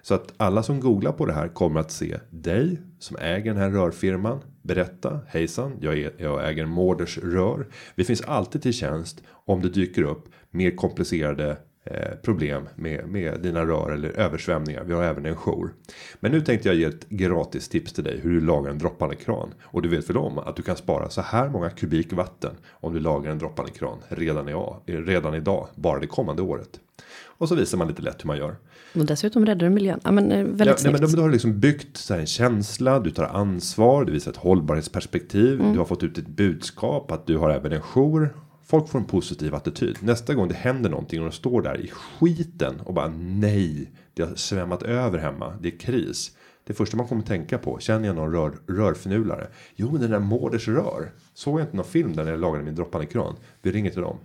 Så 0.01 0.13
att 0.13 0.33
alla 0.37 0.63
som 0.63 0.79
googlar 0.79 1.11
på 1.11 1.25
det 1.25 1.33
här 1.33 1.47
kommer 1.47 1.79
att 1.79 1.91
se 1.91 2.19
dig 2.29 2.81
som 2.99 3.17
äger 3.17 3.53
den 3.53 3.61
här 3.61 3.69
rörfirman. 3.69 4.39
Berätta 4.69 5.19
hejsan, 5.27 5.77
jag, 5.81 5.97
är, 5.97 6.11
jag 6.17 6.49
äger 6.49 6.65
Mårders 6.65 7.17
rör. 7.17 7.67
Vi 7.95 8.03
finns 8.03 8.21
alltid 8.21 8.61
till 8.61 8.73
tjänst 8.73 9.23
om 9.29 9.61
det 9.61 9.69
dyker 9.69 10.03
upp 10.03 10.25
mer 10.51 10.75
komplicerade 10.75 11.57
eh, 11.89 12.15
problem 12.23 12.69
med, 12.75 13.07
med 13.07 13.39
dina 13.41 13.65
rör 13.65 13.91
eller 13.91 14.09
översvämningar. 14.09 14.83
Vi 14.83 14.93
har 14.93 15.03
även 15.03 15.25
en 15.25 15.35
jour. 15.35 15.73
Men 16.19 16.31
nu 16.31 16.41
tänkte 16.41 16.69
jag 16.69 16.75
ge 16.75 16.83
ett 16.85 17.09
gratis 17.09 17.69
tips 17.69 17.93
till 17.93 18.03
dig 18.03 18.19
hur 18.23 18.31
du 18.31 18.41
lagar 18.41 18.71
en 18.71 18.77
droppande 18.77 19.15
kran. 19.15 19.53
Och 19.63 19.81
du 19.81 19.89
vet 19.89 20.09
väl 20.09 20.17
om 20.17 20.37
att 20.37 20.55
du 20.55 20.61
kan 20.63 20.75
spara 20.75 21.09
så 21.09 21.21
här 21.21 21.49
många 21.49 21.69
kubik 21.69 22.13
vatten 22.13 22.51
om 22.71 22.93
du 22.93 22.99
lagar 22.99 23.31
en 23.31 23.37
droppande 23.39 23.71
kran 23.71 23.97
redan, 24.07 24.49
i, 24.85 24.91
redan 24.91 25.33
idag, 25.35 25.67
bara 25.75 25.99
det 25.99 26.07
kommande 26.07 26.41
året. 26.41 26.79
Och 27.25 27.49
så 27.49 27.55
visar 27.55 27.77
man 27.77 27.87
lite 27.87 28.01
lätt 28.01 28.23
hur 28.23 28.27
man 28.27 28.37
gör. 28.37 28.55
Och 28.95 29.05
dessutom 29.05 29.45
räddar 29.45 29.59
du 29.67 29.69
miljön. 29.69 29.99
Ja, 30.03 30.11
men, 30.11 30.31
eh, 30.31 30.37
väldigt 30.43 30.67
Ja, 30.67 30.91
nej, 30.91 31.01
men 31.01 31.11
då 31.11 31.21
har 31.21 31.27
du 31.27 31.31
liksom 31.33 31.59
byggt 31.59 31.97
så 31.97 32.13
här 32.13 32.21
en 32.21 32.27
känsla, 32.27 32.99
du 32.99 33.11
tar 33.11 33.23
ansvar, 33.23 34.05
du 34.05 34.11
visar 34.11 34.31
ett 34.31 34.37
hållbarhetsperspektiv, 34.37 35.59
Mm. 35.59 35.73
du 35.73 35.77
har 35.79 35.85
fått 35.85 36.03
ut 36.03 36.17
ett 36.17 36.27
budskap 36.27 37.11
att 37.11 37.27
du 37.27 37.37
har 37.37 37.49
även 37.49 37.71
en 37.71 37.81
jour. 37.81 38.33
Folk 38.69 38.89
får 38.89 38.99
en 38.99 39.05
positiv 39.05 39.55
attityd. 39.55 39.97
Nästa 40.01 40.33
gång 40.33 40.47
det 40.47 40.53
händer 40.53 40.89
någonting 40.89 41.19
och 41.19 41.25
de 41.25 41.31
står 41.31 41.61
där 41.61 41.81
i 41.81 41.87
skiten 41.87 42.79
och 42.79 42.93
bara 42.93 43.13
nej, 43.17 43.91
det 44.13 44.23
har 44.23 44.35
svämmat 44.35 44.83
över 44.83 45.17
hemma, 45.17 45.53
det 45.61 45.67
är 45.73 45.79
kris. 45.79 46.31
Det 46.63 46.73
första 46.73 46.97
man 46.97 47.07
kommer 47.07 47.21
tänka 47.21 47.57
på, 47.57 47.79
känner 47.79 48.07
jag 48.07 48.15
någon 48.15 48.31
rör, 48.31 48.53
rörförnulare? 48.67 49.47
Jo, 49.75 49.91
men 49.91 50.01
den 50.01 50.11
där 50.11 50.19
Mårders 50.19 50.67
rör. 50.67 51.11
Såg 51.33 51.59
jag 51.59 51.65
inte 51.65 51.75
någon 51.75 51.85
film 51.85 52.15
där 52.15 52.23
när 52.23 52.31
jag 52.31 52.39
lagade 52.39 52.63
min 52.63 52.75
droppande 52.75 53.07
kran? 53.07 53.35
Vi 53.61 53.71
ringer 53.71 53.91
till 53.91 54.01
dem. 54.01 54.17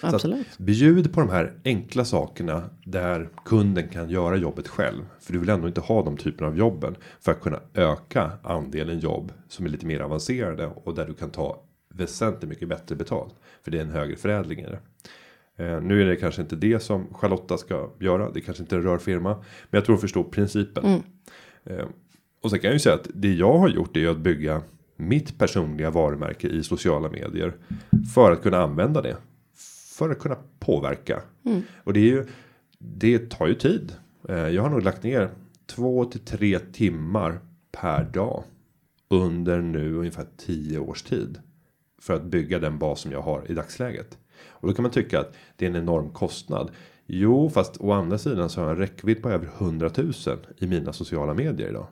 Så 0.00 0.06
att 0.06 0.14
Absolut. 0.14 0.58
bjud 0.58 1.12
på 1.12 1.20
de 1.20 1.30
här 1.30 1.52
enkla 1.64 2.04
sakerna 2.04 2.70
där 2.84 3.28
kunden 3.44 3.88
kan 3.88 4.10
göra 4.10 4.36
jobbet 4.36 4.68
själv. 4.68 5.02
För 5.20 5.32
du 5.32 5.38
vill 5.38 5.48
ändå 5.48 5.68
inte 5.68 5.80
ha 5.80 6.02
de 6.02 6.16
typerna 6.16 6.48
av 6.48 6.58
jobben 6.58 6.96
för 7.20 7.32
att 7.32 7.40
kunna 7.40 7.60
öka 7.74 8.30
andelen 8.42 8.98
jobb 8.98 9.32
som 9.48 9.66
är 9.66 9.70
lite 9.70 9.86
mer 9.86 10.00
avancerade 10.00 10.66
och 10.66 10.94
där 10.94 11.06
du 11.06 11.14
kan 11.14 11.30
ta 11.30 11.62
väsentligt 11.96 12.48
mycket 12.48 12.68
bättre 12.68 12.96
betalt. 12.96 13.34
För 13.62 13.70
det 13.70 13.78
är 13.78 13.82
en 13.82 13.90
högre 13.90 14.16
förädling 14.16 14.58
i 14.60 14.66
det. 14.66 14.80
Eh, 15.64 15.80
nu 15.80 16.02
är 16.02 16.06
det 16.06 16.16
kanske 16.16 16.42
inte 16.42 16.56
det 16.56 16.80
som 16.80 17.14
Charlotta 17.14 17.58
ska 17.58 17.90
göra. 18.00 18.30
Det 18.30 18.40
kanske 18.40 18.62
inte 18.62 18.76
en 18.76 18.82
rörfirma. 18.82 19.34
Men 19.34 19.78
jag 19.78 19.84
tror 19.84 19.94
att 19.94 20.00
förstå 20.00 20.24
principen. 20.24 20.84
Eh, 21.64 21.86
och 22.42 22.50
sen 22.50 22.58
kan 22.60 22.68
jag 22.68 22.74
ju 22.74 22.78
säga 22.80 22.94
att 22.94 23.08
det 23.14 23.34
jag 23.34 23.58
har 23.58 23.68
gjort 23.68 23.96
är 23.96 24.08
att 24.08 24.18
bygga 24.18 24.62
mitt 24.96 25.38
personliga 25.38 25.90
varumärke 25.90 26.48
i 26.48 26.62
sociala 26.62 27.08
medier. 27.10 27.54
För 28.14 28.32
att 28.32 28.42
kunna 28.42 28.58
använda 28.62 29.02
det. 29.02 29.16
För 29.98 30.10
att 30.10 30.18
kunna 30.18 30.36
påverka. 30.58 31.22
Och 31.84 31.92
det 31.92 32.00
är 32.00 32.04
ju. 32.04 32.26
Det 32.78 33.30
tar 33.30 33.46
ju 33.46 33.54
tid. 33.54 33.92
Eh, 34.28 34.36
Jag 34.48 34.62
har 34.62 34.70
nog 34.70 34.82
lagt 34.82 35.02
ner 35.02 35.30
två 35.66 36.04
till 36.04 36.20
tre 36.20 36.58
timmar 36.58 37.38
per 37.72 38.04
dag. 38.04 38.44
Under 39.08 39.60
nu 39.60 39.94
ungefär 39.94 40.26
tio 40.36 40.78
års 40.78 41.02
tid. 41.02 41.38
För 42.06 42.14
att 42.14 42.22
bygga 42.22 42.58
den 42.58 42.78
bas 42.78 43.00
som 43.00 43.12
jag 43.12 43.22
har 43.22 43.50
i 43.50 43.54
dagsläget. 43.54 44.18
Och 44.48 44.68
då 44.68 44.74
kan 44.74 44.82
man 44.82 44.92
tycka 44.92 45.20
att 45.20 45.32
det 45.56 45.66
är 45.66 45.70
en 45.70 45.76
enorm 45.76 46.10
kostnad. 46.10 46.70
Jo, 47.06 47.50
fast 47.50 47.80
å 47.80 47.92
andra 47.92 48.18
sidan 48.18 48.50
så 48.50 48.60
har 48.60 48.66
jag 48.66 48.74
en 48.74 48.80
räckvidd 48.80 49.22
på 49.22 49.30
över 49.30 49.48
100 49.58 49.90
000 49.96 50.12
i 50.58 50.66
mina 50.66 50.92
sociala 50.92 51.34
medier 51.34 51.68
idag. 51.68 51.86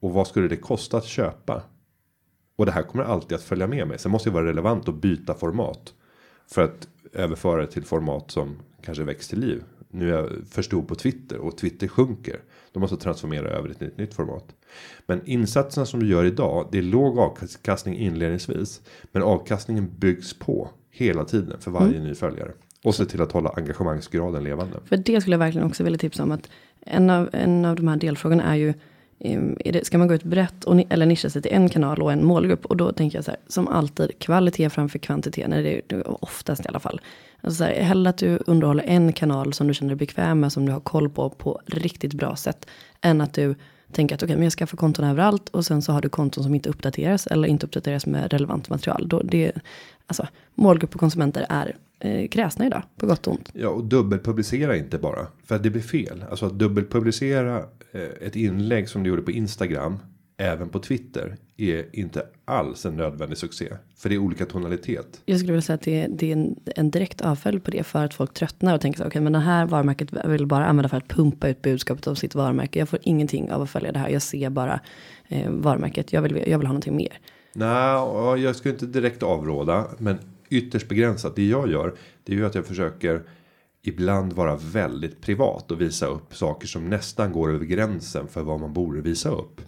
Och 0.00 0.12
vad 0.12 0.26
skulle 0.26 0.48
det 0.48 0.56
kosta 0.56 0.96
att 0.96 1.04
köpa? 1.04 1.62
Och 2.56 2.66
det 2.66 2.72
här 2.72 2.82
kommer 2.82 3.04
alltid 3.04 3.36
att 3.36 3.42
följa 3.42 3.66
med 3.66 3.88
mig. 3.88 3.98
Sen 3.98 4.12
måste 4.12 4.30
det 4.30 4.34
vara 4.34 4.46
relevant 4.46 4.88
att 4.88 4.94
byta 4.94 5.34
format. 5.34 5.94
För 6.46 6.62
att 6.62 6.88
överföra 7.12 7.60
det 7.60 7.66
till 7.66 7.84
format 7.84 8.30
som 8.30 8.56
kanske 8.82 9.04
väcks 9.04 9.28
till 9.28 9.40
liv. 9.40 9.62
Nu 9.88 10.14
är 10.14 10.18
jag 10.18 10.30
för 10.50 10.62
stor 10.62 10.82
på 10.82 10.94
Twitter 10.94 11.38
och 11.38 11.58
Twitter 11.58 11.88
sjunker. 11.88 12.40
Då 12.72 12.80
måste 12.80 12.94
jag 12.94 13.00
transformera 13.00 13.48
över 13.48 13.72
till 13.74 13.86
ett 13.86 13.98
nytt 13.98 14.14
format. 14.14 14.55
Men 15.06 15.26
insatserna 15.26 15.86
som 15.86 16.00
du 16.00 16.08
gör 16.08 16.24
idag. 16.24 16.68
Det 16.72 16.78
är 16.78 16.82
låg 16.82 17.18
avkastning 17.18 17.96
inledningsvis. 17.98 18.80
Men 19.12 19.22
avkastningen 19.22 19.90
byggs 19.98 20.38
på 20.38 20.70
hela 20.90 21.24
tiden 21.24 21.60
för 21.60 21.70
varje 21.70 22.00
ny 22.00 22.14
följare. 22.14 22.50
Och 22.84 22.94
se 22.94 23.04
till 23.04 23.22
att 23.22 23.32
hålla 23.32 23.50
engagemangsgraden 23.50 24.44
levande. 24.44 24.76
För 24.84 24.96
det 24.96 25.20
skulle 25.20 25.34
jag 25.34 25.38
verkligen 25.38 25.66
också 25.66 25.84
vilja 25.84 25.98
tipsa 25.98 26.22
om. 26.22 26.32
att 26.32 26.48
En 26.80 27.10
av, 27.10 27.28
en 27.32 27.64
av 27.64 27.76
de 27.76 27.88
här 27.88 27.96
delfrågorna 27.96 28.42
är 28.44 28.54
ju. 28.54 28.74
Är 29.18 29.72
det, 29.72 29.86
ska 29.86 29.98
man 29.98 30.08
gå 30.08 30.14
ut 30.14 30.22
brett 30.22 30.64
och, 30.64 30.82
eller 30.88 31.06
nischa 31.06 31.30
sig 31.30 31.42
till 31.42 31.52
en 31.52 31.68
kanal 31.68 32.02
och 32.02 32.12
en 32.12 32.24
målgrupp? 32.24 32.64
Och 32.66 32.76
då 32.76 32.92
tänker 32.92 33.18
jag 33.18 33.24
så 33.24 33.30
här. 33.30 33.40
Som 33.48 33.68
alltid 33.68 34.18
kvalitet 34.18 34.70
framför 34.70 34.98
kvantitet. 34.98 35.48
När 35.48 35.58
är- 35.64 35.82
det 35.86 35.96
är 35.96 36.24
oftast 36.24 36.64
i 36.64 36.68
alla 36.68 36.80
fall. 36.80 37.00
Alltså 37.40 37.58
så 37.58 37.64
här, 37.64 37.80
hellre 37.80 38.10
att 38.10 38.18
du 38.18 38.38
underhåller 38.46 38.84
en 38.86 39.12
kanal 39.12 39.52
som 39.52 39.68
du 39.68 39.74
känner 39.74 39.88
dig 39.88 39.96
bekväm 39.96 40.40
med. 40.40 40.52
Som 40.52 40.66
du 40.66 40.72
har 40.72 40.80
koll 40.80 41.10
på 41.10 41.30
på 41.30 41.60
riktigt 41.66 42.14
bra 42.14 42.36
sätt. 42.36 42.66
Än 43.00 43.20
att 43.20 43.34
du 43.34 43.54
tänker 43.96 44.14
att 44.14 44.22
okej 44.22 44.36
men 44.36 44.42
jag 44.42 44.52
skaffar 44.52 44.76
konton 44.76 45.04
överallt. 45.04 45.48
Och 45.48 45.66
sen 45.66 45.82
så 45.82 45.92
har 45.92 46.00
du 46.00 46.08
konton 46.08 46.44
som 46.44 46.54
inte 46.54 46.68
uppdateras. 46.68 47.26
Eller 47.26 47.48
inte 47.48 47.66
uppdateras 47.66 48.06
med 48.06 48.32
relevant 48.32 48.68
material. 48.68 49.08
Då 49.08 49.22
det, 49.22 49.52
alltså, 50.06 50.26
målgrupp 50.54 50.94
och 50.94 51.00
konsumenter 51.00 51.46
är 51.48 51.76
eh, 52.00 52.28
kräsna 52.28 52.66
idag. 52.66 52.82
På 52.96 53.06
gott 53.06 53.26
och 53.26 53.32
ont. 53.32 53.50
Ja, 53.52 53.68
och 53.68 53.84
dubbelpublicera 53.84 54.76
inte 54.76 54.98
bara. 54.98 55.26
För 55.44 55.54
att 55.54 55.62
det 55.62 55.70
blir 55.70 55.82
fel. 55.82 56.24
Alltså 56.30 56.46
att 56.46 56.58
dubbelpublicera 56.58 57.56
eh, 57.92 58.26
ett 58.26 58.36
inlägg 58.36 58.88
som 58.88 59.02
du 59.02 59.10
gjorde 59.10 59.22
på 59.22 59.30
Instagram. 59.30 59.98
Även 60.36 60.68
på 60.68 60.78
Twitter. 60.78 61.36
Är 61.56 61.86
inte 61.92 62.22
alls 62.44 62.86
en 62.86 62.96
nödvändig 62.96 63.38
succé. 63.38 63.72
För 63.96 64.08
det 64.08 64.14
är 64.14 64.18
olika 64.18 64.46
tonalitet. 64.46 65.20
Jag 65.26 65.38
skulle 65.38 65.52
vilja 65.52 65.62
säga 65.62 65.74
att 65.74 65.82
det, 65.82 66.06
det 66.06 66.28
är 66.28 66.32
en, 66.32 66.56
en 66.76 66.90
direkt 66.90 67.20
avföljd 67.20 67.64
på 67.64 67.70
det 67.70 67.82
för 67.82 68.04
att 68.04 68.14
folk 68.14 68.34
tröttnar 68.34 68.74
och 68.74 68.80
tänker 68.80 68.98
så 68.98 69.06
okej 69.06 69.20
men 69.20 69.32
det 69.32 69.38
här 69.38 69.66
varumärket 69.66 70.12
vill 70.24 70.46
bara 70.46 70.66
använda 70.66 70.88
för 70.88 70.96
att 70.96 71.08
pumpa 71.08 71.48
ut 71.48 71.62
budskapet 71.62 72.06
av 72.06 72.14
sitt 72.14 72.34
varumärke. 72.34 72.78
Jag 72.78 72.88
får 72.88 72.98
ingenting 73.02 73.52
av 73.52 73.62
att 73.62 73.70
följa 73.70 73.92
det 73.92 73.98
här. 73.98 74.08
Jag 74.08 74.22
ser 74.22 74.50
bara 74.50 74.80
eh, 75.28 75.50
varumärket. 75.50 76.12
Jag 76.12 76.22
vill, 76.22 76.36
jag 76.46 76.58
vill 76.58 76.66
ha 76.66 76.72
någonting 76.72 76.96
mer. 76.96 77.18
Nej, 77.52 78.42
jag 78.42 78.56
ska 78.56 78.68
inte 78.68 78.86
direkt 78.86 79.22
avråda. 79.22 79.86
Men 79.98 80.18
ytterst 80.48 80.88
begränsat. 80.88 81.36
Det 81.36 81.48
jag 81.48 81.70
gör. 81.70 81.94
Det 82.24 82.32
är 82.32 82.36
ju 82.36 82.46
att 82.46 82.54
jag 82.54 82.66
försöker. 82.66 83.22
Ibland 83.86 84.32
vara 84.32 84.56
väldigt 84.56 85.20
privat. 85.20 85.70
Och 85.70 85.80
visa 85.80 86.06
upp 86.06 86.34
saker 86.34 86.66
som 86.66 86.90
nästan 86.90 87.32
går 87.32 87.52
över 87.52 87.64
gränsen. 87.64 88.28
För 88.28 88.42
vad 88.42 88.60
man 88.60 88.72
borde 88.72 89.00
visa 89.00 89.30
upp. 89.30 89.60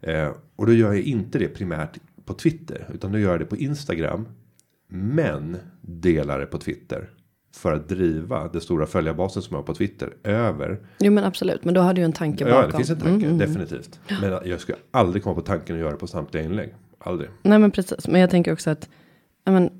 Eh, 0.00 0.30
och 0.56 0.66
då 0.66 0.72
gör 0.72 0.92
jag 0.92 1.02
inte 1.02 1.38
det 1.38 1.48
primärt 1.48 1.98
på 2.24 2.34
Twitter. 2.34 2.88
Utan 2.94 3.12
då 3.12 3.18
gör 3.18 3.30
jag 3.30 3.40
det 3.40 3.46
på 3.46 3.56
Instagram. 3.56 4.28
Men 4.88 5.56
delar 5.80 6.38
det 6.40 6.46
på 6.46 6.58
Twitter. 6.58 7.10
För 7.54 7.72
att 7.72 7.88
driva 7.88 8.48
det 8.48 8.60
stora 8.60 8.86
följarbasen 8.86 9.42
som 9.42 9.54
jag 9.54 9.58
har 9.58 9.66
på 9.66 9.74
Twitter. 9.74 10.12
Över. 10.24 10.78
Jo 10.98 11.12
men 11.12 11.24
absolut, 11.24 11.64
men 11.64 11.74
då 11.74 11.80
har 11.80 11.94
du 11.94 12.02
en 12.02 12.12
tanke 12.12 12.44
bakom. 12.44 12.60
Ja 12.60 12.66
det 12.66 12.76
finns 12.76 12.90
en 12.90 13.00
tanke. 13.00 13.26
Definitivt. 13.26 14.00
Men 14.20 14.38
jag 14.44 14.60
skulle 14.60 14.78
aldrig 14.90 15.22
komma 15.22 15.34
på 15.34 15.40
tanken 15.40 15.76
att 15.76 15.80
göra 15.80 15.90
det 15.90 15.96
på 15.96 16.06
samtliga 16.06 16.44
inlägg. 16.44 16.74
Aldrig. 16.98 17.30
Nej 17.42 17.58
men 17.58 17.70
precis, 17.70 18.08
men 18.08 18.20
jag 18.20 18.30
tänker 18.30 18.52
också 18.52 18.70
att 18.70 18.88
men, 19.44 19.70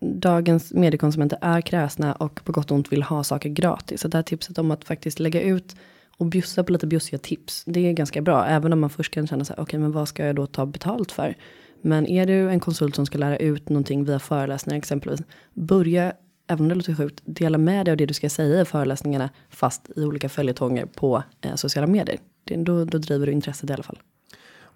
dagens 0.00 0.72
mediekonsumenter 0.72 1.38
är 1.40 1.60
kräsna 1.60 2.12
och 2.12 2.44
på 2.44 2.52
gott 2.52 2.70
och 2.70 2.76
ont 2.76 2.92
vill 2.92 3.02
ha 3.02 3.24
saker 3.24 3.48
gratis. 3.48 4.00
Så 4.00 4.08
det 4.08 4.18
här 4.18 4.22
tipset 4.22 4.58
om 4.58 4.70
att 4.70 4.84
faktiskt 4.84 5.20
lägga 5.20 5.40
ut 5.40 5.76
och 6.16 6.26
bjussa 6.26 6.64
på 6.64 6.72
lite 6.72 6.86
bjussiga 6.86 7.18
tips. 7.18 7.64
Det 7.66 7.80
är 7.80 7.92
ganska 7.92 8.22
bra, 8.22 8.46
även 8.46 8.72
om 8.72 8.80
man 8.80 8.90
först 8.90 9.14
kan 9.14 9.26
känna 9.26 9.44
så 9.44 9.52
här, 9.52 9.62
okej 9.62 9.80
men 9.80 9.92
vad 9.92 10.08
ska 10.08 10.26
jag 10.26 10.36
då 10.36 10.46
ta 10.46 10.66
betalt 10.66 11.12
för? 11.12 11.34
Men 11.82 12.06
är 12.06 12.26
du 12.26 12.50
en 12.50 12.60
konsult 12.60 12.94
som 12.94 13.06
ska 13.06 13.18
lära 13.18 13.36
ut 13.36 13.68
någonting 13.68 14.04
via 14.04 14.18
föreläsningar 14.18 14.78
exempelvis, 14.78 15.20
börja, 15.54 16.12
även 16.46 16.62
om 16.62 16.68
det 16.68 16.74
låter 16.74 16.94
sjukt, 16.94 17.22
dela 17.24 17.58
med 17.58 17.86
dig 17.86 17.92
av 17.92 17.96
det 17.96 18.06
du 18.06 18.14
ska 18.14 18.28
säga 18.30 18.60
i 18.60 18.64
föreläsningarna, 18.64 19.30
fast 19.50 19.90
i 19.96 20.04
olika 20.04 20.28
följetonger 20.28 20.86
på 20.86 21.22
eh, 21.40 21.54
sociala 21.54 21.86
medier. 21.86 22.18
Det, 22.44 22.56
då, 22.56 22.84
då 22.84 22.98
driver 22.98 23.26
du 23.26 23.32
intresset 23.32 23.70
i 23.70 23.72
alla 23.72 23.82
fall. 23.82 23.98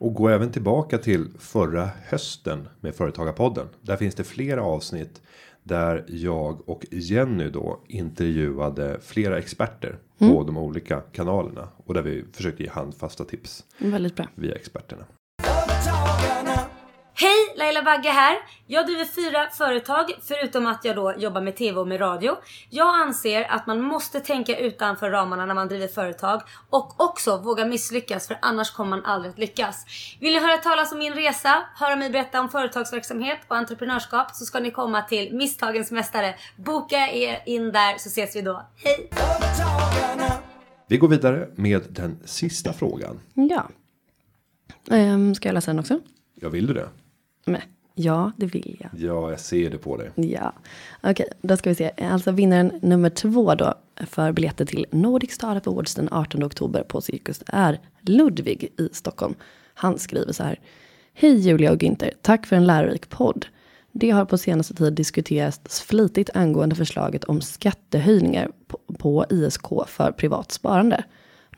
Och 0.01 0.15
gå 0.15 0.29
även 0.29 0.51
tillbaka 0.53 0.99
till 0.99 1.29
förra 1.39 1.91
hösten 2.05 2.69
med 2.81 2.95
Företagarpodden. 2.95 3.67
Där 3.83 3.97
finns 3.97 4.15
det 4.15 4.25
flera 4.25 4.63
avsnitt 4.63 5.23
där 5.63 6.05
jag 6.09 6.69
och 6.69 6.87
Jenny 6.91 7.49
då 7.51 7.81
intervjuade 7.89 8.99
flera 9.01 9.39
experter 9.39 9.99
på 10.19 10.43
de 10.45 10.57
olika 10.57 11.01
kanalerna 11.01 11.69
och 11.77 11.95
där 11.95 12.03
vi 12.03 12.25
försökte 12.33 12.63
ge 12.63 12.69
handfasta 12.71 13.25
tips 13.25 13.65
Väldigt 13.79 14.17
bra. 14.17 14.27
via 14.35 14.55
experterna. 14.55 15.05
Laila 17.73 17.83
Bagge 17.83 18.09
här. 18.11 18.37
Jag 18.67 18.87
driver 18.87 19.05
fyra 19.05 19.47
företag 19.53 20.13
förutom 20.23 20.67
att 20.67 20.85
jag 20.85 20.97
då 20.97 21.15
jobbar 21.19 21.41
med 21.41 21.57
TV 21.57 21.79
och 21.79 21.89
med 21.89 22.01
radio. 22.01 22.37
Jag 22.71 23.01
anser 23.01 23.45
att 23.51 23.67
man 23.67 23.81
måste 23.81 24.21
tänka 24.21 24.59
utanför 24.59 25.11
ramarna 25.11 25.47
när 25.47 25.55
man 25.55 25.69
driver 25.69 25.89
företag 25.89 26.43
och 26.71 27.01
också 27.01 27.37
våga 27.37 27.67
misslyckas 27.67 28.29
för 28.29 28.39
annars 28.43 28.71
kommer 28.71 28.91
man 28.91 29.05
aldrig 29.05 29.33
att 29.33 29.39
lyckas. 29.39 29.87
Vill 30.21 30.33
ni 30.33 30.41
höra 30.41 30.57
talas 30.57 30.93
om 30.93 30.99
min 30.99 31.15
resa, 31.15 31.63
höra 31.75 31.97
mig 31.97 32.11
berätta 32.11 32.41
om 32.41 32.49
företagsverksamhet 32.49 33.39
och 33.49 33.57
entreprenörskap 33.57 34.35
så 34.35 34.45
ska 34.45 34.61
ni 34.61 34.71
komma 34.71 35.03
till 35.03 35.37
Misstagens 35.37 35.91
Mästare. 35.91 36.35
Boka 36.57 37.09
er 37.13 37.43
in 37.47 37.73
där 37.73 37.99
så 37.99 38.09
ses 38.09 38.37
vi 38.37 38.43
då. 38.43 38.67
Hej! 38.77 39.11
Vi 40.89 40.97
går 40.97 41.09
vidare 41.09 41.49
med 41.55 41.83
den 41.91 42.19
sista 42.25 42.73
frågan. 42.73 43.21
Ja. 43.35 43.69
Um, 44.91 45.35
ska 45.35 45.49
jag 45.49 45.55
läsa 45.55 45.71
den 45.71 45.81
också? 45.81 46.01
Jag 46.35 46.51
vill 46.51 46.67
du 46.67 46.75
det? 46.75 46.89
Men, 47.45 47.61
ja, 47.95 48.33
det 48.37 48.47
vill 48.47 48.77
jag. 48.81 48.91
Ja, 49.01 49.31
jag 49.31 49.41
ser 49.41 49.71
det 49.71 49.79
på 49.79 49.97
dig. 49.97 50.11
Ja, 50.15 50.53
okej, 51.03 51.29
då 51.43 51.57
ska 51.57 51.71
vi 51.71 51.75
se. 51.75 51.91
Alltså 51.99 52.31
vinnaren 52.31 52.73
nummer 52.83 53.11
två 53.11 53.55
då 53.55 53.75
för 54.07 54.33
biljetter 54.33 54.65
till 54.65 54.87
Nordic 54.91 55.33
Startup 55.33 55.67
Awards 55.67 55.95
den 55.95 56.09
18 56.13 56.45
oktober 56.45 56.83
på 56.83 57.01
Cirkus 57.01 57.43
är 57.47 57.81
Ludvig 58.01 58.73
i 58.79 58.89
Stockholm. 58.93 59.35
Han 59.75 59.99
skriver 59.99 60.33
så 60.33 60.43
här. 60.43 60.61
Hej 61.15 61.39
Julia 61.39 61.73
och 61.73 61.79
Günther, 61.79 62.11
tack 62.23 62.47
för 62.47 62.57
en 62.57 62.67
lärorik 62.67 63.09
podd. 63.09 63.47
Det 63.93 64.11
har 64.11 64.25
på 64.25 64.39
senaste 64.39 64.75
tid 64.75 64.93
diskuterats 64.93 65.81
flitigt 65.81 66.31
angående 66.35 66.77
förslaget 66.77 67.25
om 67.25 67.41
skattehöjningar 67.41 68.51
på 68.99 69.27
ISK 69.31 69.67
för 69.87 70.13
privat 70.13 70.53
sparande. 70.53 71.05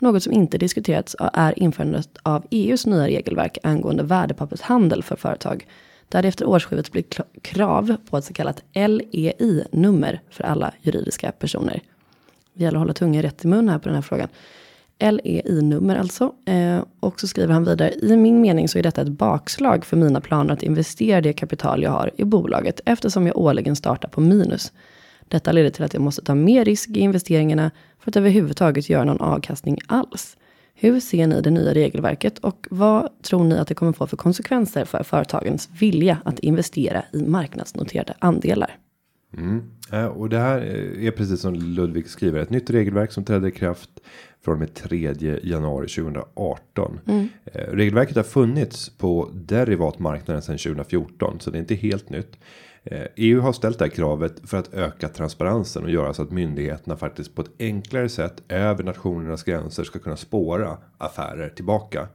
Något 0.02 0.22
som 0.22 0.32
inte 0.32 0.58
diskuterats 0.58 1.16
är 1.18 1.58
införandet 1.58 2.08
av 2.22 2.46
EUs 2.50 2.86
nya 2.86 3.06
regelverk 3.06 3.58
angående 3.62 4.02
värdepappershandel 4.02 5.02
för 5.02 5.16
företag. 5.16 5.66
Där 6.08 6.22
det 6.22 6.28
efter 6.28 6.48
årsskiftet 6.48 6.92
blir 6.92 7.04
krav 7.42 7.96
på 8.10 8.16
ett 8.16 8.24
så 8.24 8.32
kallat 8.32 8.62
LEI-nummer 8.74 10.20
för 10.30 10.44
alla 10.44 10.72
juridiska 10.80 11.32
personer. 11.32 11.80
Det 12.54 12.64
gäller 12.64 12.78
att 12.78 12.80
hålla 12.80 12.94
tungan 12.94 13.22
rätt 13.22 13.44
i 13.44 13.48
mun 13.48 13.68
här 13.68 13.78
på 13.78 13.88
den 13.88 13.94
här 13.94 14.02
frågan. 14.02 14.28
LEI-nummer 14.98 15.96
alltså. 15.96 16.32
Eh, 16.46 16.84
och 17.00 17.20
så 17.20 17.28
skriver 17.28 17.54
han 17.54 17.64
vidare. 17.64 17.92
I 17.92 18.16
min 18.16 18.40
mening 18.40 18.68
så 18.68 18.78
är 18.78 18.82
detta 18.82 19.02
ett 19.02 19.08
bakslag 19.08 19.84
för 19.84 19.96
mina 19.96 20.20
planer 20.20 20.54
att 20.54 20.62
investera 20.62 21.20
det 21.20 21.32
kapital 21.32 21.82
jag 21.82 21.90
har 21.90 22.10
i 22.16 22.24
bolaget 22.24 22.80
eftersom 22.84 23.26
jag 23.26 23.36
årligen 23.36 23.76
startar 23.76 24.08
på 24.08 24.20
minus. 24.20 24.72
Detta 25.28 25.52
leder 25.52 25.70
till 25.70 25.84
att 25.84 25.94
jag 25.94 26.02
måste 26.02 26.22
ta 26.22 26.34
mer 26.34 26.64
risk 26.64 26.90
i 26.90 27.00
investeringarna 27.00 27.70
för 27.98 28.10
att 28.10 28.16
överhuvudtaget 28.16 28.88
göra 28.90 29.04
någon 29.04 29.20
avkastning 29.20 29.78
alls. 29.86 30.36
Hur 30.74 31.00
ser 31.00 31.26
ni 31.26 31.40
det 31.40 31.50
nya 31.50 31.74
regelverket 31.74 32.38
och 32.38 32.66
vad 32.70 33.08
tror 33.22 33.44
ni 33.44 33.58
att 33.58 33.68
det 33.68 33.74
kommer 33.74 33.92
få 33.92 34.06
för 34.06 34.16
konsekvenser 34.16 34.84
för 34.84 35.02
företagens 35.02 35.68
vilja 35.80 36.18
att 36.24 36.38
investera 36.38 37.04
i 37.12 37.22
marknadsnoterade 37.22 38.14
andelar? 38.18 38.76
Eh, 39.92 40.06
Och 40.06 40.28
det 40.28 40.38
här 40.38 40.58
eh, 40.58 41.06
är 41.06 41.10
precis 41.10 41.40
som 41.40 41.54
Ludvig 41.54 42.08
skriver 42.08 42.40
ett 42.40 42.50
nytt 42.50 42.70
regelverk 42.70 43.12
som 43.12 43.24
trädde 43.24 43.48
i 43.48 43.52
kraft 43.52 43.90
från 44.44 44.52
och 44.54 44.60
med 44.60 44.74
3 44.74 45.14
januari 45.42 45.88
2018. 45.88 47.00
Eh, 47.06 47.30
Regelverket 47.52 48.16
har 48.16 48.22
funnits 48.22 48.88
på 48.88 49.30
derivatmarknaden 49.34 50.42
sedan 50.42 50.58
2014 50.58 51.36
så 51.40 51.50
det 51.50 51.58
är 51.58 51.60
inte 51.60 51.74
helt 51.74 52.10
nytt. 52.10 52.38
Eh, 52.84 53.06
EU 53.16 53.40
har 53.40 53.52
ställt 53.52 53.78
det 53.78 53.84
här 53.84 53.92
kravet 53.92 54.40
för 54.44 54.56
att 54.56 54.74
öka 54.74 55.08
transparensen 55.08 55.84
och 55.84 55.90
göra 55.90 56.14
så 56.14 56.22
att 56.22 56.30
myndigheterna 56.30 56.96
faktiskt 56.96 57.34
på 57.34 57.42
ett 57.42 57.50
enklare 57.58 58.08
sätt 58.08 58.42
över 58.48 58.84
nationernas 58.84 59.42
gränser 59.42 59.84
ska 59.84 59.98
kunna 59.98 60.16
spåra 60.16 60.78
affärer 60.98 61.48
tillbaka. 61.48 62.08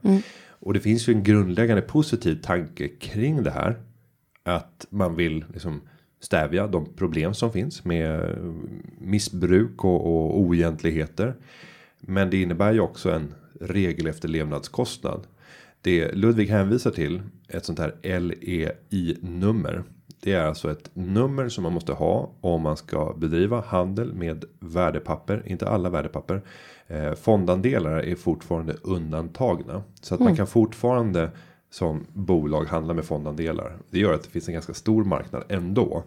Och 0.60 0.74
det 0.74 0.80
finns 0.80 1.08
ju 1.08 1.12
en 1.12 1.22
grundläggande 1.22 1.82
positiv 1.82 2.42
tanke 2.42 2.88
kring 2.88 3.42
det 3.42 3.50
här 3.50 3.76
att 4.42 4.86
man 4.90 5.16
vill 5.16 5.44
liksom 5.52 5.80
stävja 6.20 6.66
de 6.66 6.94
problem 6.94 7.34
som 7.34 7.52
finns 7.52 7.84
med 7.84 8.36
missbruk 9.00 9.84
och, 9.84 10.06
och 10.06 10.40
oegentligheter. 10.40 11.34
Men 12.00 12.30
det 12.30 12.42
innebär 12.42 12.72
ju 12.72 12.80
också 12.80 13.10
en 13.10 13.34
regelefterlevnadskostnad. 13.60 15.26
Det 15.80 16.12
Ludvig 16.12 16.48
hänvisar 16.48 16.90
till 16.90 17.22
ett 17.48 17.64
sånt 17.64 17.78
här 17.78 18.20
LEI 18.20 19.16
nummer. 19.20 19.82
Det 20.20 20.32
är 20.32 20.46
alltså 20.46 20.70
ett 20.70 20.90
nummer 20.94 21.48
som 21.48 21.62
man 21.64 21.72
måste 21.72 21.92
ha 21.92 22.30
om 22.40 22.62
man 22.62 22.76
ska 22.76 23.14
bedriva 23.16 23.60
handel 23.60 24.14
med 24.14 24.44
värdepapper, 24.58 25.42
inte 25.46 25.68
alla 25.68 25.90
värdepapper. 25.90 26.42
Eh, 26.86 27.14
fondandelar 27.14 27.90
är 27.90 28.14
fortfarande 28.14 28.74
undantagna 28.82 29.82
så 30.00 30.14
att 30.14 30.20
man 30.20 30.36
kan 30.36 30.46
fortfarande 30.46 31.30
som 31.70 32.06
bolag 32.12 32.64
handla 32.64 32.94
med 32.94 33.04
fondandelar. 33.04 33.78
Det 33.90 33.98
gör 33.98 34.14
att 34.14 34.22
det 34.22 34.30
finns 34.30 34.48
en 34.48 34.54
ganska 34.54 34.74
stor 34.74 35.04
marknad 35.04 35.44
ändå. 35.48 36.04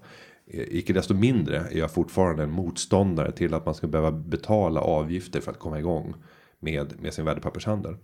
Eh, 0.47 0.61
Icke 0.61 0.93
desto 0.93 1.13
mindre 1.13 1.57
är 1.57 1.77
jag 1.77 1.91
fortfarande 1.91 2.43
en 2.43 2.51
motståndare 2.51 3.31
till 3.31 3.53
att 3.53 3.65
man 3.65 3.75
ska 3.75 3.87
behöva 3.87 4.11
betala 4.11 4.81
avgifter 4.81 5.41
för 5.41 5.51
att 5.51 5.59
komma 5.59 5.79
igång 5.79 6.13
med 6.59 6.93
med 7.01 7.13
sin 7.13 7.25
värdepappershandel. 7.25 7.95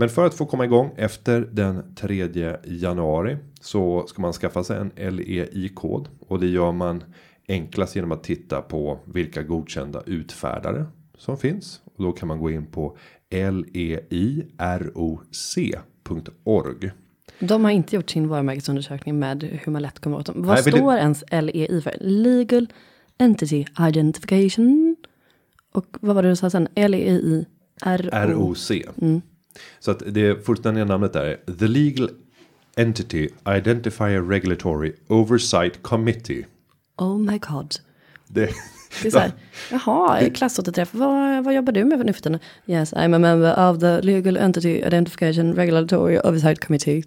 Men 0.00 0.08
för 0.08 0.26
att 0.26 0.34
få 0.34 0.46
komma 0.46 0.64
igång 0.64 0.90
efter 0.96 1.48
den 1.52 1.94
3 1.94 2.28
januari 2.64 3.36
så 3.60 4.06
ska 4.06 4.22
man 4.22 4.32
skaffa 4.32 4.64
sig 4.64 4.78
en 4.78 4.90
LEI-kod 5.16 6.08
och 6.28 6.40
det 6.40 6.46
gör 6.46 6.72
man 6.72 7.04
enklast 7.48 7.96
genom 7.96 8.12
att 8.12 8.24
titta 8.24 8.62
på 8.62 8.98
vilka 9.04 9.42
godkända 9.42 10.02
utfärdare 10.06 10.86
som 11.18 11.38
finns 11.38 11.80
och 11.84 12.02
då 12.04 12.12
kan 12.12 12.28
man 12.28 12.38
gå 12.40 12.50
in 12.50 12.66
på 12.66 12.96
leiroc.org. 13.30 14.00
De 17.40 17.64
har 17.64 17.70
inte 17.70 17.96
gjort 17.96 18.10
sin 18.10 18.28
varumärkesundersökning 18.28 19.18
med 19.18 19.42
hur 19.42 19.72
man 19.72 19.82
lätt 19.82 19.98
kommer 19.98 20.16
åt 20.18 20.26
dem. 20.26 20.34
Vad 20.42 20.54
Nej, 20.54 20.62
men 20.64 20.72
det- 20.72 20.78
står 20.78 20.96
ens 20.96 21.24
LEI 21.30 21.80
för? 21.80 21.96
Legal 22.00 22.66
Entity 23.18 23.66
Identification. 23.88 24.96
Och 25.72 25.86
vad 26.00 26.14
var 26.14 26.22
det 26.22 26.28
du 26.28 26.36
sa 26.36 26.50
sen? 26.50 26.68
LEI 26.74 27.44
RO. 27.84 28.10
ROC. 28.12 28.70
Så 29.80 29.90
att 29.90 30.02
det 30.06 30.46
fullständiga 30.46 30.84
namnet 30.84 31.16
är 31.16 31.36
The 31.58 31.68
Legal 31.68 32.10
Entity 32.76 33.28
Identifier 33.56 34.22
Regulatory 34.22 34.92
Oversight 35.08 35.82
Committee. 35.82 36.46
Oh 36.96 37.18
my 37.18 37.38
god. 37.38 37.74
Det, 38.28 38.50
Det 39.02 39.08
är 39.08 39.10
så 39.10 39.18
här, 39.18 39.32
jaha, 39.70 40.30
klassåterträff, 40.30 40.94
vad, 40.94 41.44
vad 41.44 41.54
jobbar 41.54 41.72
du 41.72 41.84
med 41.84 42.06
nu 42.06 42.12
för 42.12 42.22
tiden? 42.22 42.38
Yes, 42.66 42.92
I'm 42.92 43.16
a 43.16 43.18
member 43.18 43.70
of 43.70 43.78
the 43.78 44.00
Legal 44.00 44.36
Entity 44.36 44.78
Identification 44.78 45.54
Regulatory 45.54 46.18
Oversight 46.18 46.64
Committee. 46.66 47.02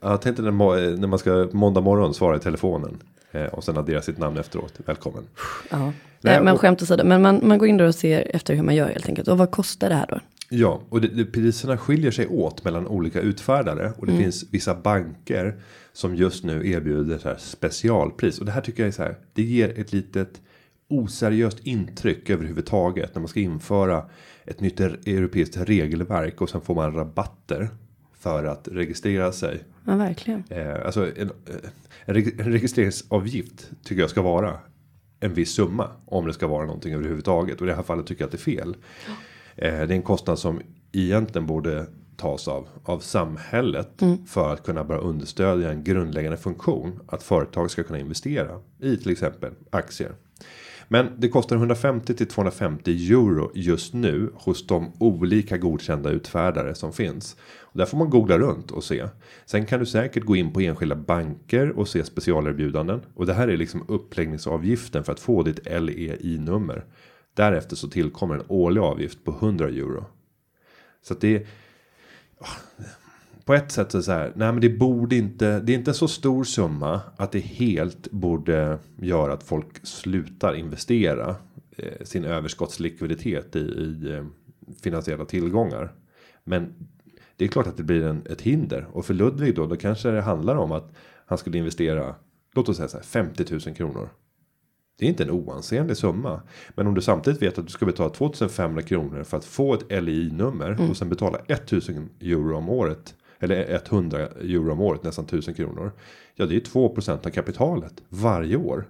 jag 0.00 0.22
tänkte 0.22 0.42
när 0.42 1.06
man 1.06 1.18
ska 1.18 1.48
måndag 1.52 1.80
morgon 1.80 2.14
svara 2.14 2.36
i 2.36 2.40
telefonen. 2.40 3.02
Eh, 3.32 3.44
Och 3.44 3.64
sen 3.64 3.76
addera 3.76 4.02
sitt 4.02 4.18
namn 4.18 4.36
efteråt. 4.38 4.74
Välkommen. 4.86 5.24
Ja. 5.70 5.92
Nej, 6.20 6.42
men 6.42 6.54
och- 6.54 6.60
skämt 6.60 6.82
åsido, 6.82 7.04
men 7.04 7.22
man, 7.22 7.40
man 7.42 7.58
går 7.58 7.68
in 7.68 7.76
där 7.76 7.86
och 7.86 7.94
ser 7.94 8.36
efter 8.36 8.54
hur 8.54 8.62
man 8.62 8.74
gör 8.74 8.88
helt 8.88 9.08
enkelt. 9.08 9.28
Och 9.28 9.38
vad 9.38 9.50
kostar 9.50 9.88
det 9.88 9.94
här 9.94 10.06
då? 10.08 10.20
Ja, 10.52 10.80
och 10.88 11.00
det, 11.00 11.08
det, 11.08 11.24
priserna 11.24 11.78
skiljer 11.78 12.10
sig 12.10 12.26
åt 12.26 12.64
mellan 12.64 12.86
olika 12.86 13.20
utfärdare 13.20 13.92
och 13.98 14.06
det 14.06 14.16
finns 14.16 14.44
vissa 14.50 14.74
banker 14.74 15.54
som 15.92 16.14
just 16.16 16.44
nu 16.44 16.70
erbjuder 16.70 17.18
så 17.18 17.28
här 17.28 17.36
specialpris 17.38 18.38
och 18.38 18.46
det 18.46 18.52
här 18.52 18.60
tycker 18.60 18.82
jag 18.82 18.88
är 18.88 18.92
så 18.92 19.02
här. 19.02 19.16
Det 19.34 19.42
ger 19.42 19.78
ett 19.80 19.92
litet 19.92 20.40
oseriöst 20.88 21.58
intryck 21.66 22.30
överhuvudtaget 22.30 23.14
när 23.14 23.20
man 23.20 23.28
ska 23.28 23.40
införa 23.40 24.04
ett 24.44 24.60
nytt 24.60 24.80
europeiskt 24.80 25.56
regelverk 25.56 26.40
och 26.40 26.50
sen 26.50 26.60
får 26.60 26.74
man 26.74 26.94
rabatter 26.94 27.68
för 28.20 28.44
att 28.44 28.68
registrera 28.72 29.32
sig. 29.32 29.64
Ja, 29.86 29.96
verkligen. 29.96 30.44
Eh, 30.50 30.86
alltså 30.86 31.06
en, 31.16 31.30
eh, 31.30 31.54
en 32.04 32.14
reg- 32.14 32.40
en 32.40 32.52
registreringsavgift 32.52 33.70
tycker 33.84 34.00
jag 34.00 34.10
ska 34.10 34.22
vara 34.22 34.58
en 35.20 35.34
viss 35.34 35.50
summa 35.54 35.88
om 36.06 36.26
det 36.26 36.32
ska 36.32 36.46
vara 36.46 36.66
någonting 36.66 36.94
överhuvudtaget 36.94 37.60
och 37.60 37.66
i 37.66 37.70
det 37.70 37.76
här 37.76 37.82
fallet 37.82 38.06
tycker 38.06 38.22
jag 38.22 38.26
att 38.26 38.32
det 38.32 38.36
är 38.38 38.56
fel. 38.56 38.76
Eh, 39.56 39.72
det 39.72 39.76
är 39.78 39.90
en 39.92 40.02
kostnad 40.02 40.38
som 40.38 40.60
egentligen 40.92 41.46
borde 41.46 41.86
tas 42.16 42.48
av 42.48 42.68
av 42.84 42.98
samhället 42.98 44.02
för 44.28 44.52
att 44.52 44.62
kunna 44.62 44.84
börja 44.84 45.00
understödja 45.00 45.70
en 45.70 45.84
grundläggande 45.84 46.36
funktion 46.38 47.00
att 47.06 47.22
företag 47.22 47.70
ska 47.70 47.82
kunna 47.82 47.98
investera 47.98 48.58
i 48.80 48.96
till 48.96 49.12
exempel 49.12 49.52
aktier. 49.70 50.12
Men 50.92 51.12
det 51.18 51.28
kostar 51.28 51.56
150 51.56 52.14
till 52.14 52.28
250 52.28 53.12
euro 53.12 53.50
just 53.54 53.94
nu 53.94 54.30
hos 54.34 54.66
de 54.66 54.92
olika 54.98 55.58
godkända 55.58 56.10
utfärdare 56.10 56.74
som 56.74 56.92
finns. 56.92 57.36
Och 57.60 57.78
där 57.78 57.86
får 57.86 57.98
man 57.98 58.10
googla 58.10 58.38
runt 58.38 58.70
och 58.70 58.84
se. 58.84 59.08
Sen 59.46 59.66
kan 59.66 59.80
du 59.80 59.86
säkert 59.86 60.24
gå 60.24 60.36
in 60.36 60.52
på 60.52 60.60
enskilda 60.60 60.96
banker 60.96 61.70
och 61.78 61.88
se 61.88 62.04
specialerbjudanden. 62.04 63.00
Och 63.14 63.26
det 63.26 63.34
här 63.34 63.48
är 63.48 63.56
liksom 63.56 63.84
uppläggningsavgiften 63.88 65.04
för 65.04 65.12
att 65.12 65.20
få 65.20 65.42
ditt 65.42 65.66
LEI-nummer. 65.66 66.84
Därefter 67.34 67.76
så 67.76 67.88
tillkommer 67.88 68.34
en 68.34 68.44
årlig 68.48 68.80
avgift 68.80 69.24
på 69.24 69.30
100 69.30 69.68
euro. 69.68 70.04
Så 71.02 71.14
att 71.14 71.20
det 71.20 71.36
är 71.36 71.46
på 73.44 73.54
ett 73.54 73.72
sätt 73.72 73.92
så 73.92 74.02
så 74.02 74.12
här. 74.12 74.32
Nej, 74.36 74.52
men 74.52 74.60
det 74.60 74.68
borde 74.68 75.16
inte. 75.16 75.60
Det 75.60 75.72
är 75.72 75.76
inte 75.76 75.94
så 75.94 76.08
stor 76.08 76.44
summa 76.44 77.00
att 77.16 77.32
det 77.32 77.40
helt 77.40 78.10
borde 78.10 78.78
göra 78.96 79.32
att 79.32 79.42
folk 79.42 79.86
slutar 79.86 80.54
investera 80.54 81.36
eh, 81.76 82.04
sin 82.04 82.24
överskottslikviditet 82.24 83.56
i, 83.56 83.58
i 83.58 84.12
eh, 84.12 84.24
finansiella 84.82 85.24
tillgångar. 85.24 85.92
Men 86.44 86.74
det 87.36 87.44
är 87.44 87.48
klart 87.48 87.66
att 87.66 87.76
det 87.76 87.82
blir 87.82 88.02
en, 88.02 88.26
ett 88.30 88.40
hinder 88.40 88.86
och 88.92 89.06
för 89.06 89.14
Ludvig 89.14 89.56
då, 89.56 89.66
då 89.66 89.76
kanske 89.76 90.10
det 90.10 90.20
handlar 90.20 90.56
om 90.56 90.72
att 90.72 90.92
han 91.26 91.38
skulle 91.38 91.58
investera. 91.58 92.14
Låt 92.54 92.68
oss 92.68 92.76
säga 92.76 92.88
så 92.88 92.96
här 92.96 93.04
50 93.04 93.44
000 93.50 93.60
kronor. 93.76 94.08
Det 94.98 95.06
är 95.06 95.08
inte 95.08 95.22
en 95.22 95.30
oansenlig 95.30 95.96
summa. 95.96 96.40
Men 96.74 96.86
om 96.86 96.94
du 96.94 97.00
samtidigt 97.00 97.42
vet 97.42 97.58
att 97.58 97.66
du 97.66 97.72
ska 97.72 97.86
betala 97.86 98.10
2500 98.10 98.82
kronor 98.82 99.22
för 99.22 99.36
att 99.36 99.44
få 99.44 99.74
ett 99.74 100.02
LI-nummer 100.02 100.90
och 100.90 100.96
sen 100.96 101.08
betala 101.08 101.38
1000 101.48 102.08
euro 102.20 102.56
om 102.56 102.68
året. 102.68 103.14
Eller 103.40 103.74
100 103.74 104.18
euro 104.26 104.72
om 104.72 104.80
året, 104.80 105.04
nästan 105.04 105.24
1000 105.24 105.54
kronor. 105.54 105.92
Ja, 106.34 106.46
det 106.46 106.56
är 106.56 106.60
2% 106.60 107.26
av 107.26 107.30
kapitalet 107.30 108.02
varje 108.08 108.56
år. 108.56 108.88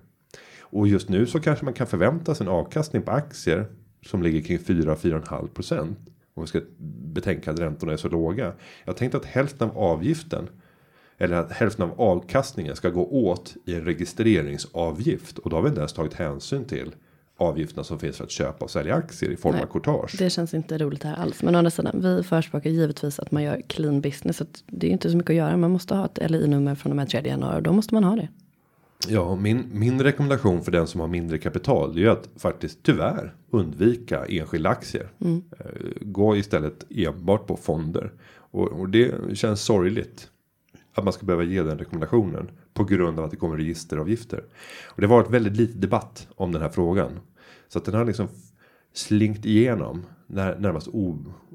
Och 0.60 0.88
just 0.88 1.08
nu 1.08 1.26
så 1.26 1.40
kanske 1.40 1.64
man 1.64 1.74
kan 1.74 1.86
förvänta 1.86 2.34
sig 2.34 2.46
en 2.46 2.52
avkastning 2.52 3.02
på 3.02 3.10
aktier 3.10 3.66
som 4.06 4.22
ligger 4.22 4.40
kring 4.40 4.58
4-4,5%. 4.58 5.94
Om 6.34 6.42
vi 6.42 6.46
ska 6.46 6.60
betänka 7.02 7.50
att 7.50 7.60
räntorna 7.60 7.92
är 7.92 7.96
så 7.96 8.08
låga. 8.08 8.52
Jag 8.84 8.96
tänkte 8.96 9.18
att 9.18 9.24
hälften 9.24 9.70
av 9.70 9.78
avgiften 9.78 10.48
eller 11.18 11.36
att 11.36 11.52
hälften 11.52 11.84
av 11.84 12.00
avkastningen 12.00 12.76
ska 12.76 12.90
gå 12.90 13.06
åt 13.06 13.56
i 13.64 13.74
en 13.74 13.84
registreringsavgift 13.84 15.38
och 15.38 15.50
då 15.50 15.56
har 15.56 15.62
vi 15.62 15.68
inte 15.68 15.80
ens 15.80 15.92
tagit 15.92 16.14
hänsyn 16.14 16.64
till 16.64 16.94
avgifterna 17.40 17.84
som 17.84 17.98
finns 17.98 18.16
för 18.16 18.24
att 18.24 18.30
köpa 18.30 18.64
och 18.64 18.70
sälja 18.70 18.94
aktier 18.94 19.30
i 19.30 19.36
form 19.36 19.54
Nej, 19.54 19.62
av 19.62 19.66
courtage. 19.66 20.14
Det 20.18 20.30
känns 20.30 20.54
inte 20.54 20.78
roligt 20.78 21.02
här 21.02 21.16
alls. 21.16 21.42
Men 21.42 21.54
å 21.54 21.58
andra 21.58 21.70
sidan, 21.70 22.00
vi 22.02 22.22
förespråkar 22.22 22.70
givetvis 22.70 23.18
att 23.18 23.30
man 23.30 23.42
gör 23.42 23.62
clean 23.66 24.00
business. 24.00 24.36
Så 24.36 24.44
det 24.66 24.86
är 24.86 24.90
inte 24.90 25.10
så 25.10 25.16
mycket 25.16 25.30
att 25.30 25.36
göra. 25.36 25.56
Man 25.56 25.70
måste 25.70 25.94
ha 25.94 26.04
ett 26.04 26.30
LI-nummer 26.30 26.74
från 26.74 26.92
och 26.92 26.96
med 26.96 27.08
3 27.08 27.22
januari 27.24 27.58
och 27.58 27.62
då 27.62 27.72
måste 27.72 27.94
man 27.94 28.04
ha 28.04 28.16
det. 28.16 28.28
Ja, 29.08 29.36
min, 29.36 29.64
min 29.72 30.02
rekommendation 30.02 30.62
för 30.62 30.72
den 30.72 30.86
som 30.86 31.00
har 31.00 31.08
mindre 31.08 31.38
kapital. 31.38 31.94
Det 31.94 32.00
är 32.00 32.02
ju 32.02 32.10
att 32.10 32.28
faktiskt 32.36 32.82
tyvärr 32.82 33.34
undvika 33.50 34.24
enskilda 34.24 34.70
aktier. 34.70 35.08
Eh, 35.24 35.36
Gå 36.00 36.36
istället 36.36 36.84
enbart 36.90 37.46
på 37.46 37.56
fonder. 37.56 38.12
Och, 38.36 38.68
och 38.68 38.88
det 38.88 39.14
känns 39.34 39.60
sorgligt. 39.62 40.28
Att 40.94 41.04
man 41.04 41.12
ska 41.12 41.26
behöva 41.26 41.44
ge 41.44 41.62
den 41.62 41.78
rekommendationen. 41.78 42.50
På 42.80 42.84
grund 42.84 43.18
av 43.18 43.24
att 43.24 43.30
det 43.30 43.36
kommer 43.36 43.56
registeravgifter. 43.56 44.44
Och 44.86 45.00
det 45.00 45.06
har 45.06 45.16
varit 45.16 45.30
väldigt 45.30 45.56
lite 45.56 45.78
debatt 45.78 46.28
om 46.36 46.52
den 46.52 46.62
här 46.62 46.68
frågan. 46.68 47.20
Så 47.68 47.78
att 47.78 47.84
den 47.84 47.94
har 47.94 48.04
liksom 48.04 48.28
slinkt 48.94 49.46
igenom. 49.46 50.06
När, 50.26 50.58
närmast 50.58 50.88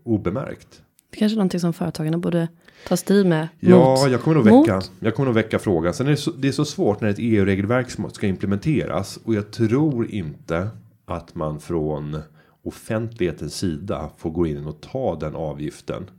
obemärkt. 0.04 0.82
Det 1.10 1.18
kanske 1.18 1.34
är 1.34 1.38
någonting 1.38 1.60
som 1.60 1.74
företagarna 1.74 2.18
borde 2.18 2.48
ta 2.88 2.98
strid 2.98 3.26
med. 3.26 3.48
Ja, 3.60 3.98
mot, 4.04 4.12
jag 4.12 4.22
kommer 4.22 4.38
nog 4.38 4.46
mot- 4.46 4.68
väcka. 4.68 4.82
Jag 5.00 5.16
kommer 5.16 5.26
nog 5.26 5.36
väcka 5.36 5.60
frågan. 5.60 5.94
Sen 5.94 6.08
är 6.08 6.12
det 6.12 6.18
så, 6.18 6.32
det 6.32 6.48
är 6.48 6.52
så 6.52 6.66
svårt 6.66 7.02
när 7.02 7.10
ett 7.10 7.20
EU-regelverk 7.20 7.92
som 7.92 8.10
ska 8.10 8.28
implementeras 8.28 9.20
och 9.24 9.34
jag 9.34 9.52
tror 9.52 10.12
inte 10.12 10.68
att 11.06 11.36
man 11.36 11.60
från 11.60 12.20
offentlighetens 12.64 13.56
sida 13.56 14.10
får 14.18 14.30
gå 14.30 14.48
in 14.48 14.66
och 14.66 14.82
ta 14.82 15.16
den 15.16 15.36
avgiften. 15.36 16.10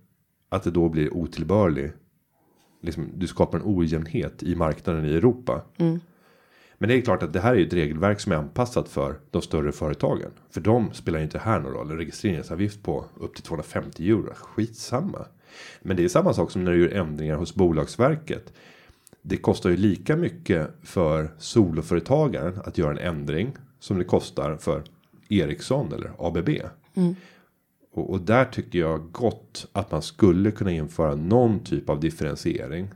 Att 0.48 0.62
det 0.62 0.70
då 0.70 0.88
blir 0.88 1.14
otillbörlig. 1.14 1.92
Liksom, 2.86 3.08
du 3.14 3.26
skapar 3.26 3.58
en 3.58 3.64
ojämnhet 3.66 4.42
i 4.42 4.54
marknaden 4.54 5.04
i 5.04 5.14
Europa. 5.14 5.62
Men 6.78 6.88
det 6.88 6.94
är 6.94 7.00
klart 7.00 7.22
att 7.22 7.32
det 7.32 7.40
här 7.40 7.52
är 7.52 7.58
ju 7.58 7.66
ett 7.66 7.72
regelverk 7.72 8.20
som 8.20 8.32
är 8.32 8.36
anpassat 8.36 8.88
för 8.88 9.18
de 9.30 9.42
större 9.42 9.72
företagen. 9.72 10.30
För 10.50 10.60
de 10.60 10.92
spelar 10.92 11.18
ju 11.18 11.24
inte 11.24 11.38
här 11.38 11.60
någon 11.60 11.72
roll. 11.72 11.90
En 11.90 11.96
registreringsavgift 11.96 12.82
på 12.82 13.04
upp 13.20 13.34
till 13.34 13.42
250 13.42 14.10
euro. 14.10 14.34
Skitsamma. 14.34 15.26
Men 15.82 15.96
det 15.96 16.04
är 16.04 16.08
samma 16.08 16.32
sak 16.34 16.50
som 16.50 16.64
när 16.64 16.72
du 16.72 16.80
gör 16.80 16.88
ändringar 16.88 17.36
hos 17.36 17.54
Bolagsverket. 17.54 18.52
Det 19.22 19.36
kostar 19.36 19.70
ju 19.70 19.76
lika 19.76 20.16
mycket 20.16 20.70
för 20.82 21.30
soloföretagaren 21.38 22.60
att 22.64 22.78
göra 22.78 22.90
en 22.90 22.98
ändring. 22.98 23.56
Som 23.78 23.98
det 23.98 24.04
kostar 24.04 24.56
för 24.56 24.82
Ericsson 25.28 25.92
eller 25.92 26.10
ABB. 26.18 26.48
Och, 27.96 28.10
och 28.10 28.20
där 28.20 28.44
tycker 28.44 28.78
jag 28.78 29.12
gott 29.12 29.66
att 29.72 29.90
man 29.90 30.02
skulle 30.02 30.50
kunna 30.50 30.70
införa 30.70 31.14
någon 31.14 31.64
typ 31.64 31.90
av 31.90 32.00
differentiering. 32.00 32.88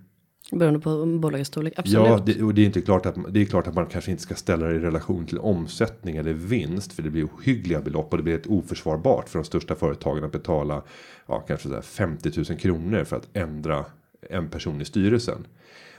Beroende 0.53 0.81
på 0.81 1.07
bolagets 1.07 1.49
storlek. 1.49 1.73
Absolut. 1.77 2.07
Ja, 2.07 2.23
det, 2.27 2.43
och 2.43 2.55
det 2.55 2.63
är 2.63 2.67
inte 2.67 2.81
klart 2.81 3.07
att 3.07 3.17
det 3.29 3.41
är 3.41 3.45
klart 3.45 3.67
att 3.67 3.75
man 3.75 3.87
kanske 3.87 4.11
inte 4.11 4.23
ska 4.23 4.35
ställa 4.35 4.67
det 4.67 4.75
i 4.75 4.79
relation 4.79 5.27
till 5.27 5.39
omsättning 5.39 6.17
eller 6.17 6.33
vinst. 6.33 6.93
För 6.93 7.03
det 7.03 7.11
blir 7.11 7.25
ohyggliga 7.25 7.81
belopp 7.81 8.11
och 8.11 8.17
det 8.17 8.23
blir 8.23 8.35
ett 8.35 8.47
oförsvarbart 8.47 9.29
för 9.29 9.39
de 9.39 9.45
största 9.45 9.75
företagen 9.75 10.25
att 10.25 10.33
betala. 10.33 10.83
Ja, 11.27 11.41
kanske 11.41 11.69
så 11.69 11.75
här 11.75 11.83
50 11.83 12.31
000 12.37 12.59
kronor 12.59 13.05
för 13.05 13.17
att 13.17 13.29
ändra 13.33 13.85
en 14.31 14.49
person 14.49 14.81
i 14.81 14.85
styrelsen. 14.85 15.47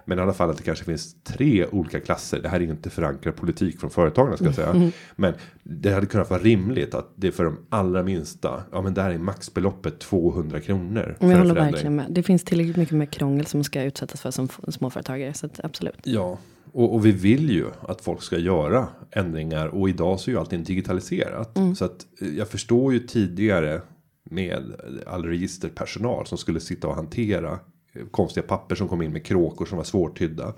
Men 0.05 0.19
i 0.19 0.21
alla 0.21 0.33
fall 0.33 0.49
att 0.49 0.57
det 0.57 0.63
kanske 0.63 0.85
finns 0.85 1.23
tre 1.23 1.65
olika 1.65 1.99
klasser. 1.99 2.39
Det 2.41 2.49
här 2.49 2.59
är 2.59 2.63
inte 2.63 2.89
förankrad 2.89 3.35
politik 3.35 3.79
från 3.79 3.89
företagarna 3.89 4.37
ska 4.37 4.45
jag 4.45 4.55
säga. 4.55 4.91
Men 5.15 5.33
det 5.63 5.93
hade 5.93 6.05
kunnat 6.05 6.29
vara 6.29 6.41
rimligt 6.41 6.95
att 6.95 7.13
det 7.15 7.27
är 7.27 7.31
för 7.31 7.43
de 7.43 7.57
allra 7.69 8.03
minsta. 8.03 8.63
Ja, 8.71 8.81
men 8.81 8.93
där 8.93 9.09
är 9.09 9.17
maxbeloppet 9.17 9.99
200 9.99 10.59
kronor. 10.59 11.15
Men 11.19 11.29
jag 11.29 11.37
håller 11.37 11.55
verkligen 11.55 11.95
med. 11.95 12.05
Det 12.09 12.23
finns 12.23 12.43
tillräckligt 12.43 12.77
mycket 12.77 12.97
med 12.97 13.11
krångel 13.11 13.45
som 13.45 13.63
ska 13.63 13.83
utsättas 13.83 14.21
för 14.21 14.31
som 14.31 14.49
småföretagare. 14.67 15.33
Så 15.33 15.45
att, 15.45 15.59
absolut. 15.63 15.99
Ja, 16.03 16.37
och, 16.73 16.93
och 16.93 17.05
vi 17.05 17.11
vill 17.11 17.49
ju 17.49 17.65
att 17.81 18.01
folk 18.01 18.21
ska 18.21 18.37
göra 18.37 18.87
ändringar 19.11 19.67
och 19.67 19.89
idag 19.89 20.19
så 20.19 20.29
är 20.29 20.33
ju 20.33 20.39
allting 20.39 20.63
digitaliserat. 20.63 21.57
Så 21.77 21.85
att 21.85 22.05
eh, 22.21 22.27
jag 22.27 22.47
förstår 22.47 22.93
ju 22.93 22.99
tidigare 22.99 23.81
med 24.23 24.63
all 25.07 25.25
registerpersonal 25.25 26.27
som 26.27 26.37
skulle 26.37 26.59
sitta 26.59 26.87
och 26.87 26.95
hantera 26.95 27.59
konstiga 28.11 28.47
papper 28.47 28.75
som 28.75 28.87
kom 28.87 29.01
in 29.01 29.13
med 29.13 29.25
kråkor 29.25 29.65
som 29.65 29.77
var 29.77 29.83
svårtydda. 29.83 30.53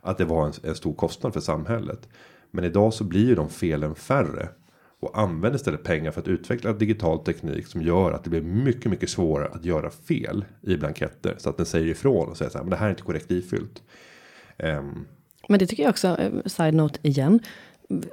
Att 0.00 0.18
det 0.18 0.24
var 0.24 0.46
en, 0.46 0.52
en 0.62 0.74
stor 0.74 0.92
kostnad 0.92 1.32
för 1.32 1.40
samhället. 1.40 2.08
Men 2.50 2.64
idag 2.64 2.94
så 2.94 3.04
blir 3.04 3.26
ju 3.26 3.34
de 3.34 3.48
felen 3.48 3.94
färre. 3.94 4.48
Och 5.00 5.18
använder 5.18 5.56
istället 5.56 5.84
pengar 5.84 6.10
för 6.10 6.20
att 6.20 6.28
utveckla 6.28 6.72
digital 6.72 7.18
teknik 7.18 7.66
som 7.66 7.82
gör 7.82 8.12
att 8.12 8.24
det 8.24 8.30
blir 8.30 8.42
mycket, 8.42 8.90
mycket 8.90 9.10
svårare 9.10 9.48
att 9.48 9.64
göra 9.64 9.90
fel 9.90 10.44
i 10.62 10.76
blanketter. 10.76 11.34
Så 11.38 11.50
att 11.50 11.56
den 11.56 11.66
säger 11.66 11.86
ifrån 11.86 12.28
och 12.28 12.36
säger 12.36 12.50
så 12.50 12.58
här, 12.58 12.64
men 12.64 12.70
det 12.70 12.76
här 12.76 12.86
är 12.86 12.90
inte 12.90 13.02
korrekt 13.02 13.30
ifyllt. 13.30 13.82
Um. 14.58 15.06
Men 15.48 15.58
det 15.58 15.66
tycker 15.66 15.82
jag 15.82 15.90
också, 15.90 16.08
eh, 16.08 16.30
side 16.46 16.74
note 16.74 16.98
igen. 17.02 17.40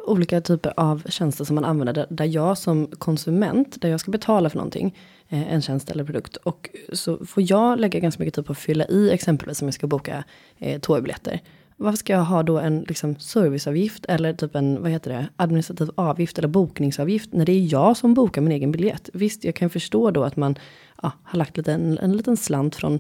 Olika 0.07 0.41
typer 0.41 0.73
av 0.78 1.03
tjänster 1.09 1.45
som 1.45 1.55
man 1.55 1.65
använder 1.65 1.93
där, 1.93 2.07
där 2.09 2.26
jag 2.26 2.57
som 2.57 2.88
konsument, 2.88 3.82
där 3.82 3.89
jag 3.89 3.99
ska 3.99 4.11
betala 4.11 4.49
för 4.49 4.57
någonting, 4.57 4.97
Eh, 5.30 5.53
en 5.53 5.61
tjänst 5.61 5.91
eller 5.91 6.03
produkt. 6.03 6.36
Och 6.36 6.69
så 6.93 7.26
får 7.26 7.43
jag 7.51 7.80
lägga 7.80 7.99
ganska 7.99 8.23
mycket 8.23 8.36
tid 8.36 8.45
på 8.45 8.51
att 8.51 8.57
fylla 8.57 8.86
i 8.86 9.11
exempelvis 9.11 9.61
om 9.61 9.67
jag 9.67 9.73
ska 9.73 9.88
boka 9.88 10.23
eh, 10.57 10.80
tågbiljetter. 10.80 11.41
Varför 11.78 11.97
ska 11.97 12.13
jag 12.13 12.23
ha 12.23 12.43
då 12.43 12.59
en 12.59 12.86
liksom, 12.88 13.15
serviceavgift 13.15 14.05
eller 14.05 14.34
typ 14.34 14.55
en 14.55 14.82
vad 14.82 14.91
heter 14.91 15.11
det, 15.11 15.28
administrativ 15.36 15.89
avgift 15.95 16.38
eller 16.38 16.47
bokningsavgift 16.47 17.34
när 17.34 17.45
det 17.45 17.51
är 17.51 17.73
jag 17.73 17.97
som 17.97 18.13
bokar 18.13 18.41
min 18.41 18.51
egen 18.51 18.71
biljett? 18.71 19.09
Visst, 19.13 19.43
jag 19.43 19.55
kan 19.55 19.69
förstå 19.69 20.11
då 20.11 20.23
att 20.23 20.36
man 20.36 20.55
ja, 21.01 21.11
har 21.23 21.38
lagt 21.38 21.57
lite, 21.57 21.73
en, 21.73 21.97
en 21.97 22.17
liten 22.17 22.38
slant 22.38 22.76
från 22.76 22.99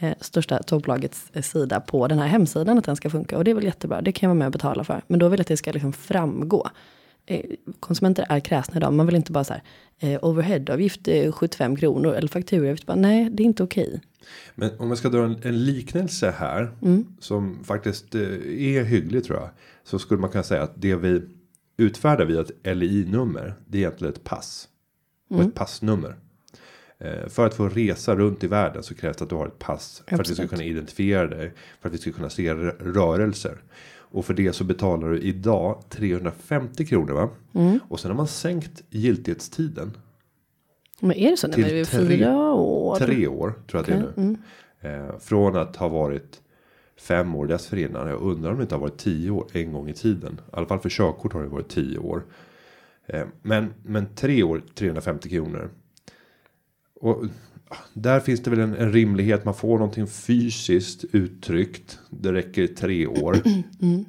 eh, 0.00 0.14
största 0.20 0.62
tågbolagets 0.62 1.30
eh, 1.32 1.42
sida 1.42 1.80
på 1.80 2.08
den 2.08 2.18
här 2.18 2.26
hemsidan 2.26 2.78
att 2.78 2.84
den 2.84 2.96
ska 2.96 3.10
funka. 3.10 3.38
Och 3.38 3.44
det 3.44 3.50
är 3.50 3.54
väl 3.54 3.64
jättebra, 3.64 4.02
det 4.02 4.12
kan 4.12 4.26
jag 4.26 4.34
vara 4.34 4.38
med 4.38 4.46
och 4.46 4.52
betala 4.52 4.84
för. 4.84 5.02
Men 5.06 5.18
då 5.18 5.28
vill 5.28 5.38
jag 5.38 5.44
att 5.44 5.48
det 5.48 5.56
ska 5.56 5.72
liksom 5.72 5.92
framgå. 5.92 6.68
Eh, 7.26 7.44
konsumenter 7.80 8.26
är 8.28 8.40
kräsna 8.40 8.76
idag, 8.76 8.92
man 8.92 9.06
vill 9.06 9.16
inte 9.16 9.32
bara 9.32 9.44
så 9.44 9.52
här, 9.52 9.62
eh, 9.98 10.24
overheadavgift 10.24 11.08
eh, 11.08 11.32
75 11.32 11.76
kronor 11.76 12.14
eller 12.14 12.28
fakturavgift, 12.28 12.86
bara, 12.86 12.96
nej 12.96 13.30
det 13.30 13.42
är 13.42 13.44
inte 13.44 13.62
okej. 13.62 14.00
Men 14.54 14.70
om 14.78 14.88
jag 14.88 14.98
ska 14.98 15.08
dra 15.08 15.24
en, 15.24 15.36
en 15.42 15.64
liknelse 15.64 16.34
här. 16.38 16.70
Som 17.20 17.64
faktiskt 17.64 18.14
eh, 18.14 18.20
är 18.76 18.84
hygglig 18.84 19.24
tror 19.24 19.38
jag. 19.38 19.50
Så 19.84 19.98
skulle 19.98 20.20
man 20.20 20.30
kunna 20.30 20.44
säga 20.44 20.62
att 20.62 20.72
det 20.74 20.96
vi 20.96 21.22
utfärdar 21.76 22.24
via 22.24 22.40
ett 22.40 22.76
LI-nummer. 22.76 23.54
Det 23.66 23.78
är 23.78 23.80
egentligen 23.80 24.14
ett 24.14 24.24
pass. 24.24 24.68
Och 25.30 25.40
ett 25.40 25.54
passnummer. 25.54 26.16
Eh, 26.98 27.28
för 27.28 27.46
att 27.46 27.54
få 27.54 27.68
resa 27.68 28.16
runt 28.16 28.44
i 28.44 28.46
världen 28.46 28.82
så 28.82 28.94
krävs 28.94 29.16
det 29.16 29.24
att 29.24 29.30
du 29.30 29.36
har 29.36 29.46
ett 29.46 29.58
pass. 29.58 30.02
För 30.06 30.14
att 30.14 30.20
vi 30.20 30.24
ska 30.24 30.32
Absolut. 30.32 30.50
kunna 30.50 30.64
identifiera 30.64 31.26
dig. 31.26 31.52
För 31.80 31.88
att 31.88 31.94
vi 31.94 31.98
ska 31.98 32.12
kunna 32.12 32.30
se 32.30 32.54
rörelser. 32.54 33.62
Och 34.12 34.24
för 34.24 34.34
det 34.34 34.52
så 34.52 34.64
betalar 34.64 35.08
du 35.08 35.18
idag 35.20 35.82
350 35.88 36.86
kronor 36.86 37.12
va? 37.12 37.28
Och 37.88 38.00
sen 38.00 38.10
har 38.10 38.16
man 38.16 38.26
sänkt 38.28 38.82
giltighetstiden. 38.90 39.96
Men 41.00 41.16
är 41.16 41.30
det 41.30 41.36
så? 41.36 41.48
Till 41.48 41.62
det 41.62 41.84
tre- 41.84 42.06
fyra 42.06 42.52
år. 42.52 42.96
Tre 42.96 43.26
år 43.26 43.48
tror 43.50 43.60
jag 43.72 43.80
att 43.80 43.86
det 43.86 43.92
är 43.92 43.98
nu. 44.22 44.32
Okej, 44.32 44.36
Eh, 44.84 45.18
från 45.18 45.56
att 45.56 45.76
ha 45.76 45.88
varit 45.88 46.40
fem 46.96 47.34
år 47.34 47.46
dessförinnan. 47.46 48.08
Jag 48.08 48.20
undrar 48.22 48.50
om 48.50 48.56
det 48.56 48.62
inte 48.62 48.74
har 48.74 48.80
varit 48.80 48.98
tio 48.98 49.30
år 49.30 49.46
en 49.52 49.72
gång 49.72 49.88
i 49.88 49.92
tiden. 49.94 50.32
I 50.32 50.56
alla 50.56 50.66
fall 50.66 50.78
för 50.78 50.88
körkort 50.88 51.32
har 51.32 51.42
det 51.42 51.48
varit 51.48 51.68
tio 51.68 51.98
år. 51.98 52.22
Eh, 53.06 53.26
men, 53.42 53.74
men 53.82 54.06
tre 54.14 54.42
år 54.42 54.62
350 54.74 55.28
kronor. 55.28 55.70
Och 56.94 57.24
där 57.92 58.20
finns 58.20 58.42
det 58.42 58.50
väl 58.50 58.60
en, 58.60 58.76
en 58.76 58.92
rimlighet. 58.92 59.44
Man 59.44 59.54
får 59.54 59.78
någonting 59.78 60.06
fysiskt 60.06 61.04
uttryckt. 61.12 61.98
Det 62.10 62.32
räcker 62.32 62.66
tre 62.66 63.06
år. 63.06 63.36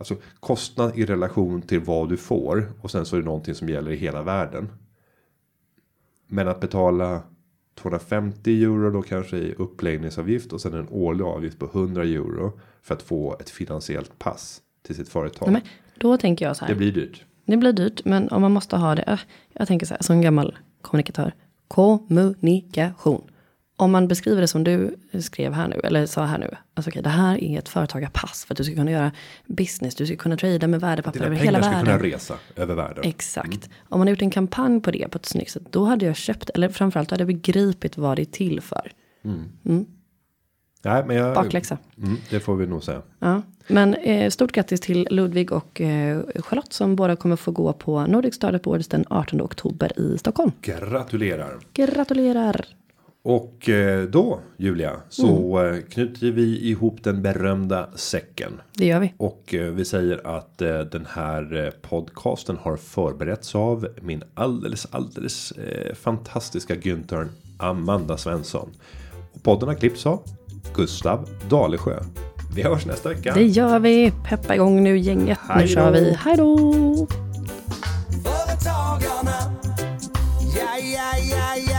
Alltså 0.00 0.16
kostnad 0.40 0.98
i 0.98 1.04
relation 1.04 1.62
till 1.62 1.80
vad 1.80 2.08
du 2.08 2.16
får. 2.16 2.72
Och 2.80 2.90
sen 2.90 3.06
så 3.06 3.16
är 3.16 3.20
det 3.20 3.26
någonting 3.26 3.54
som 3.54 3.68
gäller 3.68 3.90
i 3.90 3.96
hela 3.96 4.22
världen. 4.22 4.68
Men 6.26 6.48
att 6.48 6.60
betala 6.60 7.22
250 7.74 8.62
euro 8.62 8.90
då 8.90 9.02
kanske 9.02 9.36
i 9.36 9.54
uppläggningsavgift 9.54 10.52
och 10.52 10.60
sen 10.60 10.74
en 10.74 10.88
årlig 10.90 11.24
avgift 11.24 11.58
på 11.58 11.66
100 11.66 12.02
euro 12.02 12.60
för 12.82 12.94
att 12.94 13.02
få 13.02 13.36
ett 13.40 13.50
finansiellt 13.50 14.18
pass 14.18 14.60
till 14.82 14.96
sitt 14.96 15.08
företag. 15.08 15.52
Nej, 15.52 15.62
då 15.98 16.16
tänker 16.16 16.44
jag 16.44 16.56
så 16.56 16.64
här. 16.64 16.72
Det 16.72 16.78
blir 16.78 16.92
dyrt. 16.92 17.24
Det 17.44 17.56
blir 17.56 17.72
dyrt, 17.72 18.04
men 18.04 18.28
om 18.28 18.42
man 18.42 18.52
måste 18.52 18.76
ha 18.76 18.94
det. 18.94 19.18
Jag 19.52 19.68
tänker 19.68 19.86
så 19.86 19.94
här, 19.94 20.02
som 20.02 20.20
gammal 20.20 20.58
kommunikatör. 20.82 21.32
Kommunikation. 21.68 23.30
Om 23.76 23.90
man 23.92 24.08
beskriver 24.08 24.40
det 24.40 24.48
som 24.48 24.64
du 24.64 24.96
skrev 25.20 25.52
här 25.52 25.68
nu, 25.68 25.80
eller 25.84 26.06
sa 26.06 26.24
här 26.24 26.38
nu. 26.38 26.50
Alltså 26.74 26.90
okej, 26.90 27.02
det 27.02 27.08
här 27.08 27.44
är 27.44 27.58
ett 27.58 27.68
företagarpass 27.68 28.44
för 28.44 28.54
att 28.54 28.58
du 28.58 28.64
ska 28.64 28.74
kunna 28.74 28.90
göra 28.90 29.12
business. 29.46 29.94
Du 29.94 30.06
ska 30.06 30.16
kunna 30.16 30.36
trada 30.36 30.66
med 30.66 30.80
värdepapper 30.80 31.18
Dina 31.18 31.26
över 31.26 31.36
pengar 31.36 31.52
hela 31.52 31.62
ska 31.62 31.70
världen. 31.70 31.98
kunna 31.98 32.14
resa 32.14 32.34
över 32.56 32.74
världen. 32.74 33.04
Exakt. 33.04 33.68
Om 33.88 33.98
man 33.98 34.08
har 34.08 34.10
gjort 34.10 34.22
en 34.22 34.30
kampanj 34.30 34.80
på 34.80 34.90
det 34.90 35.08
på 35.08 35.18
ett 35.18 35.26
snyggt 35.26 35.50
sätt. 35.50 35.62
Då 35.70 35.84
hade 35.84 36.06
jag 36.06 36.16
köpt, 36.16 36.50
eller 36.50 36.68
framförallt 36.68 37.10
hade 37.10 37.20
jag 37.20 37.28
begripit 37.28 37.96
vad 37.98 38.16
det 38.16 38.22
är 38.22 38.24
till 38.24 38.60
för. 38.60 38.92
Nej, 40.82 41.04
men 41.06 41.16
jag, 41.16 41.34
Bakläxa. 41.34 41.78
Mm, 42.02 42.16
det 42.30 42.40
får 42.40 42.56
vi 42.56 42.66
nog 42.66 42.82
säga. 42.84 43.02
Ja. 43.18 43.42
Men 43.68 43.94
eh, 43.94 44.30
stort 44.30 44.52
grattis 44.52 44.80
till 44.80 45.08
Ludvig 45.10 45.52
och 45.52 45.80
eh, 45.80 46.20
Charlotte 46.36 46.72
som 46.72 46.96
båda 46.96 47.16
kommer 47.16 47.36
få 47.36 47.50
gå 47.50 47.72
på 47.72 48.06
Nordic 48.06 48.34
Startup 48.34 48.66
Awards 48.66 48.88
den 48.88 49.04
18 49.10 49.40
oktober 49.40 50.00
i 50.00 50.18
Stockholm. 50.18 50.52
Gratulerar. 50.62 51.58
Gratulerar! 51.72 52.66
Och 53.22 53.68
eh, 53.68 54.02
då 54.04 54.40
Julia 54.56 54.92
så 55.08 55.56
Mm. 55.58 55.74
eh, 55.74 55.80
knyter 55.82 56.30
vi 56.30 56.60
ihop 56.68 57.04
den 57.04 57.22
berömda 57.22 57.88
säcken. 57.94 58.60
Det 58.72 58.86
gör 58.86 59.00
vi. 59.00 59.14
Och 59.16 59.54
eh, 59.54 59.72
vi 59.72 59.84
säger 59.84 60.36
att 60.36 60.62
eh, 60.62 60.78
den 60.80 61.06
här 61.10 61.72
podcasten 61.82 62.56
har 62.56 62.76
förberetts 62.76 63.54
av 63.54 63.88
min 64.02 64.22
alldeles 64.34 64.86
alldeles 64.90 65.52
fantastiska 65.94 66.74
Günther 66.74 67.28
Amanda 67.58 68.16
Svensson. 68.16 68.70
Och 69.32 69.42
podden 69.42 69.68
har 69.68 69.76
klippts 69.76 70.06
av 70.06 70.22
Gustav 70.74 71.28
Dalesjö. 71.50 72.00
Vi 72.54 72.62
hörs 72.62 72.86
nästa 72.86 73.08
vecka. 73.08 73.34
Det 73.34 73.46
gör 73.46 73.78
vi. 73.78 74.12
Peppa 74.28 74.54
igång 74.54 74.82
nu 74.82 74.98
gänget. 74.98 75.38
Hej 75.48 75.62
nu 75.62 75.68
kör 75.68 75.90
vi. 75.90 76.16
Hej 76.24 76.36
då! 76.36 76.58
Företagarna. 78.24 79.52
Ja, 80.56 80.78
ja, 80.94 81.12
ja, 81.30 81.56
ja. 81.72 81.77